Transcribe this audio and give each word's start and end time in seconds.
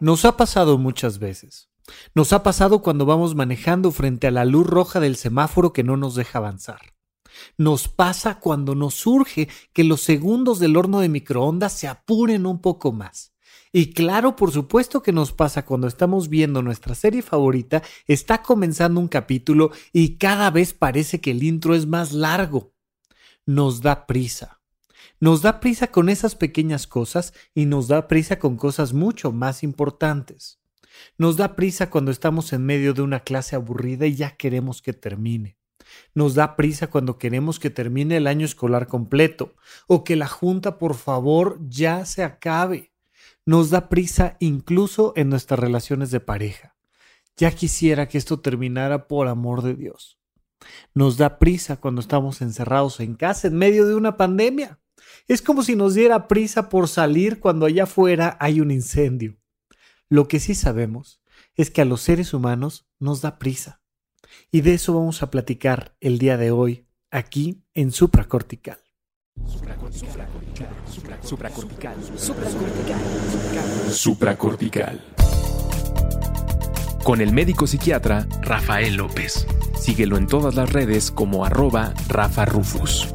Nos 0.00 0.24
ha 0.24 0.36
pasado 0.36 0.78
muchas 0.78 1.18
veces. 1.18 1.70
Nos 2.14 2.32
ha 2.32 2.44
pasado 2.44 2.82
cuando 2.82 3.04
vamos 3.04 3.34
manejando 3.34 3.90
frente 3.90 4.28
a 4.28 4.30
la 4.30 4.44
luz 4.44 4.66
roja 4.66 5.00
del 5.00 5.16
semáforo 5.16 5.72
que 5.72 5.82
no 5.82 5.96
nos 5.96 6.14
deja 6.14 6.38
avanzar. 6.38 6.94
Nos 7.56 7.88
pasa 7.88 8.38
cuando 8.38 8.74
nos 8.74 8.94
surge 8.94 9.48
que 9.72 9.84
los 9.84 10.00
segundos 10.02 10.60
del 10.60 10.76
horno 10.76 11.00
de 11.00 11.08
microondas 11.08 11.72
se 11.72 11.88
apuren 11.88 12.46
un 12.46 12.60
poco 12.60 12.92
más. 12.92 13.32
Y 13.72 13.92
claro, 13.92 14.36
por 14.36 14.52
supuesto 14.52 15.02
que 15.02 15.12
nos 15.12 15.32
pasa 15.32 15.64
cuando 15.64 15.88
estamos 15.88 16.28
viendo 16.28 16.62
nuestra 16.62 16.94
serie 16.94 17.22
favorita, 17.22 17.82
está 18.06 18.42
comenzando 18.42 19.00
un 19.00 19.08
capítulo 19.08 19.72
y 19.92 20.16
cada 20.16 20.50
vez 20.50 20.72
parece 20.72 21.20
que 21.20 21.32
el 21.32 21.42
intro 21.42 21.74
es 21.74 21.86
más 21.86 22.12
largo. 22.12 22.72
Nos 23.46 23.80
da 23.80 24.06
prisa. 24.06 24.57
Nos 25.20 25.42
da 25.42 25.58
prisa 25.58 25.88
con 25.88 26.08
esas 26.08 26.36
pequeñas 26.36 26.86
cosas 26.86 27.34
y 27.54 27.66
nos 27.66 27.88
da 27.88 28.06
prisa 28.06 28.38
con 28.38 28.56
cosas 28.56 28.92
mucho 28.92 29.32
más 29.32 29.64
importantes. 29.64 30.60
Nos 31.16 31.36
da 31.36 31.56
prisa 31.56 31.90
cuando 31.90 32.10
estamos 32.10 32.52
en 32.52 32.64
medio 32.64 32.94
de 32.94 33.02
una 33.02 33.20
clase 33.20 33.56
aburrida 33.56 34.06
y 34.06 34.14
ya 34.14 34.36
queremos 34.36 34.80
que 34.80 34.92
termine. 34.92 35.58
Nos 36.14 36.34
da 36.34 36.54
prisa 36.54 36.88
cuando 36.88 37.18
queremos 37.18 37.58
que 37.58 37.70
termine 37.70 38.16
el 38.16 38.26
año 38.26 38.44
escolar 38.44 38.86
completo 38.86 39.54
o 39.86 40.04
que 40.04 40.16
la 40.16 40.28
junta 40.28 40.78
por 40.78 40.94
favor 40.94 41.58
ya 41.68 42.04
se 42.04 42.22
acabe. 42.22 42.92
Nos 43.44 43.70
da 43.70 43.88
prisa 43.88 44.36
incluso 44.38 45.12
en 45.16 45.30
nuestras 45.30 45.58
relaciones 45.58 46.10
de 46.10 46.20
pareja. 46.20 46.76
Ya 47.36 47.50
quisiera 47.52 48.08
que 48.08 48.18
esto 48.18 48.40
terminara 48.40 49.08
por 49.08 49.28
amor 49.28 49.62
de 49.62 49.74
Dios. 49.74 50.18
Nos 50.94 51.16
da 51.16 51.38
prisa 51.38 51.76
cuando 51.76 52.00
estamos 52.00 52.42
encerrados 52.42 53.00
en 53.00 53.14
casa 53.14 53.48
en 53.48 53.56
medio 53.56 53.86
de 53.86 53.94
una 53.94 54.16
pandemia. 54.16 54.77
Es 55.28 55.42
como 55.42 55.62
si 55.62 55.76
nos 55.76 55.92
diera 55.92 56.26
prisa 56.26 56.70
por 56.70 56.88
salir 56.88 57.38
cuando 57.38 57.66
allá 57.66 57.82
afuera 57.82 58.38
hay 58.40 58.62
un 58.62 58.70
incendio. 58.70 59.36
Lo 60.08 60.26
que 60.26 60.40
sí 60.40 60.54
sabemos 60.54 61.20
es 61.54 61.70
que 61.70 61.82
a 61.82 61.84
los 61.84 62.00
seres 62.00 62.32
humanos 62.32 62.88
nos 62.98 63.20
da 63.20 63.38
prisa. 63.38 63.82
Y 64.50 64.62
de 64.62 64.72
eso 64.72 64.94
vamos 64.94 65.22
a 65.22 65.30
platicar 65.30 65.94
el 66.00 66.18
día 66.18 66.38
de 66.38 66.50
hoy, 66.50 66.86
aquí 67.10 67.62
en 67.74 67.92
Supracortical. 67.92 68.78
Supracortical. 69.46 70.26
Supracortical. 71.22 71.96
Supracortical. 72.16 73.92
Supracortical. 73.92 75.04
Con 77.04 77.20
el 77.20 77.34
médico 77.34 77.66
psiquiatra 77.66 78.26
Rafael 78.40 78.94
López. 78.96 79.46
Síguelo 79.78 80.16
en 80.16 80.26
todas 80.26 80.54
las 80.54 80.72
redes 80.72 81.10
como 81.10 81.44
arroba 81.44 81.92
Rafa 82.08 82.46
Rufus. 82.46 83.08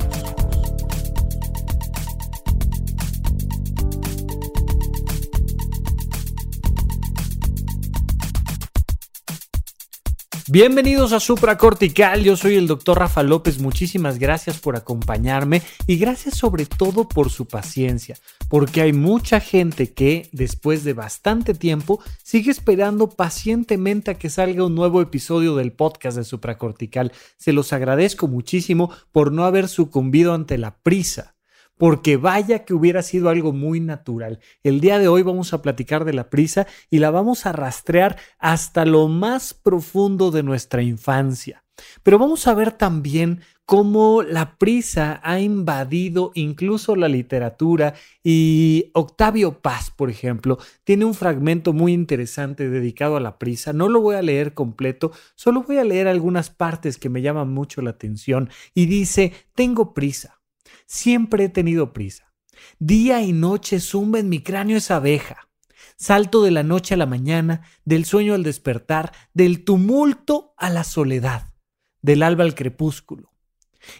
Bienvenidos 10.54 11.14
a 11.14 11.20
Supracortical, 11.20 12.24
yo 12.24 12.38
soy 12.38 12.58
el 12.58 12.68
doctor 12.68 13.00
Rafa 13.00 13.24
López, 13.24 13.58
muchísimas 13.58 14.20
gracias 14.20 14.60
por 14.60 14.76
acompañarme 14.76 15.64
y 15.88 15.98
gracias 15.98 16.38
sobre 16.38 16.68
todo 16.68 17.10
por 17.10 17.32
su 17.32 17.48
paciencia, 17.48 18.20
porque 18.50 18.84
hay 18.84 18.94
mucha 18.94 19.40
gente 19.40 19.94
que 19.94 20.30
después 20.32 20.84
de 20.84 20.94
bastante 20.94 21.56
tiempo 21.56 22.04
sigue 22.22 22.52
esperando 22.52 23.10
pacientemente 23.10 24.12
a 24.12 24.20
que 24.20 24.30
salga 24.30 24.64
un 24.64 24.76
nuevo 24.76 25.02
episodio 25.02 25.56
del 25.56 25.72
podcast 25.72 26.18
de 26.18 26.24
Supracortical. 26.24 27.14
Se 27.36 27.52
los 27.52 27.74
agradezco 27.74 28.28
muchísimo 28.28 28.92
por 29.12 29.32
no 29.32 29.46
haber 29.46 29.68
sucumbido 29.68 30.36
ante 30.36 30.60
la 30.60 30.78
prisa 30.78 31.34
porque 31.78 32.18
vaya 32.18 32.66
que 32.66 32.74
hubiera 32.74 33.02
sido 33.02 33.30
algo 33.30 33.54
muy 33.54 33.80
natural. 33.80 34.40
El 34.64 34.80
día 34.80 35.00
de 35.00 35.08
hoy 35.08 35.24
vamos 35.24 35.54
a 35.54 35.62
platicar 35.62 36.06
de 36.06 36.14
la 36.14 36.30
prisa 36.30 36.68
y 36.90 37.00
la 37.00 37.12
vamos 37.12 37.46
a 37.46 37.52
rastrear 37.52 38.18
hasta 38.40 38.86
lo 38.86 39.08
más 39.08 39.54
profundo 39.54 40.32
de 40.32 40.44
nuestra 40.44 40.82
infancia. 40.82 41.64
Pero 42.04 42.20
vamos 42.20 42.48
a 42.48 42.54
ver 42.54 42.72
también 42.72 43.42
cómo 43.66 44.22
la 44.22 44.58
prisa 44.58 45.20
ha 45.24 45.40
invadido 45.40 46.32
incluso 46.36 46.96
la 46.96 47.08
literatura 47.08 47.94
y 48.24 48.92
Octavio 48.94 49.62
Paz, 49.62 49.90
por 49.90 50.10
ejemplo, 50.10 50.60
tiene 50.84 51.06
un 51.06 51.14
fragmento 51.14 51.74
muy 51.74 51.94
interesante 51.94 52.70
dedicado 52.70 53.18
a 53.18 53.22
la 53.22 53.40
prisa. 53.40 53.74
No 53.74 53.90
lo 53.90 54.02
voy 54.02 54.16
a 54.16 54.22
leer 54.22 54.54
completo, 54.54 55.12
solo 55.36 55.64
voy 55.64 55.78
a 55.78 55.84
leer 55.84 56.08
algunas 56.08 56.50
partes 56.50 56.98
que 56.98 57.10
me 57.10 57.22
llaman 57.22 57.52
mucho 57.52 57.82
la 57.82 57.92
atención 57.92 58.50
y 58.74 58.86
dice, 58.86 59.34
tengo 59.56 59.94
prisa 59.94 60.43
Siempre 60.86 61.46
he 61.46 61.50
tenido 61.50 61.94
prisa. 61.94 62.34
Día 62.80 63.22
y 63.22 63.34
noche 63.34 63.80
zumba 63.80 64.20
en 64.20 64.30
mi 64.30 64.42
cráneo 64.42 64.78
esa 64.78 64.98
abeja. 64.98 65.50
Salto 65.98 66.44
de 66.44 66.52
la 66.52 66.64
noche 66.64 66.94
a 66.94 66.98
la 66.98 67.06
mañana, 67.06 67.62
del 67.86 68.06
sueño 68.06 68.34
al 68.34 68.44
despertar, 68.44 69.12
del 69.34 69.64
tumulto 69.64 70.54
a 70.58 70.70
la 70.70 70.84
soledad, 70.84 71.54
del 72.02 72.24
alba 72.24 72.44
al 72.44 72.56
crepúsculo. 72.56 73.32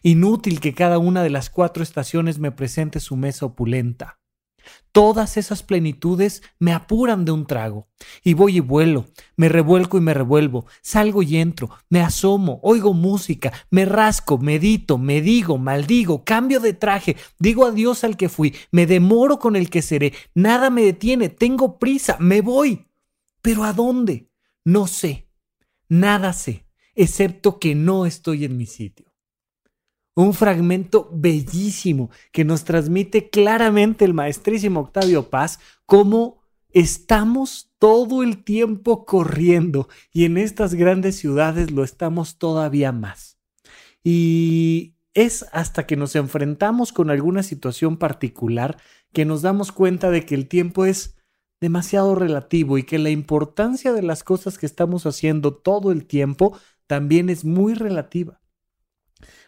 Inútil 0.02 0.60
que 0.60 0.74
cada 0.74 0.98
una 0.98 1.24
de 1.24 1.30
las 1.30 1.50
cuatro 1.50 1.84
estaciones 1.84 2.40
me 2.40 2.52
presente 2.52 3.00
su 3.00 3.16
mesa 3.16 3.46
opulenta. 3.46 4.20
Todas 4.92 5.38
esas 5.38 5.64
plenitudes 5.64 6.44
me 6.60 6.74
apuran 6.74 7.26
de 7.26 7.32
un 7.32 7.46
trago. 7.46 7.88
Y 8.24 8.34
voy 8.34 8.58
y 8.58 8.60
vuelo, 8.60 9.06
me 9.36 9.50
revuelco 9.50 9.98
y 9.98 10.02
me 10.02 10.14
revuelvo, 10.14 10.66
salgo 10.82 11.24
y 11.24 11.38
entro, 11.38 11.70
me 11.90 12.02
asomo, 12.02 12.60
oigo 12.64 12.94
música, 12.94 13.54
me 13.70 13.86
rasco, 13.86 14.38
medito, 14.38 14.98
me 14.98 15.22
digo, 15.22 15.58
maldigo, 15.58 16.24
cambio 16.24 16.60
de 16.60 16.74
traje, 16.74 17.16
digo 17.40 17.66
adiós 17.66 18.04
al 18.04 18.18
que 18.18 18.30
fui, 18.30 18.56
me 18.72 18.86
demoro 18.86 19.40
con 19.40 19.56
el 19.56 19.70
que 19.70 19.82
seré, 19.82 20.14
nada 20.36 20.70
me 20.70 20.84
detiene, 20.84 21.30
tengo 21.30 21.80
prisa, 21.80 22.18
me 22.20 22.42
voy. 22.42 22.88
¿Pero 23.42 23.64
a 23.64 23.74
dónde? 23.74 24.30
No 24.66 24.88
sé, 24.88 25.30
nada 25.88 26.34
sé, 26.34 26.66
excepto 26.96 27.60
que 27.60 27.76
no 27.76 28.06
estoy 28.06 28.46
en 28.46 28.58
mi 28.58 28.66
sitio 28.66 29.13
un 30.16 30.34
fragmento 30.34 31.10
bellísimo 31.12 32.10
que 32.32 32.46
nos 32.46 32.64
transmite 32.64 33.30
claramente 33.30 34.06
el 34.06 34.14
maestrísimo 34.14 34.82
Octavio 34.82 35.30
Paz 35.30 35.60
cómo 35.86 36.42
estamos 36.70 37.72
todo 37.80 38.24
el 38.24 38.44
tiempo 38.44 39.06
corriendo 39.06 39.88
y 40.12 40.26
en 40.26 40.38
estas 40.38 40.74
grandes 40.74 41.18
ciudades 41.18 41.72
lo 41.72 41.84
estamos 41.84 42.38
todavía 42.38 42.92
más. 42.92 43.38
Y 44.04 44.96
es 45.14 45.46
hasta 45.52 45.86
que 45.86 45.96
nos 45.96 46.16
enfrentamos 46.16 46.92
con 46.92 47.10
alguna 47.10 47.44
situación 47.44 47.98
particular 47.98 48.78
que 49.14 49.26
nos 49.26 49.42
damos 49.44 49.72
cuenta 49.72 50.10
de 50.10 50.26
que 50.26 50.36
el 50.36 50.48
tiempo 50.48 50.86
es 50.86 51.16
demasiado 51.62 52.16
relativo 52.16 52.78
y 52.78 52.84
que 52.84 53.00
la 53.00 53.10
importancia 53.10 53.94
de 53.94 54.02
las 54.02 54.24
cosas 54.24 54.58
que 54.58 54.66
estamos 54.66 55.06
haciendo 55.06 55.54
todo 55.54 55.92
el 55.92 56.06
tiempo 56.06 56.58
también 56.88 57.30
es 57.30 57.46
muy 57.46 57.74
relativa. 57.74 58.43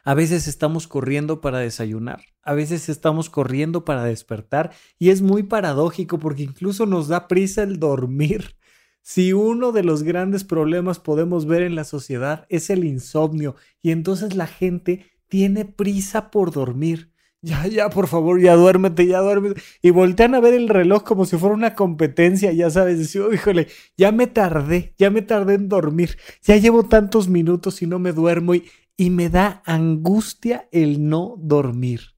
A 0.07 0.13
veces 0.13 0.47
estamos 0.47 0.87
corriendo 0.87 1.41
para 1.41 1.57
desayunar, 1.57 2.21
a 2.43 2.53
veces 2.53 2.89
estamos 2.89 3.31
corriendo 3.31 3.85
para 3.85 4.03
despertar 4.03 4.71
y 4.99 5.09
es 5.09 5.23
muy 5.23 5.41
paradójico 5.41 6.19
porque 6.19 6.43
incluso 6.43 6.85
nos 6.85 7.07
da 7.07 7.27
prisa 7.27 7.63
el 7.63 7.79
dormir. 7.79 8.55
Si 9.07 9.33
uno 9.33 9.71
de 9.71 9.83
los 9.83 10.01
grandes 10.01 10.43
problemas 10.43 10.97
podemos 10.97 11.45
ver 11.45 11.61
en 11.61 11.75
la 11.75 11.83
sociedad 11.83 12.47
es 12.49 12.71
el 12.71 12.83
insomnio 12.83 13.55
y 13.83 13.91
entonces 13.91 14.35
la 14.35 14.47
gente 14.47 15.05
tiene 15.27 15.63
prisa 15.63 16.31
por 16.31 16.51
dormir. 16.51 17.11
Ya, 17.45 17.67
ya, 17.67 17.89
por 17.91 18.07
favor, 18.07 18.41
ya 18.41 18.55
duérmete, 18.55 19.05
ya 19.05 19.19
duérmete. 19.19 19.61
Y 19.83 19.91
voltean 19.91 20.33
a 20.33 20.39
ver 20.39 20.55
el 20.55 20.67
reloj 20.67 21.03
como 21.03 21.25
si 21.25 21.37
fuera 21.37 21.53
una 21.53 21.75
competencia, 21.75 22.51
ya 22.51 22.71
sabes, 22.71 22.97
decir, 22.97 23.21
oh, 23.21 23.31
híjole, 23.31 23.67
ya 23.95 24.11
me 24.11 24.25
tardé, 24.25 24.95
ya 24.97 25.11
me 25.11 25.21
tardé 25.21 25.53
en 25.53 25.69
dormir, 25.69 26.17
ya 26.41 26.57
llevo 26.57 26.85
tantos 26.85 27.27
minutos 27.27 27.83
y 27.83 27.85
no 27.85 27.99
me 27.99 28.13
duermo 28.13 28.55
y, 28.55 28.63
y 28.97 29.09
me 29.09 29.29
da 29.29 29.61
angustia 29.65 30.67
el 30.71 31.07
no 31.07 31.35
dormir. 31.37 32.15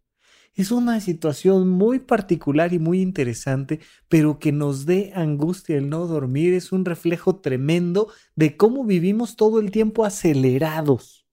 Es 0.53 0.71
una 0.71 0.99
situación 1.01 1.69
muy 1.69 1.99
particular 1.99 2.73
y 2.73 2.79
muy 2.79 3.01
interesante, 3.01 3.79
pero 4.09 4.39
que 4.39 4.51
nos 4.51 4.87
dé 4.87 5.11
angustia 5.13 5.77
el 5.77 5.87
no 5.87 6.07
dormir 6.07 6.55
es 6.55 6.71
un 6.71 6.83
reflejo 6.83 7.35
tremendo 7.35 8.11
de 8.35 8.57
cómo 8.57 8.83
vivimos 8.83 9.35
todo 9.35 9.59
el 9.59 9.69
tiempo 9.69 10.03
acelerados. 10.03 11.27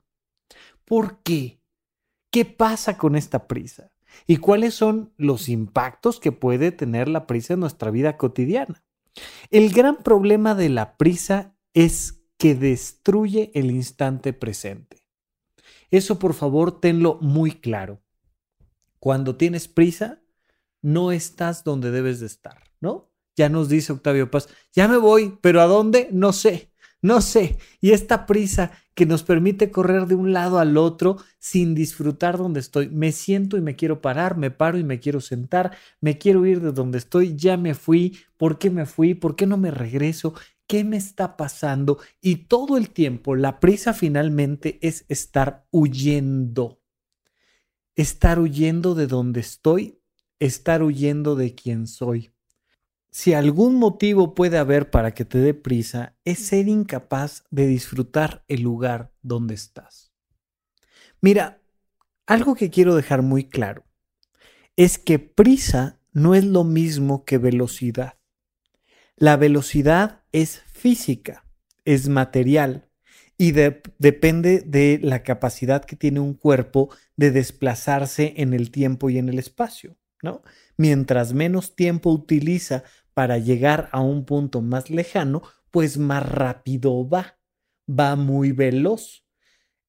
¿Por 0.85 1.23
qué? 1.23 1.63
¿Qué 2.31 2.45
pasa 2.45 2.99
con 2.99 3.17
esta 3.17 3.47
prisa? 3.47 3.91
¿Y 4.27 4.37
cuáles 4.37 4.75
son 4.75 5.15
los 5.17 5.49
impactos 5.49 6.21
que 6.21 6.33
puede 6.33 6.71
tener 6.71 7.09
la 7.09 7.27
prisa 7.27 7.55
en 7.55 7.61
nuestra 7.61 7.91
vida 7.91 8.19
cotidiana? 8.19 8.85
El 9.51 9.73
gran 9.73 10.03
problema 10.03 10.55
de 10.55 10.69
la 10.69 10.99
prisa 10.99 11.57
es 11.73 12.25
que 12.37 12.55
destruye 12.55 13.51
el 13.55 13.71
instante 13.71 14.35
presente. 14.35 15.04
Eso 15.95 16.19
por 16.19 16.35
favor 16.35 16.81
tenlo 16.81 17.19
muy 17.21 17.53
claro. 17.53 18.03
Cuando 18.99 19.37
tienes 19.37 19.69
prisa, 19.69 20.25
no 20.83 21.13
estás 21.13 21.63
donde 21.63 21.93
debes 21.93 22.19
de 22.19 22.27
estar, 22.27 22.65
¿no? 22.81 23.13
Ya 23.37 23.49
nos 23.49 23.69
dice 23.69 23.93
Octavio 23.93 24.29
Paz, 24.29 24.49
ya 24.73 24.89
me 24.89 24.97
voy, 24.97 25.39
pero 25.41 25.61
¿a 25.61 25.67
dónde? 25.67 26.09
No 26.11 26.33
sé. 26.33 26.73
No 27.01 27.21
sé, 27.21 27.59
y 27.83 27.93
esta 27.93 28.25
prisa 28.25 28.73
que 28.95 29.05
nos 29.07 29.23
permite 29.23 29.71
correr 29.71 30.07
de 30.07 30.15
un 30.15 30.33
lado 30.33 30.59
al 30.59 30.79
otro 30.79 31.19
sin 31.39 31.75
disfrutar 31.75 32.39
donde 32.39 32.61
estoy. 32.61 32.89
Me 32.89 33.13
siento 33.13 33.57
y 33.57 33.61
me 33.61 33.77
quiero 33.77 34.01
parar, 34.01 34.37
me 34.37 34.51
paro 34.51 34.79
y 34.79 34.85
me 34.85 34.99
quiero 34.99 35.21
sentar, 35.21 35.77
me 36.01 36.17
quiero 36.19 36.45
ir 36.47 36.61
de 36.61 36.73
donde 36.73 36.99
estoy, 36.99 37.37
ya 37.37 37.57
me 37.57 37.75
fui, 37.75 38.19
¿por 38.39 38.59
qué 38.59 38.71
me 38.71 38.87
fui? 38.87 39.15
¿Por 39.15 39.37
qué 39.37 39.47
no 39.47 39.59
me 39.59 39.71
regreso? 39.71 40.33
¿Qué 40.67 40.85
me 40.85 40.97
está 40.97 41.37
pasando? 41.37 41.99
Y 42.21 42.47
todo 42.47 42.77
el 42.77 42.91
tiempo 42.91 43.35
la 43.35 43.61
prisa 43.61 43.93
finalmente 43.93 44.79
es 44.83 45.05
estar 45.09 45.67
huyendo. 45.71 46.81
Estar 47.95 48.39
huyendo 48.39 48.95
de 48.95 49.07
donde 49.07 49.41
estoy, 49.41 50.01
estar 50.39 50.83
huyendo 50.83 51.37
de 51.37 51.55
quien 51.55 51.87
soy. 51.87 52.33
Si 53.11 53.33
algún 53.33 53.77
motivo 53.77 54.35
puede 54.35 54.59
haber 54.59 54.91
para 54.91 55.13
que 55.15 55.25
te 55.25 55.39
dé 55.39 55.55
prisa, 55.55 56.17
es 56.25 56.41
ser 56.47 56.67
incapaz 56.67 57.45
de 57.51 57.69
disfrutar 57.69 58.45
el 58.49 58.63
lugar 58.63 59.13
donde 59.23 59.55
estás. 59.55 60.13
Mira, 61.21 61.63
algo 62.27 62.57
que 62.57 62.71
quiero 62.71 62.97
dejar 62.97 63.23
muy 63.23 63.49
claro 63.49 63.85
es 64.77 64.99
que 64.99 65.21
prisa 65.21 66.01
no 66.13 66.35
es 66.35 66.45
lo 66.45 66.65
mismo 66.65 67.25
que 67.25 67.39
velocidad. 67.39 68.19
La 69.15 69.37
velocidad 69.37 70.24
es 70.35 70.63
física, 70.67 71.47
es 71.85 72.09
material 72.09 72.91
y 73.39 73.53
depende 73.53 74.65
de 74.67 74.99
la 75.01 75.23
capacidad 75.23 75.85
que 75.85 75.95
tiene 75.95 76.19
un 76.19 76.35
cuerpo 76.35 76.91
de 77.17 77.31
desplazarse 77.31 78.35
en 78.37 78.53
el 78.53 78.73
tiempo 78.73 79.11
y 79.11 79.19
en 79.19 79.29
el 79.29 79.39
espacio, 79.39 79.97
¿no? 80.23 80.43
Mientras 80.77 81.33
menos 81.35 81.77
tiempo 81.77 82.11
utiliza 82.11 82.83
para 83.15 83.39
llegar 83.39 83.89
a 83.93 84.01
un 84.01 84.25
punto 84.25 84.61
más 84.61 84.91
lejano, 84.91 85.43
pues 85.71 85.99
más 85.99 86.29
rápido 86.29 87.09
va, 87.09 87.39
va 87.89 88.17
muy 88.17 88.51
veloz. 88.51 89.25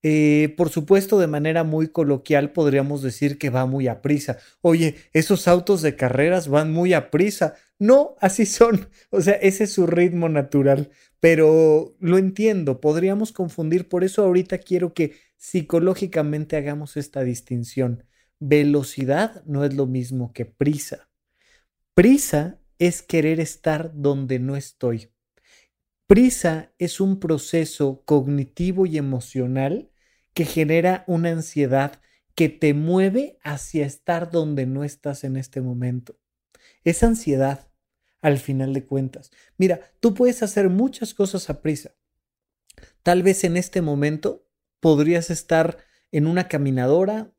Eh, 0.04 0.54
por 0.56 0.70
supuesto, 0.70 1.18
de 1.18 1.26
manera 1.26 1.64
muy 1.64 1.88
coloquial 1.88 2.52
podríamos 2.52 3.02
decir 3.02 3.40
que 3.40 3.50
va 3.50 3.66
muy 3.66 3.88
a 3.88 4.04
prisa. 4.04 4.38
Oye, 4.62 4.96
esos 5.12 5.48
autos 5.48 5.82
de 5.82 5.96
carreras 5.96 6.48
van 6.48 6.72
muy 6.72 6.94
a 6.94 7.10
prisa. 7.10 7.56
No, 7.80 8.16
así 8.22 8.46
son. 8.46 8.90
O 9.10 9.22
sea, 9.22 9.34
ese 9.36 9.66
es 9.66 9.74
su 9.74 9.88
ritmo 9.88 10.30
natural. 10.30 10.92
Pero 11.20 11.96
lo 12.00 12.18
entiendo, 12.18 12.82
podríamos 12.82 13.32
confundir. 13.32 13.90
Por 13.90 14.04
eso 14.04 14.24
ahorita 14.24 14.60
quiero 14.60 14.94
que 14.94 15.16
psicológicamente 15.38 16.58
hagamos 16.58 16.98
esta 16.98 17.24
distinción. 17.24 18.06
Velocidad 18.40 19.44
no 19.46 19.64
es 19.66 19.74
lo 19.74 19.88
mismo 19.88 20.34
que 20.34 20.46
prisa. 20.46 21.10
Prisa 21.94 22.60
es 22.80 23.02
querer 23.02 23.40
estar 23.40 23.92
donde 23.94 24.40
no 24.40 24.56
estoy. 24.56 25.12
Prisa 26.08 26.74
es 26.78 27.00
un 27.00 27.20
proceso 27.20 28.04
cognitivo 28.06 28.86
y 28.86 28.98
emocional 28.98 29.90
que 30.34 30.46
genera 30.46 31.04
una 31.08 31.32
ansiedad 31.32 32.02
que 32.36 32.50
te 32.50 32.74
mueve 32.74 33.40
hacia 33.44 33.86
estar 33.86 34.30
donde 34.30 34.66
no 34.66 34.84
estás 34.84 35.24
en 35.24 35.38
este 35.38 35.62
momento. 35.62 36.18
Es 36.86 37.04
ansiedad, 37.04 37.68
al 38.22 38.38
final 38.38 38.74
de 38.74 38.86
cuentas. 38.86 39.32
Mira, 39.58 39.82
tú 40.00 40.14
puedes 40.14 40.42
hacer 40.44 40.70
muchas 40.70 41.14
cosas 41.14 41.50
a 41.50 41.62
prisa. 41.62 41.92
Tal 43.04 43.24
vez 43.24 43.44
en 43.44 43.58
este 43.58 43.82
momento 43.82 44.48
podrías 44.80 45.30
estar 45.30 45.78
en 46.12 46.28
una 46.28 46.48
caminadora, 46.48 47.34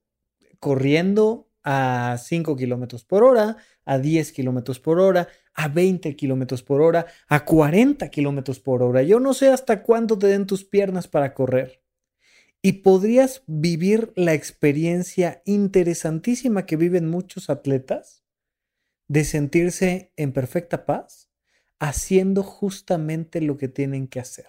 corriendo 0.58 1.48
a 1.62 2.16
5 2.22 2.56
kilómetros 2.56 3.04
por 3.04 3.24
hora, 3.24 3.56
a 3.84 3.98
10 3.98 4.32
kilómetros 4.32 4.80
por 4.80 5.00
hora, 5.00 5.28
a 5.54 5.68
20 5.68 6.14
kilómetros 6.16 6.62
por 6.62 6.82
hora, 6.82 7.06
a 7.28 7.44
40 7.44 8.08
kilómetros 8.10 8.60
por 8.60 8.82
hora. 8.82 9.02
Yo 9.02 9.20
no 9.20 9.32
sé 9.32 9.48
hasta 9.48 9.82
cuándo 9.82 10.18
te 10.18 10.26
den 10.26 10.46
tus 10.46 10.64
piernas 10.64 11.08
para 11.08 11.34
correr. 11.34 11.82
Y 12.62 12.72
podrías 12.82 13.42
vivir 13.46 14.12
la 14.16 14.34
experiencia 14.34 15.42
interesantísima 15.44 16.66
que 16.66 16.76
viven 16.76 17.08
muchos 17.08 17.48
atletas 17.48 18.25
de 19.08 19.24
sentirse 19.24 20.12
en 20.16 20.32
perfecta 20.32 20.86
paz 20.86 21.30
haciendo 21.78 22.42
justamente 22.42 23.40
lo 23.40 23.56
que 23.56 23.68
tienen 23.68 24.08
que 24.08 24.20
hacer. 24.20 24.46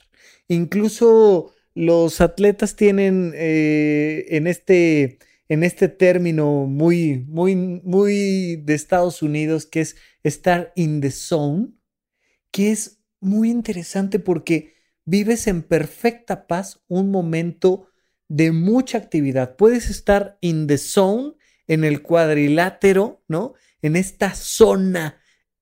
Incluso 0.47 1.53
los 1.75 2.21
atletas 2.21 2.75
tienen 2.75 3.33
eh, 3.35 4.25
en 4.29 4.47
este 4.47 5.19
en 5.49 5.63
este 5.63 5.87
término 5.87 6.65
muy, 6.65 7.25
muy, 7.27 7.55
muy 7.55 8.57
de 8.57 8.73
Estados 8.73 9.21
Unidos, 9.21 9.65
que 9.65 9.81
es 9.81 9.95
estar 10.23 10.73
in 10.75 10.99
the 11.01 11.11
zone, 11.11 11.69
que 12.51 12.71
es 12.71 12.99
muy 13.19 13.49
interesante 13.49 14.19
porque 14.19 14.73
vives 15.05 15.47
en 15.47 15.63
perfecta 15.63 16.47
paz 16.47 16.83
un 16.87 17.11
momento 17.11 17.87
de 18.27 18.51
mucha 18.51 18.97
actividad. 18.97 19.55
Puedes 19.55 19.89
estar 19.89 20.37
in 20.41 20.67
the 20.67 20.77
zone, 20.77 21.33
en 21.67 21.83
el 21.83 22.01
cuadrilátero, 22.01 23.23
¿no? 23.27 23.53
En 23.81 23.95
esta 23.95 24.33
zona, 24.33 25.21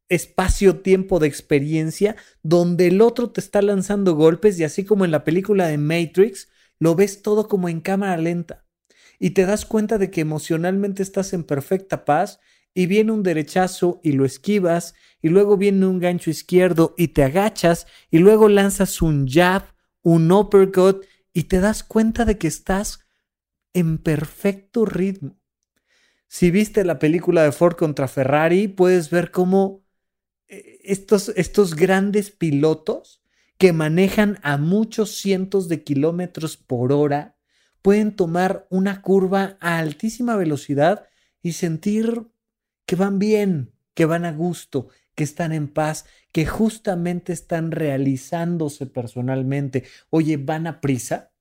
espacio-tiempo 0.09 1.19
de 1.19 1.27
experiencia, 1.27 2.15
donde 2.43 2.87
el 2.87 3.01
otro 3.01 3.31
te 3.31 3.41
está 3.41 3.61
lanzando 3.61 4.15
golpes 4.15 4.59
y 4.59 4.63
así 4.63 4.85
como 4.85 5.05
en 5.05 5.11
la 5.11 5.23
película 5.23 5.67
de 5.67 5.77
Matrix, 5.77 6.49
lo 6.79 6.95
ves 6.95 7.21
todo 7.21 7.47
como 7.47 7.69
en 7.69 7.81
cámara 7.81 8.17
lenta 8.17 8.65
y 9.19 9.31
te 9.31 9.45
das 9.45 9.65
cuenta 9.65 9.97
de 9.97 10.11
que 10.11 10.21
emocionalmente 10.21 11.03
estás 11.03 11.33
en 11.33 11.43
perfecta 11.43 12.05
paz 12.05 12.39
y 12.73 12.87
viene 12.87 13.11
un 13.11 13.23
derechazo 13.23 14.01
y 14.03 14.11
lo 14.11 14.25
esquivas 14.25 14.93
y 15.21 15.29
luego 15.29 15.57
viene 15.57 15.85
un 15.85 15.99
gancho 15.99 16.29
izquierdo 16.29 16.93
y 16.97 17.09
te 17.09 17.23
agachas 17.23 17.87
y 18.11 18.19
luego 18.19 18.49
lanzas 18.49 19.01
un 19.01 19.27
jab, 19.27 19.63
un 20.01 20.31
uppercut 20.31 21.05
y 21.33 21.43
te 21.43 21.59
das 21.59 21.83
cuenta 21.83 22.25
de 22.25 22.37
que 22.37 22.47
estás 22.47 22.99
en 23.73 23.97
perfecto 23.97 24.85
ritmo. 24.85 25.39
Si 26.27 26.51
viste 26.51 26.83
la 26.83 26.99
película 26.99 27.43
de 27.43 27.51
Ford 27.51 27.75
contra 27.75 28.07
Ferrari, 28.07 28.67
puedes 28.67 29.09
ver 29.09 29.31
cómo 29.31 29.83
eh, 30.47 30.79
estos, 30.83 31.29
estos 31.35 31.75
grandes 31.75 32.31
pilotos 32.31 33.21
que 33.57 33.73
manejan 33.73 34.39
a 34.43 34.57
muchos 34.57 35.17
cientos 35.17 35.69
de 35.69 35.83
kilómetros 35.83 36.57
por 36.57 36.91
hora 36.91 37.37
pueden 37.81 38.15
tomar 38.15 38.67
una 38.69 39.01
curva 39.01 39.57
a 39.59 39.77
altísima 39.77 40.35
velocidad 40.35 41.07
y 41.41 41.53
sentir 41.53 42.27
que 42.85 42.95
van 42.95 43.19
bien, 43.19 43.73
que 43.93 44.05
van 44.05 44.25
a 44.25 44.31
gusto, 44.31 44.89
que 45.13 45.23
están 45.23 45.53
en 45.53 45.67
paz, 45.67 46.05
que 46.31 46.45
justamente 46.45 47.31
están 47.31 47.71
realizándose 47.71 48.87
personalmente. 48.87 49.83
Oye, 50.09 50.37
¿van 50.37 50.67
a 50.67 50.81
prisa? 50.81 51.31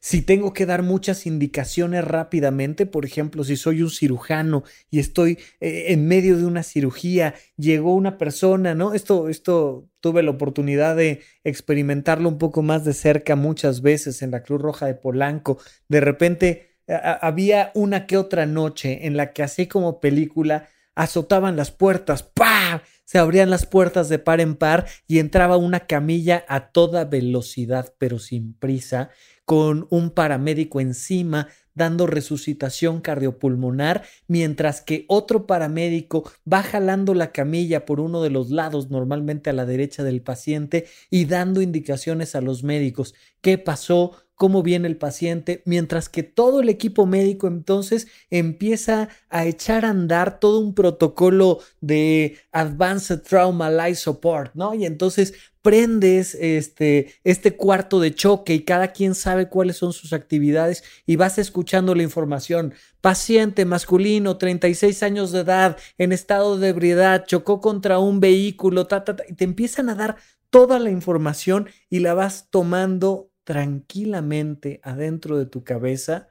Si 0.00 0.22
tengo 0.22 0.52
que 0.52 0.66
dar 0.66 0.82
muchas 0.82 1.26
indicaciones 1.26 2.04
rápidamente, 2.04 2.86
por 2.86 3.04
ejemplo, 3.04 3.44
si 3.44 3.56
soy 3.56 3.82
un 3.82 3.90
cirujano 3.90 4.64
y 4.90 4.98
estoy 4.98 5.38
eh, 5.60 5.86
en 5.88 6.06
medio 6.06 6.36
de 6.36 6.44
una 6.44 6.62
cirugía, 6.62 7.34
llegó 7.56 7.94
una 7.94 8.18
persona, 8.18 8.74
¿no? 8.74 8.94
Esto, 8.94 9.28
esto 9.28 9.88
tuve 10.00 10.22
la 10.22 10.30
oportunidad 10.30 10.96
de 10.96 11.20
experimentarlo 11.44 12.28
un 12.28 12.38
poco 12.38 12.62
más 12.62 12.84
de 12.84 12.94
cerca 12.94 13.36
muchas 13.36 13.82
veces 13.82 14.22
en 14.22 14.30
la 14.30 14.42
Cruz 14.42 14.60
Roja 14.60 14.86
de 14.86 14.94
Polanco. 14.94 15.58
De 15.88 16.00
repente 16.00 16.76
había 16.88 17.72
una 17.74 18.06
que 18.06 18.16
otra 18.16 18.46
noche 18.46 19.06
en 19.06 19.16
la 19.16 19.32
que 19.32 19.42
así 19.42 19.66
como 19.66 20.00
película 20.00 20.68
azotaban 20.94 21.56
las 21.56 21.70
puertas, 21.70 22.22
¡pah! 22.22 22.82
Se 23.04 23.18
abrían 23.18 23.50
las 23.50 23.66
puertas 23.66 24.08
de 24.08 24.18
par 24.18 24.40
en 24.40 24.56
par 24.56 24.86
y 25.06 25.20
entraba 25.20 25.56
una 25.56 25.86
camilla 25.86 26.44
a 26.48 26.72
toda 26.72 27.04
velocidad, 27.04 27.94
pero 27.98 28.18
sin 28.18 28.54
prisa 28.54 29.10
con 29.46 29.86
un 29.90 30.10
paramédico 30.10 30.80
encima 30.80 31.48
dando 31.76 32.06
resucitación 32.06 33.00
cardiopulmonar, 33.00 34.02
mientras 34.26 34.80
que 34.80 35.04
otro 35.08 35.46
paramédico 35.46 36.30
va 36.50 36.62
jalando 36.62 37.14
la 37.14 37.32
camilla 37.32 37.84
por 37.84 38.00
uno 38.00 38.22
de 38.22 38.30
los 38.30 38.50
lados, 38.50 38.90
normalmente 38.90 39.50
a 39.50 39.52
la 39.52 39.66
derecha 39.66 40.02
del 40.02 40.22
paciente, 40.22 40.86
y 41.10 41.26
dando 41.26 41.60
indicaciones 41.62 42.34
a 42.34 42.40
los 42.40 42.64
médicos. 42.64 43.14
¿Qué 43.42 43.58
pasó? 43.58 44.25
Cómo 44.36 44.62
viene 44.62 44.86
el 44.86 44.96
paciente, 44.98 45.62
mientras 45.64 46.08
que 46.08 46.22
todo 46.22 46.60
el 46.60 46.68
equipo 46.68 47.06
médico 47.06 47.48
entonces 47.48 48.06
empieza 48.30 49.08
a 49.30 49.46
echar 49.46 49.84
a 49.84 49.90
andar 49.90 50.38
todo 50.38 50.60
un 50.60 50.74
protocolo 50.74 51.60
de 51.80 52.36
Advanced 52.52 53.22
Trauma 53.22 53.70
Life 53.70 53.96
Support, 53.96 54.54
¿no? 54.54 54.74
Y 54.74 54.84
entonces 54.84 55.32
prendes 55.62 56.36
este, 56.36 57.14
este 57.24 57.56
cuarto 57.56 57.98
de 57.98 58.14
choque 58.14 58.54
y 58.54 58.64
cada 58.64 58.92
quien 58.92 59.16
sabe 59.16 59.48
cuáles 59.48 59.78
son 59.78 59.92
sus 59.92 60.12
actividades 60.12 60.84
y 61.06 61.16
vas 61.16 61.38
escuchando 61.38 61.94
la 61.94 62.04
información. 62.04 62.74
Paciente 63.00 63.64
masculino, 63.64 64.36
36 64.36 65.02
años 65.02 65.32
de 65.32 65.40
edad, 65.40 65.76
en 65.98 66.12
estado 66.12 66.58
de 66.58 66.68
ebriedad, 66.68 67.24
chocó 67.26 67.60
contra 67.60 67.98
un 67.98 68.20
vehículo, 68.20 68.86
ta, 68.86 69.02
ta, 69.02 69.16
ta, 69.16 69.24
y 69.28 69.32
te 69.32 69.44
empiezan 69.44 69.88
a 69.88 69.96
dar 69.96 70.16
toda 70.50 70.78
la 70.78 70.90
información 70.90 71.68
y 71.90 71.98
la 72.00 72.14
vas 72.14 72.48
tomando 72.50 73.25
tranquilamente 73.46 74.80
adentro 74.82 75.38
de 75.38 75.46
tu 75.46 75.62
cabeza 75.62 76.28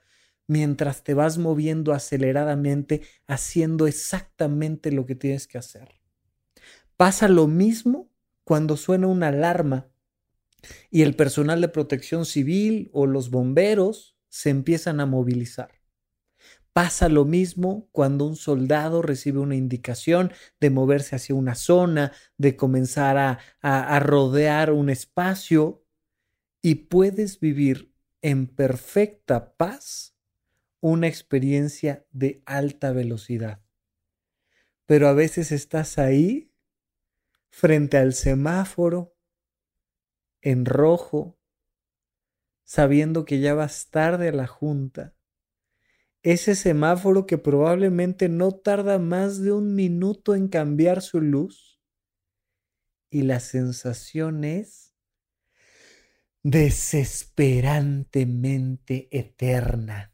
mientras 0.48 1.06
te 1.06 1.14
vas 1.14 1.38
moviendo 1.38 1.94
aceleradamente 1.94 3.04
haciendo 3.26 3.88
exactamente 3.88 4.92
lo 4.92 5.06
que 5.06 5.16
tienes 5.16 5.48
que 5.48 5.58
hacer. 5.58 6.02
Pasa 6.98 7.30
lo 7.30 7.48
mismo 7.48 8.12
cuando 8.44 8.76
suena 8.76 9.08
una 9.08 9.30
alarma 9.30 9.88
y 10.92 11.04
el 11.04 11.16
personal 11.16 11.62
de 11.62 11.70
protección 11.70 12.26
civil 12.26 12.90
o 12.92 13.08
los 13.08 13.30
bomberos 13.30 14.18
se 14.28 14.50
empiezan 14.50 15.00
a 15.00 15.06
movilizar. 15.06 15.72
Pasa 16.74 17.08
lo 17.08 17.24
mismo 17.24 17.88
cuando 17.94 18.26
un 18.26 18.36
soldado 18.36 19.02
recibe 19.02 19.40
una 19.40 19.56
indicación 19.56 20.34
de 20.60 20.70
moverse 20.70 21.16
hacia 21.16 21.34
una 21.34 21.56
zona, 21.56 22.12
de 22.38 22.58
comenzar 22.58 23.18
a, 23.18 23.40
a, 23.62 23.98
rodear 24.02 24.74
un 24.74 24.90
espacio 24.90 25.85
y 26.66 26.74
puedes 26.74 27.40
vivir 27.40 27.94
en 28.24 28.48
perfecta 28.48 29.56
paz 29.56 30.18
una 30.80 31.08
experiencia 31.08 32.08
de 32.10 32.42
alta 32.48 32.92
velocidad. 32.92 33.62
Pero 34.88 35.08
a 35.08 35.14
veces 35.14 35.52
estás 35.52 36.00
ahí 36.00 36.52
frente 37.52 37.98
al 37.98 38.14
semáforo 38.14 39.16
en 40.42 40.66
rojo, 40.66 41.38
sabiendo 42.64 43.26
que 43.26 43.42
ya 43.42 43.54
vas 43.54 43.92
tarde 43.92 44.30
a 44.30 44.32
la 44.32 44.48
junta 44.48 45.14
ese 46.24 46.56
semáforo 46.56 47.28
que 47.28 47.38
probablemente 47.38 48.30
no 48.30 48.52
tarda 48.52 48.98
más 48.98 49.40
de 49.44 49.52
un 49.52 49.76
minuto 49.76 50.34
en 50.34 50.48
cambiar 50.48 51.04
su 51.04 51.22
luz 51.22 51.80
y 53.12 53.22
la 53.22 53.40
sensación 53.40 54.44
es 54.44 54.95
desesperantemente 56.46 59.10
eterna. 59.10 60.14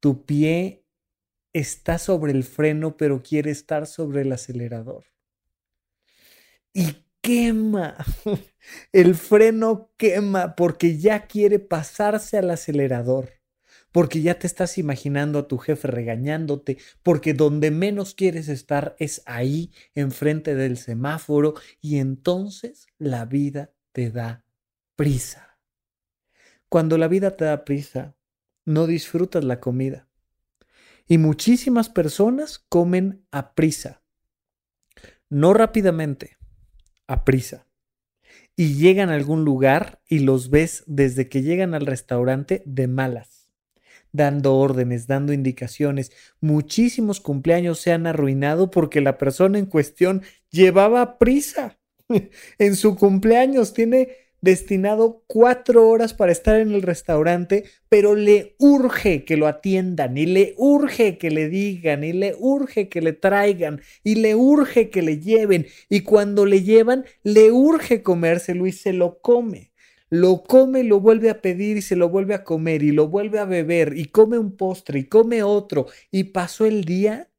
Tu 0.00 0.26
pie 0.26 0.84
está 1.54 1.98
sobre 1.98 2.32
el 2.32 2.44
freno 2.44 2.98
pero 2.98 3.22
quiere 3.22 3.50
estar 3.50 3.86
sobre 3.86 4.20
el 4.20 4.32
acelerador. 4.32 5.06
Y 6.74 7.06
quema. 7.22 7.96
El 8.92 9.14
freno 9.14 9.90
quema 9.96 10.54
porque 10.54 10.98
ya 10.98 11.26
quiere 11.26 11.58
pasarse 11.58 12.36
al 12.36 12.50
acelerador 12.50 13.32
porque 13.90 14.20
ya 14.20 14.38
te 14.38 14.46
estás 14.46 14.76
imaginando 14.76 15.38
a 15.38 15.48
tu 15.48 15.56
jefe 15.56 15.88
regañándote, 15.88 16.76
porque 17.02 17.32
donde 17.32 17.70
menos 17.70 18.14
quieres 18.14 18.48
estar 18.48 18.94
es 18.98 19.22
ahí, 19.24 19.72
enfrente 19.94 20.54
del 20.54 20.76
semáforo, 20.76 21.54
y 21.80 21.96
entonces 21.96 22.86
la 22.98 23.24
vida 23.24 23.72
te 23.92 24.10
da 24.10 24.44
prisa. 24.98 25.56
Cuando 26.68 26.98
la 26.98 27.06
vida 27.06 27.36
te 27.36 27.44
da 27.44 27.64
prisa, 27.64 28.16
no 28.64 28.88
disfrutas 28.88 29.44
la 29.44 29.60
comida. 29.60 30.08
Y 31.06 31.18
muchísimas 31.18 31.88
personas 31.88 32.58
comen 32.68 33.24
a 33.30 33.54
prisa, 33.54 34.02
no 35.30 35.54
rápidamente, 35.54 36.36
a 37.06 37.24
prisa. 37.24 37.68
Y 38.56 38.74
llegan 38.74 39.08
a 39.08 39.14
algún 39.14 39.44
lugar 39.44 40.02
y 40.08 40.18
los 40.18 40.50
ves 40.50 40.82
desde 40.88 41.28
que 41.28 41.42
llegan 41.42 41.74
al 41.74 41.86
restaurante 41.86 42.64
de 42.66 42.88
malas 42.88 43.38
dando 44.10 44.56
órdenes, 44.56 45.06
dando 45.06 45.32
indicaciones. 45.32 46.10
Muchísimos 46.40 47.20
cumpleaños 47.20 47.78
se 47.78 47.92
han 47.92 48.06
arruinado 48.06 48.70
porque 48.70 49.00
la 49.00 49.16
persona 49.16 49.58
en 49.58 49.66
cuestión 49.66 50.22
llevaba 50.50 51.18
prisa. 51.18 51.78
en 52.58 52.74
su 52.74 52.96
cumpleaños 52.96 53.74
tiene 53.74 54.27
destinado 54.40 55.24
cuatro 55.26 55.88
horas 55.88 56.14
para 56.14 56.32
estar 56.32 56.60
en 56.60 56.72
el 56.72 56.82
restaurante, 56.82 57.64
pero 57.88 58.14
le 58.14 58.54
urge 58.58 59.24
que 59.24 59.36
lo 59.36 59.46
atiendan 59.46 60.16
y 60.16 60.26
le 60.26 60.54
urge 60.56 61.18
que 61.18 61.30
le 61.30 61.48
digan 61.48 62.04
y 62.04 62.12
le 62.12 62.34
urge 62.38 62.88
que 62.88 63.00
le 63.00 63.12
traigan 63.12 63.80
y 64.04 64.16
le 64.16 64.34
urge 64.34 64.90
que 64.90 65.02
le 65.02 65.18
lleven 65.18 65.66
y 65.88 66.00
cuando 66.00 66.46
le 66.46 66.62
llevan 66.62 67.04
le 67.22 67.50
urge 67.52 68.02
comérselo 68.02 68.66
y 68.66 68.72
se 68.72 68.92
lo 68.92 69.20
come 69.20 69.72
lo 70.10 70.42
come, 70.42 70.84
lo 70.84 71.00
vuelve 71.00 71.28
a 71.28 71.42
pedir 71.42 71.76
y 71.76 71.82
se 71.82 71.96
lo 71.96 72.08
vuelve 72.08 72.34
a 72.34 72.44
comer 72.44 72.82
y 72.82 72.92
lo 72.92 73.08
vuelve 73.08 73.38
a 73.38 73.44
beber 73.44 73.96
y 73.96 74.06
come 74.06 74.38
un 74.38 74.56
postre 74.56 75.00
y 75.00 75.04
come 75.04 75.42
otro 75.42 75.86
y 76.10 76.24
pasó 76.24 76.64
el 76.64 76.84
día 76.84 77.30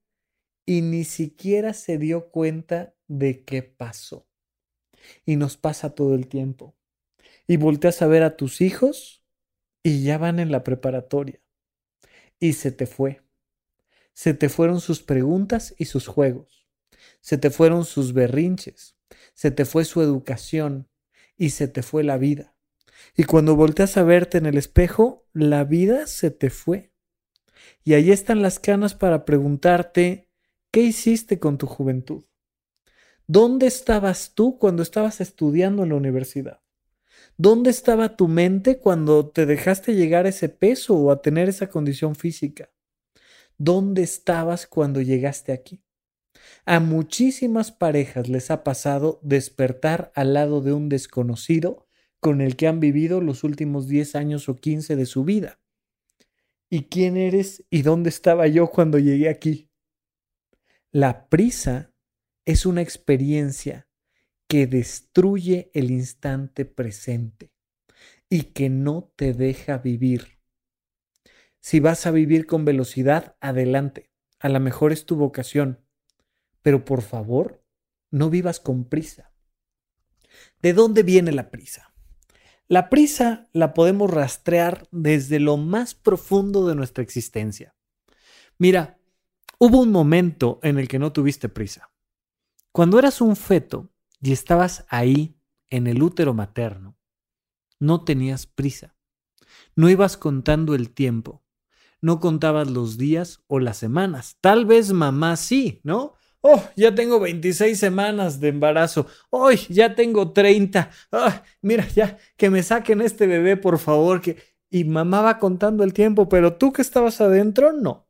y 0.65 0.81
ni 0.81 1.03
siquiera 1.03 1.73
se 1.73 1.97
dio 1.97 2.29
cuenta 2.29 2.93
de 3.07 3.43
qué 3.43 3.63
pasó. 3.63 4.27
Y 5.25 5.35
nos 5.35 5.57
pasa 5.57 5.95
todo 5.95 6.13
el 6.13 6.27
tiempo. 6.27 6.75
Y 7.49 7.57
volteas 7.57 8.03
a 8.03 8.07
ver 8.07 8.21
a 8.21 8.37
tus 8.37 8.61
hijos 8.61 9.23
y 9.81 10.03
ya 10.03 10.19
van 10.19 10.37
en 10.37 10.51
la 10.51 10.63
preparatoria. 10.63 11.41
Y 12.39 12.53
se 12.53 12.71
te 12.71 12.85
fue. 12.85 13.23
Se 14.13 14.35
te 14.35 14.49
fueron 14.49 14.79
sus 14.81 15.01
preguntas 15.01 15.73
y 15.79 15.85
sus 15.85 16.05
juegos. 16.05 16.67
Se 17.21 17.39
te 17.39 17.49
fueron 17.49 17.85
sus 17.85 18.13
berrinches. 18.13 18.97
Se 19.33 19.49
te 19.49 19.65
fue 19.65 19.83
su 19.83 20.03
educación 20.03 20.91
y 21.37 21.49
se 21.49 21.67
te 21.67 21.81
fue 21.81 22.03
la 22.03 22.19
vida. 22.19 22.55
Y 23.17 23.23
cuando 23.23 23.55
volteas 23.55 23.97
a 23.97 24.03
verte 24.03 24.37
en 24.37 24.45
el 24.45 24.55
espejo, 24.59 25.27
la 25.33 25.63
vida 25.63 26.05
se 26.05 26.29
te 26.29 26.51
fue. 26.51 26.93
Y 27.83 27.95
ahí 27.95 28.11
están 28.11 28.43
las 28.43 28.59
canas 28.59 28.93
para 28.93 29.25
preguntarte, 29.25 30.29
¿qué 30.69 30.81
hiciste 30.81 31.39
con 31.39 31.57
tu 31.57 31.65
juventud? 31.65 32.27
¿Dónde 33.25 33.65
estabas 33.65 34.35
tú 34.35 34.59
cuando 34.59 34.83
estabas 34.83 35.19
estudiando 35.19 35.81
en 35.81 35.89
la 35.89 35.95
universidad? 35.95 36.61
¿Dónde 37.41 37.69
estaba 37.69 38.17
tu 38.17 38.27
mente 38.27 38.79
cuando 38.79 39.29
te 39.29 39.45
dejaste 39.45 39.95
llegar 39.95 40.25
a 40.25 40.29
ese 40.29 40.49
peso 40.49 40.95
o 40.97 41.09
a 41.09 41.21
tener 41.21 41.47
esa 41.47 41.69
condición 41.69 42.17
física? 42.17 42.69
¿Dónde 43.57 44.03
estabas 44.03 44.67
cuando 44.67 44.99
llegaste 44.99 45.53
aquí? 45.53 45.81
A 46.65 46.81
muchísimas 46.81 47.71
parejas 47.71 48.27
les 48.27 48.51
ha 48.51 48.65
pasado 48.65 49.21
despertar 49.23 50.11
al 50.15 50.33
lado 50.33 50.59
de 50.59 50.73
un 50.73 50.89
desconocido 50.89 51.87
con 52.19 52.41
el 52.41 52.57
que 52.57 52.67
han 52.67 52.81
vivido 52.81 53.21
los 53.21 53.45
últimos 53.45 53.87
10 53.87 54.15
años 54.15 54.49
o 54.49 54.57
15 54.57 54.97
de 54.97 55.05
su 55.05 55.23
vida. 55.23 55.61
¿Y 56.69 56.89
quién 56.89 57.15
eres 57.15 57.63
y 57.69 57.83
dónde 57.83 58.09
estaba 58.09 58.47
yo 58.47 58.67
cuando 58.67 58.99
llegué 58.99 59.29
aquí? 59.29 59.69
La 60.91 61.29
prisa 61.29 61.93
es 62.43 62.65
una 62.65 62.81
experiencia 62.81 63.88
que 64.49 64.65
destruye 64.65 65.69
el 65.75 65.91
instante 65.91 66.65
presente 66.65 67.53
y 68.29 68.45
que 68.45 68.67
no 68.67 69.13
te 69.15 69.33
deja 69.33 69.77
vivir. 69.77 70.39
Si 71.61 71.79
vas 71.79 72.07
a 72.07 72.11
vivir 72.11 72.47
con 72.47 72.65
velocidad, 72.65 73.37
adelante. 73.41 74.09
A 74.39 74.49
lo 74.49 74.59
mejor 74.59 74.91
es 74.91 75.05
tu 75.05 75.15
vocación. 75.15 75.85
Pero 76.63 76.83
por 76.83 77.03
favor, 77.03 77.63
no 78.09 78.31
vivas 78.31 78.59
con 78.59 78.85
prisa. 78.85 79.31
¿De 80.61 80.73
dónde 80.73 81.03
viene 81.03 81.31
la 81.31 81.51
prisa? 81.51 81.93
La 82.67 82.89
prisa 82.89 83.47
la 83.53 83.75
podemos 83.75 84.09
rastrear 84.09 84.87
desde 84.91 85.39
lo 85.39 85.57
más 85.57 85.93
profundo 85.93 86.67
de 86.67 86.73
nuestra 86.73 87.03
existencia. 87.03 87.75
Mira, 88.57 88.99
hubo 89.59 89.81
un 89.81 89.91
momento 89.91 90.59
en 90.63 90.79
el 90.79 90.87
que 90.87 90.97
no 90.97 91.13
tuviste 91.13 91.49
prisa. 91.49 91.91
Cuando 92.71 92.97
eras 92.97 93.21
un 93.21 93.35
feto 93.35 93.91
y 94.21 94.31
estabas 94.31 94.85
ahí 94.89 95.35
en 95.69 95.87
el 95.87 96.01
útero 96.01 96.33
materno, 96.33 96.97
no 97.79 98.03
tenías 98.03 98.45
prisa. 98.45 98.95
No 99.75 99.89
ibas 99.89 100.17
contando 100.17 100.75
el 100.75 100.91
tiempo. 100.91 101.43
No 102.01 102.19
contabas 102.19 102.69
los 102.69 102.97
días 102.97 103.43
o 103.47 103.59
las 103.59 103.77
semanas. 103.77 104.37
Tal 104.41 104.65
vez 104.65 104.91
mamá 104.93 105.35
sí, 105.35 105.81
¿no? 105.83 106.15
Oh, 106.41 106.63
ya 106.77 106.95
tengo 106.95 107.19
26 107.19 107.77
semanas 107.77 108.39
de 108.39 108.49
embarazo. 108.49 109.07
Hoy 109.29 109.57
ya 109.69 109.95
tengo 109.95 110.31
30. 110.31 110.89
mira, 111.61 111.87
ya 111.87 112.17
que 112.37 112.49
me 112.49 112.63
saquen 112.63 113.01
este 113.01 113.27
bebé, 113.27 113.57
por 113.57 113.79
favor. 113.79 114.21
Que... 114.21 114.37
Y 114.69 114.85
mamá 114.85 115.21
va 115.21 115.39
contando 115.39 115.83
el 115.83 115.93
tiempo, 115.93 116.29
pero 116.29 116.55
tú 116.55 116.71
que 116.71 116.81
estabas 116.81 117.19
adentro, 117.19 117.73
no. 117.73 118.07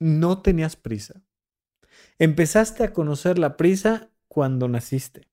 No 0.00 0.40
tenías 0.40 0.76
prisa. 0.76 1.22
Empezaste 2.18 2.84
a 2.84 2.92
conocer 2.92 3.38
la 3.38 3.56
prisa 3.56 4.10
cuando 4.34 4.68
naciste. 4.68 5.28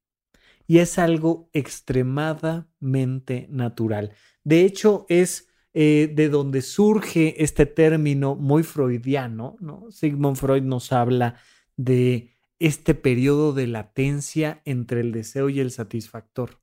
Y 0.68 0.78
es 0.78 1.00
algo 1.00 1.50
extremadamente 1.52 3.48
natural. 3.50 4.14
De 4.44 4.62
hecho, 4.62 5.06
es 5.10 5.50
eh, 5.74 6.12
de 6.14 6.30
donde 6.30 6.62
surge 6.62 7.44
este 7.44 7.66
término 7.66 8.36
muy 8.36 8.64
freudiano, 8.64 9.58
¿no? 9.60 9.90
Sigmund 9.90 10.38
Freud 10.38 10.64
nos 10.64 10.92
habla 10.92 11.36
de 11.78 12.36
este 12.60 12.94
periodo 12.94 13.54
de 13.54 13.68
latencia 13.68 14.62
entre 14.66 15.02
el 15.02 15.12
deseo 15.12 15.50
y 15.50 15.60
el 15.60 15.72
satisfactor. 15.72 16.62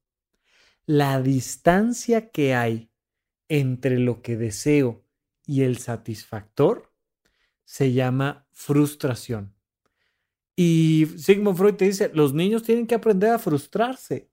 La 0.87 1.21
distancia 1.21 2.31
que 2.31 2.55
hay 2.55 2.93
entre 3.49 3.99
lo 3.99 4.23
que 4.23 4.37
deseo 4.37 5.05
y 5.45 5.63
el 5.63 5.79
satisfactor 5.79 6.93
se 7.65 7.93
llama 7.93 8.47
frustración. 8.53 9.58
Y 10.61 11.07
Sigmund 11.19 11.57
Freud 11.57 11.75
te 11.77 11.85
dice, 11.85 12.11
los 12.13 12.35
niños 12.35 12.65
tienen 12.65 12.89
que 12.89 12.97
aprender 12.97 13.31
a 13.31 13.39
frustrarse. 13.39 14.29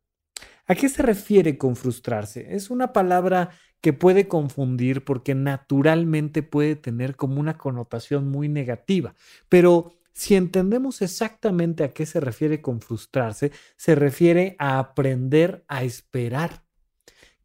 ¿A 0.65 0.73
qué 0.73 0.89
se 0.89 1.03
refiere 1.03 1.55
con 1.55 1.75
frustrarse? 1.75 2.55
Es 2.55 2.71
una 2.71 2.93
palabra 2.93 3.51
que 3.79 3.93
puede 3.93 4.27
confundir 4.27 5.05
porque 5.05 5.35
naturalmente 5.35 6.41
puede 6.41 6.75
tener 6.77 7.15
como 7.15 7.39
una 7.39 7.59
connotación 7.59 8.27
muy 8.27 8.49
negativa, 8.49 9.13
pero 9.49 9.93
si 10.13 10.33
entendemos 10.33 11.03
exactamente 11.03 11.83
a 11.83 11.93
qué 11.93 12.07
se 12.07 12.19
refiere 12.19 12.59
con 12.59 12.81
frustrarse, 12.81 13.51
se 13.77 13.93
refiere 13.93 14.55
a 14.57 14.79
aprender 14.79 15.63
a 15.67 15.83
esperar 15.83 16.64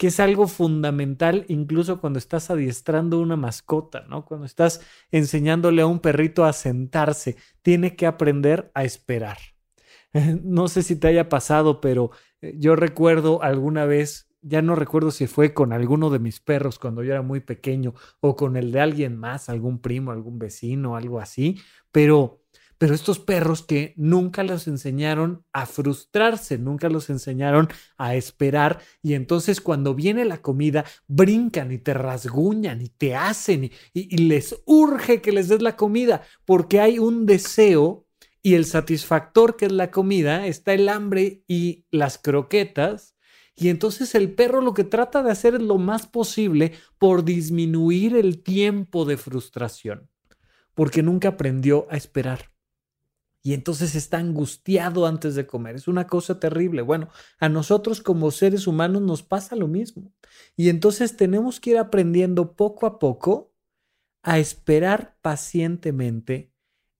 que 0.01 0.07
es 0.07 0.19
algo 0.19 0.49
fundamental 0.49 1.45
incluso 1.49 2.01
cuando 2.01 2.19
estás 2.19 2.49
adiestrando 2.49 3.19
una 3.21 3.37
mascota, 3.37 4.07
¿no? 4.09 4.25
Cuando 4.25 4.47
estás 4.47 4.81
enseñándole 5.11 5.83
a 5.83 5.87
un 5.87 6.01
perrito 6.01 6.47
a 6.47 6.55
sentarse, 6.55 7.37
tiene 7.61 7.97
que 7.97 8.07
aprender 8.07 8.71
a 8.75 8.85
esperar. 8.85 9.37
No 10.43 10.69
sé 10.69 10.83
si 10.83 10.97
te 10.97 11.09
haya 11.09 11.29
pasado, 11.29 11.83
pero 11.83 12.13
eh, 12.41 12.55
yo 12.57 12.77
recuerdo 12.77 13.43
alguna 13.43 13.85
vez, 13.85 14.31
ya 14.41 14.63
no 14.63 14.75
recuerdo 14.75 15.11
si 15.11 15.27
fue 15.27 15.53
con 15.53 15.71
alguno 15.71 16.09
de 16.09 16.19
mis 16.19 16.41
perros 16.41 16.79
cuando 16.79 17.03
yo 17.05 17.13
era 17.13 17.21
muy 17.21 17.41
pequeño 17.41 17.93
o 18.21 18.37
con 18.37 18.57
el 18.57 18.73
de 18.73 18.81
alguien 18.81 19.19
más, 19.19 19.51
algún 19.51 19.83
primo, 19.83 20.13
algún 20.13 20.39
vecino, 20.39 20.97
algo 20.97 21.21
así, 21.21 21.61
pero 21.93 22.40
pero 22.81 22.95
estos 22.95 23.19
perros 23.19 23.63
que 23.63 23.93
nunca 23.99 24.43
los 24.43 24.67
enseñaron 24.67 25.45
a 25.53 25.67
frustrarse, 25.67 26.57
nunca 26.57 26.89
los 26.89 27.11
enseñaron 27.11 27.69
a 27.99 28.15
esperar 28.15 28.81
y 29.03 29.13
entonces 29.13 29.61
cuando 29.61 29.95
viene 29.95 30.25
la 30.25 30.41
comida 30.41 30.87
brincan 31.07 31.73
y 31.73 31.77
te 31.77 31.93
rasguñan 31.93 32.81
y 32.81 32.89
te 32.89 33.15
hacen 33.15 33.71
y, 33.93 34.17
les 34.17 34.63
urge 34.65 35.21
que 35.21 35.31
les 35.31 35.49
des 35.49 35.61
la 35.61 35.77
comida 35.77 36.23
porque 36.47 36.81
hay 36.81 36.99
un 36.99 37.27
deseo 37.27 38.07
y 38.43 38.55
el 38.55 38.65
satisfactor 38.65 39.59
que 39.59 39.67
es 39.67 39.73
la 39.73 39.91
comida, 39.91 40.47
está 40.47 40.73
el 40.73 40.89
hambre 40.89 41.45
y 41.47 41.85
las 41.91 42.17
croquetas. 42.17 43.15
Y 43.57 43.69
entonces 43.69 44.15
el 44.15 44.33
perro 44.33 44.63
lo 44.63 44.73
que 44.73 44.85
trata 44.85 45.23
de 45.23 45.31
hacer 45.31 45.57
es 45.57 45.61
lo 45.61 45.77
más 45.77 46.07
posible 46.07 46.73
por 46.97 47.27
disminuir 47.27 48.17
el 48.17 48.43
tiempo 48.43 49.05
de 49.05 49.19
frustración, 49.19 50.09
porque 50.73 51.03
nunca 51.03 51.29
aprendió 51.29 51.87
a 51.91 51.99
esperar 51.99 52.50
y 53.43 53.55
entonces 53.55 53.95
está 53.95 54.19
angustiado 54.19 55.07
antes 55.07 55.35
de 55.35 55.47
comer. 55.47 55.77
Es 55.77 55.89
una 55.89 56.07
cosa 56.07 56.39
terrible. 56.39 56.83
Bueno, 56.83 57.09
a 57.39 57.49
nosotros 57.49 58.03
como 58.03 58.31
seres 58.31 58.67
humanos 58.67 59.03
nos 59.03 59.23
pasa 59.23 59.57
lo 59.57 59.67
mismo. 59.67 60.13
Y 60.57 60.69
entonces 60.69 61.17
tenemos 61.17 61.59
que 61.59 61.71
ir 61.71 61.79
aprendiendo 61.79 62.55
poco 62.55 62.87
a 62.87 62.99
poco 62.99 63.55
a 64.23 64.39
esperar 64.39 65.17
pacientemente 65.23 66.53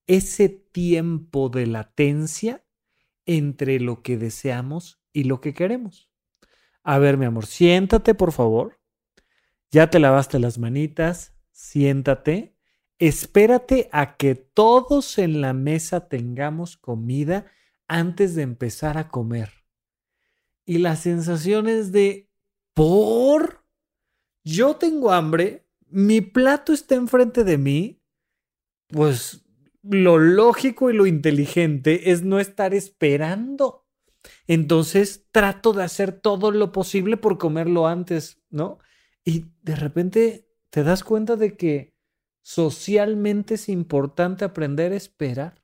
ese 0.07 0.49
tiempo 0.49 1.49
de 1.49 1.67
latencia 1.67 2.65
entre 3.27 3.79
lo 3.79 4.01
que 4.01 4.17
deseamos 4.17 4.99
y 5.13 5.25
lo 5.25 5.41
que 5.41 5.53
queremos. 5.53 6.09
A 6.83 6.97
ver, 6.97 7.17
mi 7.17 7.25
amor, 7.25 7.45
siéntate, 7.45 8.15
por 8.15 8.31
favor. 8.31 8.79
Ya 9.69 9.91
te 9.91 9.99
lavaste 9.99 10.39
las 10.39 10.57
manitas, 10.57 11.35
siéntate 11.51 12.57
espérate 13.01 13.89
a 13.91 14.15
que 14.15 14.35
todos 14.35 15.17
en 15.17 15.41
la 15.41 15.53
mesa 15.53 16.07
tengamos 16.07 16.77
comida 16.77 17.47
antes 17.87 18.35
de 18.35 18.43
empezar 18.43 18.99
a 18.99 19.09
comer. 19.09 19.49
Y 20.65 20.77
la 20.77 20.95
sensación 20.95 21.67
es 21.67 21.91
de, 21.91 22.29
por, 22.75 23.65
yo 24.43 24.75
tengo 24.75 25.11
hambre, 25.11 25.67
mi 25.87 26.21
plato 26.21 26.73
está 26.73 26.93
enfrente 26.93 27.43
de 27.43 27.57
mí, 27.57 28.03
pues 28.87 29.43
lo 29.81 30.19
lógico 30.19 30.91
y 30.91 30.93
lo 30.93 31.07
inteligente 31.07 32.11
es 32.11 32.21
no 32.21 32.39
estar 32.39 32.75
esperando. 32.75 33.87
Entonces 34.45 35.25
trato 35.31 35.73
de 35.73 35.83
hacer 35.83 36.11
todo 36.11 36.51
lo 36.51 36.71
posible 36.71 37.17
por 37.17 37.39
comerlo 37.39 37.87
antes, 37.87 38.43
¿no? 38.51 38.77
Y 39.25 39.45
de 39.63 39.75
repente 39.75 40.47
te 40.69 40.83
das 40.83 41.03
cuenta 41.03 41.35
de 41.35 41.57
que 41.57 41.90
socialmente 42.41 43.55
es 43.55 43.69
importante 43.69 44.45
aprender 44.45 44.91
a 44.91 44.97
esperar. 44.97 45.61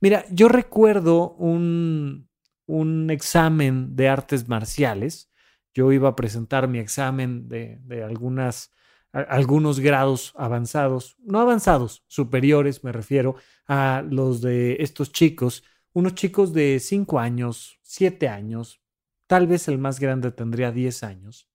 Mira, 0.00 0.24
yo 0.30 0.48
recuerdo 0.48 1.34
un, 1.34 2.28
un 2.66 3.10
examen 3.10 3.96
de 3.96 4.08
artes 4.08 4.48
marciales. 4.48 5.30
Yo 5.72 5.92
iba 5.92 6.08
a 6.10 6.16
presentar 6.16 6.68
mi 6.68 6.78
examen 6.78 7.48
de, 7.48 7.78
de 7.82 8.04
algunas, 8.04 8.72
algunos 9.12 9.80
grados 9.80 10.32
avanzados, 10.36 11.16
no 11.24 11.40
avanzados, 11.40 12.04
superiores, 12.06 12.84
me 12.84 12.92
refiero 12.92 13.36
a 13.66 14.04
los 14.08 14.40
de 14.40 14.76
estos 14.80 15.12
chicos, 15.12 15.64
unos 15.92 16.14
chicos 16.14 16.52
de 16.52 16.80
5 16.80 17.18
años, 17.18 17.78
7 17.82 18.28
años, 18.28 18.82
tal 19.26 19.46
vez 19.46 19.68
el 19.68 19.78
más 19.78 20.00
grande 20.00 20.32
tendría 20.32 20.70
10 20.70 21.02
años. 21.02 21.48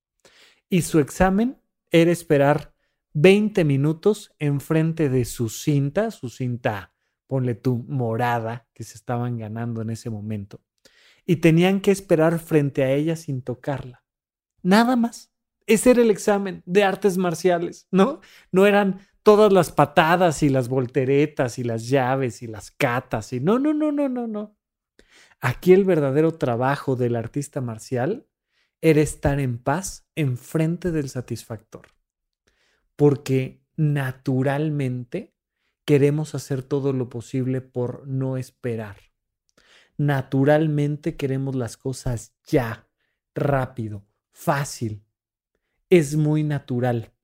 Y 0.68 0.82
su 0.82 0.98
examen 0.98 1.60
era 1.90 2.10
esperar 2.10 2.74
20 3.12 3.64
minutos 3.64 4.32
enfrente 4.38 5.08
de 5.08 5.24
su 5.24 5.48
cinta, 5.48 6.12
su 6.12 6.28
cinta, 6.28 6.94
ponle 7.26 7.54
tú, 7.54 7.84
morada, 7.88 8.68
que 8.72 8.84
se 8.84 8.94
estaban 8.94 9.36
ganando 9.36 9.82
en 9.82 9.90
ese 9.90 10.10
momento. 10.10 10.60
Y 11.26 11.36
tenían 11.36 11.80
que 11.80 11.90
esperar 11.90 12.38
frente 12.38 12.84
a 12.84 12.92
ella 12.92 13.16
sin 13.16 13.42
tocarla. 13.42 14.04
Nada 14.62 14.96
más. 14.96 15.32
Ese 15.66 15.90
era 15.92 16.02
el 16.02 16.10
examen 16.10 16.62
de 16.66 16.82
artes 16.82 17.16
marciales, 17.16 17.86
¿no? 17.92 18.20
No 18.50 18.66
eran 18.66 19.06
todas 19.22 19.52
las 19.52 19.70
patadas 19.70 20.42
y 20.42 20.48
las 20.48 20.68
volteretas 20.68 21.58
y 21.58 21.64
las 21.64 21.88
llaves 21.88 22.42
y 22.42 22.48
las 22.48 22.70
catas 22.72 23.32
y 23.32 23.38
no, 23.38 23.58
no, 23.58 23.72
no, 23.72 23.92
no, 23.92 24.08
no, 24.08 24.26
no. 24.26 24.56
Aquí 25.40 25.72
el 25.72 25.84
verdadero 25.84 26.32
trabajo 26.32 26.96
del 26.96 27.14
artista 27.14 27.60
marcial 27.60 28.26
era 28.80 29.00
estar 29.00 29.38
en 29.38 29.58
paz 29.58 30.08
enfrente 30.16 30.90
del 30.90 31.08
satisfactor 31.08 31.99
porque 33.00 33.64
naturalmente 33.76 35.34
queremos 35.86 36.34
hacer 36.34 36.62
todo 36.62 36.92
lo 36.92 37.08
posible 37.08 37.62
por 37.62 38.06
no 38.06 38.36
esperar. 38.36 38.98
Naturalmente 39.96 41.16
queremos 41.16 41.54
las 41.54 41.78
cosas 41.78 42.34
ya, 42.44 42.90
rápido, 43.34 44.04
fácil. 44.32 45.02
Es 45.88 46.14
muy 46.16 46.42
natural. 46.42 47.14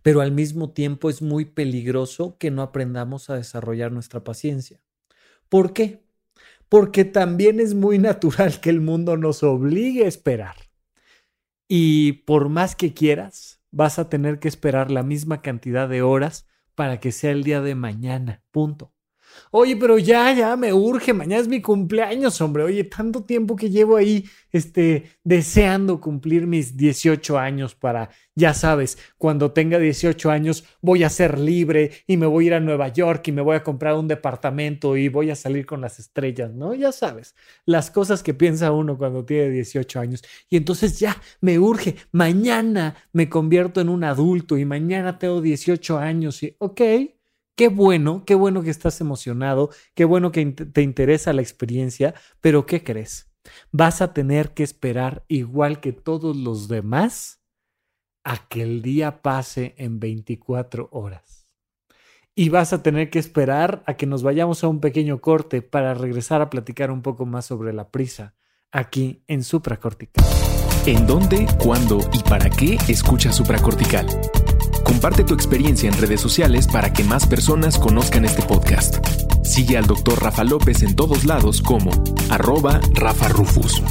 Pero 0.00 0.22
al 0.22 0.32
mismo 0.32 0.70
tiempo 0.70 1.10
es 1.10 1.20
muy 1.20 1.44
peligroso 1.44 2.38
que 2.38 2.50
no 2.50 2.62
aprendamos 2.62 3.28
a 3.28 3.34
desarrollar 3.34 3.92
nuestra 3.92 4.24
paciencia. 4.24 4.80
¿Por 5.50 5.74
qué? 5.74 6.06
Porque 6.70 7.04
también 7.04 7.60
es 7.60 7.74
muy 7.74 7.98
natural 8.10 8.62
que 8.62 8.70
el 8.70 8.80
mundo 8.80 9.18
nos 9.18 9.42
obligue 9.42 10.06
a 10.06 10.08
esperar. 10.08 10.56
Y 11.68 12.24
por 12.24 12.48
más 12.48 12.74
que 12.74 12.94
quieras, 12.94 13.59
vas 13.70 13.98
a 13.98 14.08
tener 14.08 14.38
que 14.38 14.48
esperar 14.48 14.90
la 14.90 15.02
misma 15.02 15.42
cantidad 15.42 15.88
de 15.88 16.02
horas 16.02 16.46
para 16.74 17.00
que 17.00 17.12
sea 17.12 17.30
el 17.30 17.44
día 17.44 17.60
de 17.60 17.74
mañana. 17.74 18.42
Punto. 18.50 18.94
Oye, 19.52 19.76
pero 19.76 19.98
ya, 19.98 20.32
ya 20.32 20.56
me 20.56 20.72
urge, 20.72 21.12
mañana 21.12 21.42
es 21.42 21.48
mi 21.48 21.60
cumpleaños, 21.60 22.40
hombre. 22.40 22.62
Oye, 22.62 22.84
tanto 22.84 23.24
tiempo 23.24 23.56
que 23.56 23.68
llevo 23.68 23.96
ahí, 23.96 24.24
este, 24.52 25.10
deseando 25.24 26.00
cumplir 26.00 26.46
mis 26.46 26.76
18 26.76 27.36
años 27.38 27.74
para, 27.74 28.10
ya 28.36 28.54
sabes, 28.54 28.96
cuando 29.18 29.52
tenga 29.52 29.78
18 29.78 30.30
años 30.30 30.64
voy 30.80 31.02
a 31.02 31.10
ser 31.10 31.38
libre 31.38 31.90
y 32.06 32.16
me 32.16 32.26
voy 32.26 32.44
a 32.44 32.46
ir 32.48 32.54
a 32.54 32.60
Nueva 32.60 32.88
York 32.88 33.26
y 33.28 33.32
me 33.32 33.42
voy 33.42 33.56
a 33.56 33.64
comprar 33.64 33.94
un 33.96 34.06
departamento 34.08 34.96
y 34.96 35.08
voy 35.08 35.30
a 35.30 35.36
salir 35.36 35.66
con 35.66 35.80
las 35.80 35.98
estrellas, 35.98 36.52
¿no? 36.52 36.74
Ya 36.74 36.92
sabes, 36.92 37.34
las 37.66 37.90
cosas 37.90 38.22
que 38.22 38.34
piensa 38.34 38.72
uno 38.72 38.96
cuando 38.96 39.24
tiene 39.24 39.50
18 39.50 40.00
años. 40.00 40.22
Y 40.48 40.56
entonces 40.56 40.98
ya 41.00 41.20
me 41.40 41.58
urge, 41.58 41.96
mañana 42.12 42.94
me 43.12 43.28
convierto 43.28 43.80
en 43.80 43.88
un 43.88 44.04
adulto 44.04 44.56
y 44.58 44.64
mañana 44.64 45.18
tengo 45.18 45.40
18 45.40 45.98
años 45.98 46.42
y, 46.42 46.54
ok 46.58 46.80
Qué 47.60 47.68
bueno, 47.68 48.24
qué 48.24 48.34
bueno 48.34 48.62
que 48.62 48.70
estás 48.70 49.02
emocionado, 49.02 49.68
qué 49.94 50.06
bueno 50.06 50.32
que 50.32 50.46
te 50.46 50.80
interesa 50.80 51.34
la 51.34 51.42
experiencia, 51.42 52.14
pero 52.40 52.64
¿qué 52.64 52.82
crees? 52.82 53.30
Vas 53.70 54.00
a 54.00 54.14
tener 54.14 54.54
que 54.54 54.62
esperar 54.62 55.26
igual 55.28 55.80
que 55.80 55.92
todos 55.92 56.34
los 56.38 56.68
demás 56.68 57.42
a 58.24 58.48
que 58.48 58.62
el 58.62 58.80
día 58.80 59.20
pase 59.20 59.74
en 59.76 60.00
24 60.00 60.88
horas. 60.90 61.48
Y 62.34 62.48
vas 62.48 62.72
a 62.72 62.82
tener 62.82 63.10
que 63.10 63.18
esperar 63.18 63.82
a 63.84 63.92
que 63.92 64.06
nos 64.06 64.22
vayamos 64.22 64.64
a 64.64 64.68
un 64.68 64.80
pequeño 64.80 65.20
corte 65.20 65.60
para 65.60 65.92
regresar 65.92 66.40
a 66.40 66.48
platicar 66.48 66.90
un 66.90 67.02
poco 67.02 67.26
más 67.26 67.44
sobre 67.44 67.74
la 67.74 67.90
prisa 67.90 68.36
aquí 68.72 69.22
en 69.26 69.44
supracortical. 69.44 70.24
¿En 70.86 71.06
dónde, 71.06 71.46
cuándo 71.62 71.98
y 72.10 72.22
para 72.22 72.48
qué 72.48 72.78
escucha 72.88 73.30
supracortical? 73.30 74.06
Comparte 74.84 75.24
tu 75.24 75.34
experiencia 75.34 75.88
en 75.88 75.96
redes 75.98 76.20
sociales 76.20 76.66
para 76.66 76.92
que 76.92 77.04
más 77.04 77.26
personas 77.26 77.78
conozcan 77.78 78.24
este 78.24 78.42
podcast. 78.42 78.96
Sigue 79.44 79.76
al 79.76 79.86
Dr. 79.86 80.22
Rafa 80.22 80.44
López 80.44 80.82
en 80.82 80.94
todos 80.96 81.24
lados 81.24 81.62
como 81.62 81.90
arroba 82.30 82.80
Rafa 82.94 83.28
Rufus. 83.28 83.82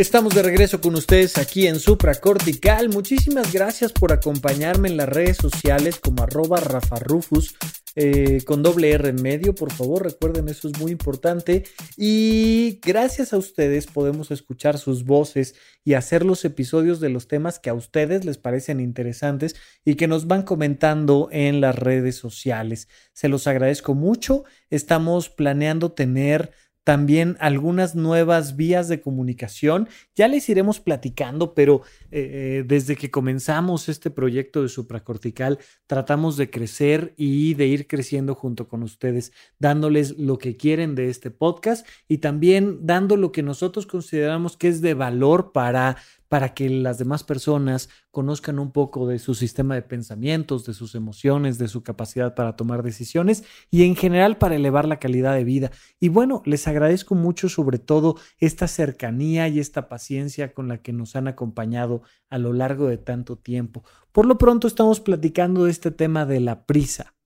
Estamos 0.00 0.34
de 0.34 0.42
regreso 0.42 0.80
con 0.80 0.94
ustedes 0.94 1.36
aquí 1.36 1.66
en 1.66 1.78
Supra 1.78 2.14
Cortical. 2.14 2.88
Muchísimas 2.88 3.52
gracias 3.52 3.92
por 3.92 4.12
acompañarme 4.12 4.88
en 4.88 4.96
las 4.96 5.08
redes 5.08 5.36
sociales 5.36 6.00
como 6.00 6.22
arroba 6.22 6.58
Rafa 6.58 6.96
Rufus. 7.00 7.54
Eh, 7.96 8.42
con 8.44 8.62
doble 8.62 8.92
R 8.92 9.08
en 9.08 9.20
medio, 9.20 9.54
por 9.54 9.72
favor, 9.72 10.04
recuerden, 10.04 10.48
eso 10.48 10.68
es 10.68 10.78
muy 10.78 10.92
importante. 10.92 11.64
Y 11.96 12.80
gracias 12.84 13.32
a 13.32 13.38
ustedes 13.38 13.86
podemos 13.86 14.30
escuchar 14.30 14.78
sus 14.78 15.04
voces 15.04 15.54
y 15.84 15.94
hacer 15.94 16.24
los 16.24 16.44
episodios 16.44 17.00
de 17.00 17.08
los 17.08 17.26
temas 17.26 17.58
que 17.58 17.70
a 17.70 17.74
ustedes 17.74 18.24
les 18.24 18.38
parecen 18.38 18.80
interesantes 18.80 19.56
y 19.84 19.94
que 19.94 20.08
nos 20.08 20.26
van 20.26 20.42
comentando 20.42 21.28
en 21.32 21.60
las 21.60 21.76
redes 21.76 22.16
sociales. 22.16 22.88
Se 23.12 23.28
los 23.28 23.46
agradezco 23.46 23.94
mucho. 23.94 24.44
Estamos 24.70 25.28
planeando 25.28 25.92
tener 25.92 26.52
también 26.84 27.36
algunas 27.40 27.94
nuevas 27.94 28.56
vías 28.56 28.88
de 28.88 29.00
comunicación. 29.00 29.88
Ya 30.14 30.28
les 30.28 30.48
iremos 30.48 30.80
platicando, 30.80 31.54
pero 31.54 31.82
eh, 32.10 32.64
desde 32.66 32.96
que 32.96 33.10
comenzamos 33.10 33.88
este 33.88 34.10
proyecto 34.10 34.62
de 34.62 34.68
supracortical, 34.68 35.58
tratamos 35.86 36.36
de 36.36 36.50
crecer 36.50 37.14
y 37.16 37.54
de 37.54 37.66
ir 37.66 37.86
creciendo 37.86 38.34
junto 38.34 38.68
con 38.68 38.82
ustedes, 38.82 39.32
dándoles 39.58 40.18
lo 40.18 40.38
que 40.38 40.56
quieren 40.56 40.94
de 40.94 41.10
este 41.10 41.30
podcast 41.30 41.86
y 42.08 42.18
también 42.18 42.86
dando 42.86 43.16
lo 43.16 43.32
que 43.32 43.42
nosotros 43.42 43.86
consideramos 43.86 44.56
que 44.56 44.68
es 44.68 44.80
de 44.80 44.94
valor 44.94 45.52
para 45.52 45.96
para 46.30 46.54
que 46.54 46.70
las 46.70 46.96
demás 46.96 47.24
personas 47.24 47.88
conozcan 48.12 48.60
un 48.60 48.70
poco 48.70 49.08
de 49.08 49.18
su 49.18 49.34
sistema 49.34 49.74
de 49.74 49.82
pensamientos, 49.82 50.64
de 50.64 50.74
sus 50.74 50.94
emociones, 50.94 51.58
de 51.58 51.66
su 51.66 51.82
capacidad 51.82 52.36
para 52.36 52.54
tomar 52.54 52.84
decisiones 52.84 53.42
y 53.68 53.82
en 53.82 53.96
general 53.96 54.38
para 54.38 54.54
elevar 54.54 54.86
la 54.86 55.00
calidad 55.00 55.34
de 55.34 55.42
vida. 55.42 55.72
Y 55.98 56.08
bueno, 56.08 56.40
les 56.44 56.68
agradezco 56.68 57.16
mucho 57.16 57.48
sobre 57.48 57.80
todo 57.80 58.14
esta 58.38 58.68
cercanía 58.68 59.48
y 59.48 59.58
esta 59.58 59.88
paciencia 59.88 60.54
con 60.54 60.68
la 60.68 60.82
que 60.82 60.92
nos 60.92 61.16
han 61.16 61.26
acompañado 61.26 62.02
a 62.28 62.38
lo 62.38 62.52
largo 62.52 62.86
de 62.86 62.98
tanto 62.98 63.36
tiempo. 63.36 63.82
Por 64.12 64.24
lo 64.24 64.38
pronto 64.38 64.68
estamos 64.68 65.00
platicando 65.00 65.64
de 65.64 65.72
este 65.72 65.90
tema 65.90 66.26
de 66.26 66.38
la 66.38 66.64
prisa. 66.64 67.16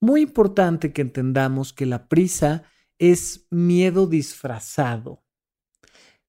Muy 0.00 0.20
importante 0.20 0.92
que 0.92 1.00
entendamos 1.00 1.72
que 1.72 1.86
la 1.86 2.08
prisa 2.08 2.64
es 2.98 3.46
miedo 3.48 4.06
disfrazado. 4.06 5.19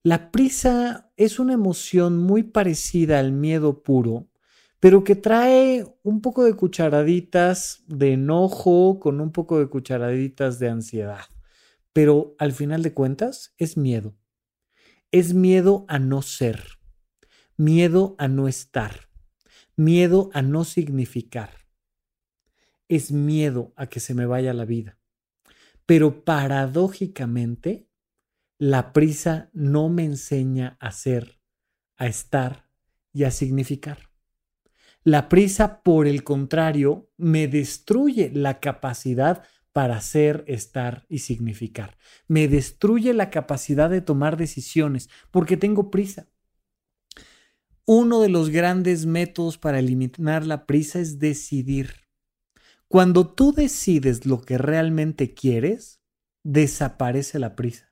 La 0.03 0.31
prisa 0.31 1.13
es 1.15 1.37
una 1.37 1.53
emoción 1.53 2.17
muy 2.17 2.41
parecida 2.41 3.19
al 3.19 3.31
miedo 3.31 3.83
puro, 3.83 4.31
pero 4.79 5.03
que 5.03 5.15
trae 5.15 5.85
un 6.01 6.21
poco 6.21 6.43
de 6.43 6.55
cucharaditas 6.55 7.83
de 7.85 8.13
enojo 8.13 8.99
con 8.99 9.21
un 9.21 9.31
poco 9.31 9.59
de 9.59 9.67
cucharaditas 9.67 10.57
de 10.57 10.69
ansiedad. 10.69 11.25
Pero 11.93 12.35
al 12.39 12.51
final 12.51 12.81
de 12.81 12.95
cuentas 12.95 13.53
es 13.57 13.77
miedo. 13.77 14.17
Es 15.11 15.35
miedo 15.35 15.85
a 15.87 15.99
no 15.99 16.23
ser, 16.23 16.79
miedo 17.55 18.15
a 18.17 18.27
no 18.27 18.47
estar, 18.47 19.07
miedo 19.75 20.31
a 20.33 20.41
no 20.41 20.63
significar. 20.63 21.51
Es 22.87 23.11
miedo 23.11 23.71
a 23.75 23.85
que 23.85 23.99
se 23.99 24.15
me 24.15 24.25
vaya 24.25 24.51
la 24.55 24.65
vida. 24.65 24.97
Pero 25.85 26.25
paradójicamente 26.25 27.90
la 28.61 28.93
prisa 28.93 29.49
no 29.53 29.89
me 29.89 30.03
enseña 30.03 30.77
a 30.79 30.91
ser, 30.91 31.39
a 31.97 32.05
estar 32.05 32.69
y 33.11 33.23
a 33.23 33.31
significar. 33.31 34.11
La 35.03 35.29
prisa, 35.29 35.81
por 35.81 36.05
el 36.05 36.23
contrario, 36.23 37.09
me 37.17 37.47
destruye 37.47 38.29
la 38.31 38.59
capacidad 38.59 39.41
para 39.73 39.99
ser, 39.99 40.43
estar 40.45 41.07
y 41.09 41.19
significar. 41.19 41.97
Me 42.27 42.47
destruye 42.47 43.15
la 43.15 43.31
capacidad 43.31 43.89
de 43.89 44.01
tomar 44.01 44.37
decisiones 44.37 45.09
porque 45.31 45.57
tengo 45.57 45.89
prisa. 45.89 46.27
Uno 47.85 48.21
de 48.21 48.29
los 48.29 48.51
grandes 48.51 49.07
métodos 49.07 49.57
para 49.57 49.79
eliminar 49.79 50.45
la 50.45 50.67
prisa 50.67 50.99
es 50.99 51.17
decidir. 51.17 51.95
Cuando 52.87 53.27
tú 53.27 53.53
decides 53.53 54.27
lo 54.27 54.39
que 54.39 54.59
realmente 54.59 55.33
quieres, 55.33 55.99
desaparece 56.43 57.39
la 57.39 57.55
prisa. 57.55 57.90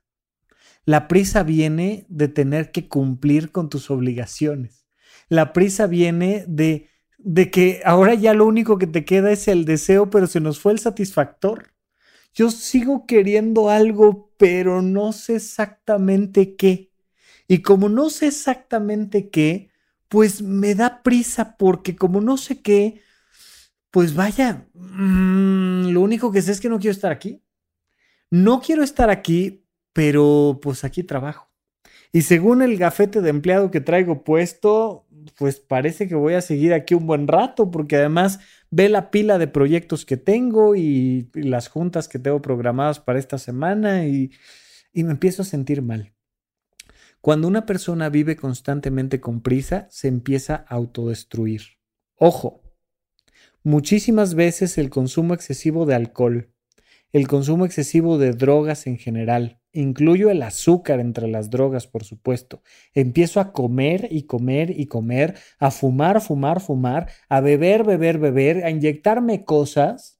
La 0.90 1.06
prisa 1.06 1.44
viene 1.44 2.04
de 2.08 2.26
tener 2.26 2.72
que 2.72 2.88
cumplir 2.88 3.52
con 3.52 3.70
tus 3.70 3.92
obligaciones. 3.92 4.88
La 5.28 5.52
prisa 5.52 5.86
viene 5.86 6.44
de, 6.48 6.88
de 7.16 7.48
que 7.48 7.80
ahora 7.84 8.14
ya 8.14 8.34
lo 8.34 8.44
único 8.44 8.76
que 8.76 8.88
te 8.88 9.04
queda 9.04 9.30
es 9.30 9.46
el 9.46 9.66
deseo, 9.66 10.10
pero 10.10 10.26
se 10.26 10.40
nos 10.40 10.58
fue 10.58 10.72
el 10.72 10.80
satisfactor. 10.80 11.74
Yo 12.34 12.50
sigo 12.50 13.06
queriendo 13.06 13.70
algo, 13.70 14.32
pero 14.36 14.82
no 14.82 15.12
sé 15.12 15.36
exactamente 15.36 16.56
qué. 16.56 16.90
Y 17.46 17.62
como 17.62 17.88
no 17.88 18.10
sé 18.10 18.26
exactamente 18.26 19.30
qué, 19.30 19.70
pues 20.08 20.42
me 20.42 20.74
da 20.74 21.04
prisa 21.04 21.56
porque 21.56 21.94
como 21.94 22.20
no 22.20 22.36
sé 22.36 22.62
qué, 22.62 23.00
pues 23.92 24.16
vaya, 24.16 24.66
mm, 24.74 25.90
lo 25.90 26.00
único 26.00 26.32
que 26.32 26.42
sé 26.42 26.50
es 26.50 26.60
que 26.60 26.68
no 26.68 26.80
quiero 26.80 26.96
estar 26.96 27.12
aquí. 27.12 27.44
No 28.28 28.60
quiero 28.60 28.82
estar 28.82 29.08
aquí 29.08 29.60
pero 30.00 30.60
pues 30.62 30.82
aquí 30.82 31.02
trabajo. 31.02 31.50
Y 32.10 32.22
según 32.22 32.62
el 32.62 32.78
gafete 32.78 33.20
de 33.20 33.28
empleado 33.28 33.70
que 33.70 33.82
traigo 33.82 34.24
puesto, 34.24 35.06
pues 35.36 35.60
parece 35.60 36.08
que 36.08 36.14
voy 36.14 36.32
a 36.32 36.40
seguir 36.40 36.72
aquí 36.72 36.94
un 36.94 37.06
buen 37.06 37.28
rato, 37.28 37.70
porque 37.70 37.96
además 37.96 38.40
ve 38.70 38.88
la 38.88 39.10
pila 39.10 39.36
de 39.36 39.46
proyectos 39.46 40.06
que 40.06 40.16
tengo 40.16 40.74
y, 40.74 41.28
las 41.34 41.68
juntas 41.68 42.08
que 42.08 42.18
tengo 42.18 42.40
programadas 42.40 42.98
para 42.98 43.18
esta 43.18 43.36
semana 43.36 44.06
y, 44.06 44.30
y 44.94 45.04
me 45.04 45.10
empiezo 45.10 45.42
a 45.42 45.44
sentir 45.44 45.82
mal. 45.82 46.14
Cuando 47.20 47.46
una 47.46 47.66
persona 47.66 48.08
vive 48.08 48.36
constantemente 48.36 49.20
con 49.20 49.42
prisa, 49.42 49.86
se 49.90 50.08
empieza 50.08 50.64
a 50.66 50.76
autodestruir. 50.76 51.60
Ojo, 52.14 52.62
muchísimas 53.62 54.34
veces 54.34 54.78
el 54.78 54.88
consumo 54.88 55.34
excesivo 55.34 55.84
de 55.84 55.94
alcohol, 55.94 56.54
el 57.12 57.28
consumo 57.28 57.66
excesivo 57.66 58.16
de 58.16 58.32
drogas 58.32 58.86
en 58.86 58.96
general, 58.96 59.59
Incluyo 59.72 60.30
el 60.30 60.42
azúcar 60.42 60.98
entre 60.98 61.28
las 61.28 61.48
drogas, 61.48 61.86
por 61.86 62.02
supuesto. 62.02 62.62
Empiezo 62.92 63.38
a 63.38 63.52
comer 63.52 64.08
y 64.10 64.24
comer 64.24 64.70
y 64.78 64.86
comer, 64.86 65.38
a 65.60 65.70
fumar, 65.70 66.20
fumar, 66.20 66.60
fumar, 66.60 67.08
a 67.28 67.40
beber, 67.40 67.84
beber, 67.84 68.18
beber, 68.18 68.64
a 68.64 68.70
inyectarme 68.70 69.44
cosas 69.44 70.18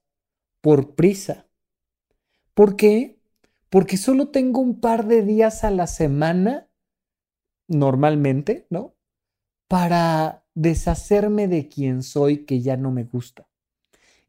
por 0.60 0.94
prisa. 0.94 1.48
¿Por 2.54 2.76
qué? 2.76 3.18
Porque 3.70 3.96
solo 3.96 4.28
tengo 4.28 4.60
un 4.60 4.80
par 4.80 5.06
de 5.06 5.22
días 5.22 5.64
a 5.64 5.70
la 5.70 5.88
semana, 5.88 6.68
normalmente, 7.66 8.66
¿no? 8.70 8.94
Para 9.66 10.44
deshacerme 10.54 11.48
de 11.48 11.68
quien 11.68 12.04
soy 12.04 12.44
que 12.44 12.60
ya 12.60 12.76
no 12.76 12.92
me 12.92 13.04
gusta. 13.04 13.48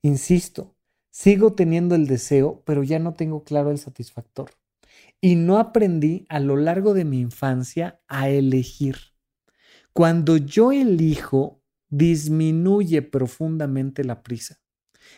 Insisto, 0.01 0.75
sigo 1.11 1.53
teniendo 1.53 1.93
el 1.93 2.07
deseo, 2.07 2.63
pero 2.65 2.81
ya 2.83 2.97
no 2.97 3.13
tengo 3.13 3.43
claro 3.43 3.69
el 3.69 3.77
satisfactor 3.77 4.60
y 5.21 5.35
no 5.35 5.59
aprendí 5.59 6.25
a 6.29 6.39
lo 6.39 6.57
largo 6.57 6.93
de 6.93 7.05
mi 7.05 7.19
infancia 7.19 8.01
a 8.07 8.29
elegir. 8.29 8.97
Cuando 9.93 10.37
yo 10.37 10.71
elijo, 10.71 11.61
disminuye 11.89 13.01
profundamente 13.01 14.03
la 14.03 14.23
prisa 14.23 14.60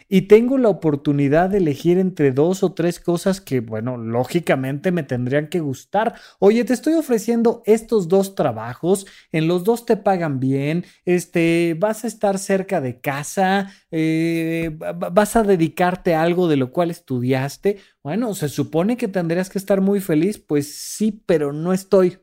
y 0.09 0.23
tengo 0.23 0.57
la 0.57 0.69
oportunidad 0.69 1.49
de 1.49 1.57
elegir 1.57 1.97
entre 1.97 2.31
dos 2.31 2.63
o 2.63 2.73
tres 2.73 2.99
cosas 2.99 3.41
que, 3.41 3.59
bueno, 3.59 3.97
lógicamente 3.97 4.91
me 4.91 5.03
tendrían 5.03 5.47
que 5.47 5.59
gustar. 5.59 6.15
Oye, 6.39 6.63
te 6.63 6.73
estoy 6.73 6.93
ofreciendo 6.93 7.63
estos 7.65 8.07
dos 8.07 8.35
trabajos, 8.35 9.05
en 9.31 9.47
los 9.47 9.63
dos 9.63 9.85
te 9.85 9.97
pagan 9.97 10.39
bien, 10.39 10.85
este, 11.05 11.75
vas 11.79 12.03
a 12.03 12.07
estar 12.07 12.37
cerca 12.37 12.81
de 12.81 12.99
casa, 12.99 13.71
eh, 13.91 14.77
vas 15.11 15.35
a 15.35 15.43
dedicarte 15.43 16.15
a 16.15 16.23
algo 16.23 16.47
de 16.47 16.57
lo 16.57 16.71
cual 16.71 16.91
estudiaste. 16.91 17.77
Bueno, 18.03 18.33
se 18.35 18.49
supone 18.49 18.97
que 18.97 19.07
tendrías 19.07 19.49
que 19.49 19.57
estar 19.57 19.81
muy 19.81 19.99
feliz, 19.99 20.37
pues 20.39 20.75
sí, 20.75 21.23
pero 21.25 21.53
no 21.53 21.73
estoy. 21.73 22.19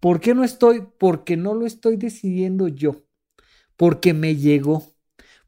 ¿Por 0.00 0.20
qué 0.20 0.34
no 0.34 0.44
estoy? 0.44 0.86
Porque 0.98 1.36
no 1.36 1.54
lo 1.54 1.66
estoy 1.66 1.96
decidiendo 1.96 2.68
yo, 2.68 3.02
porque 3.76 4.12
me 4.14 4.36
llegó 4.36 4.95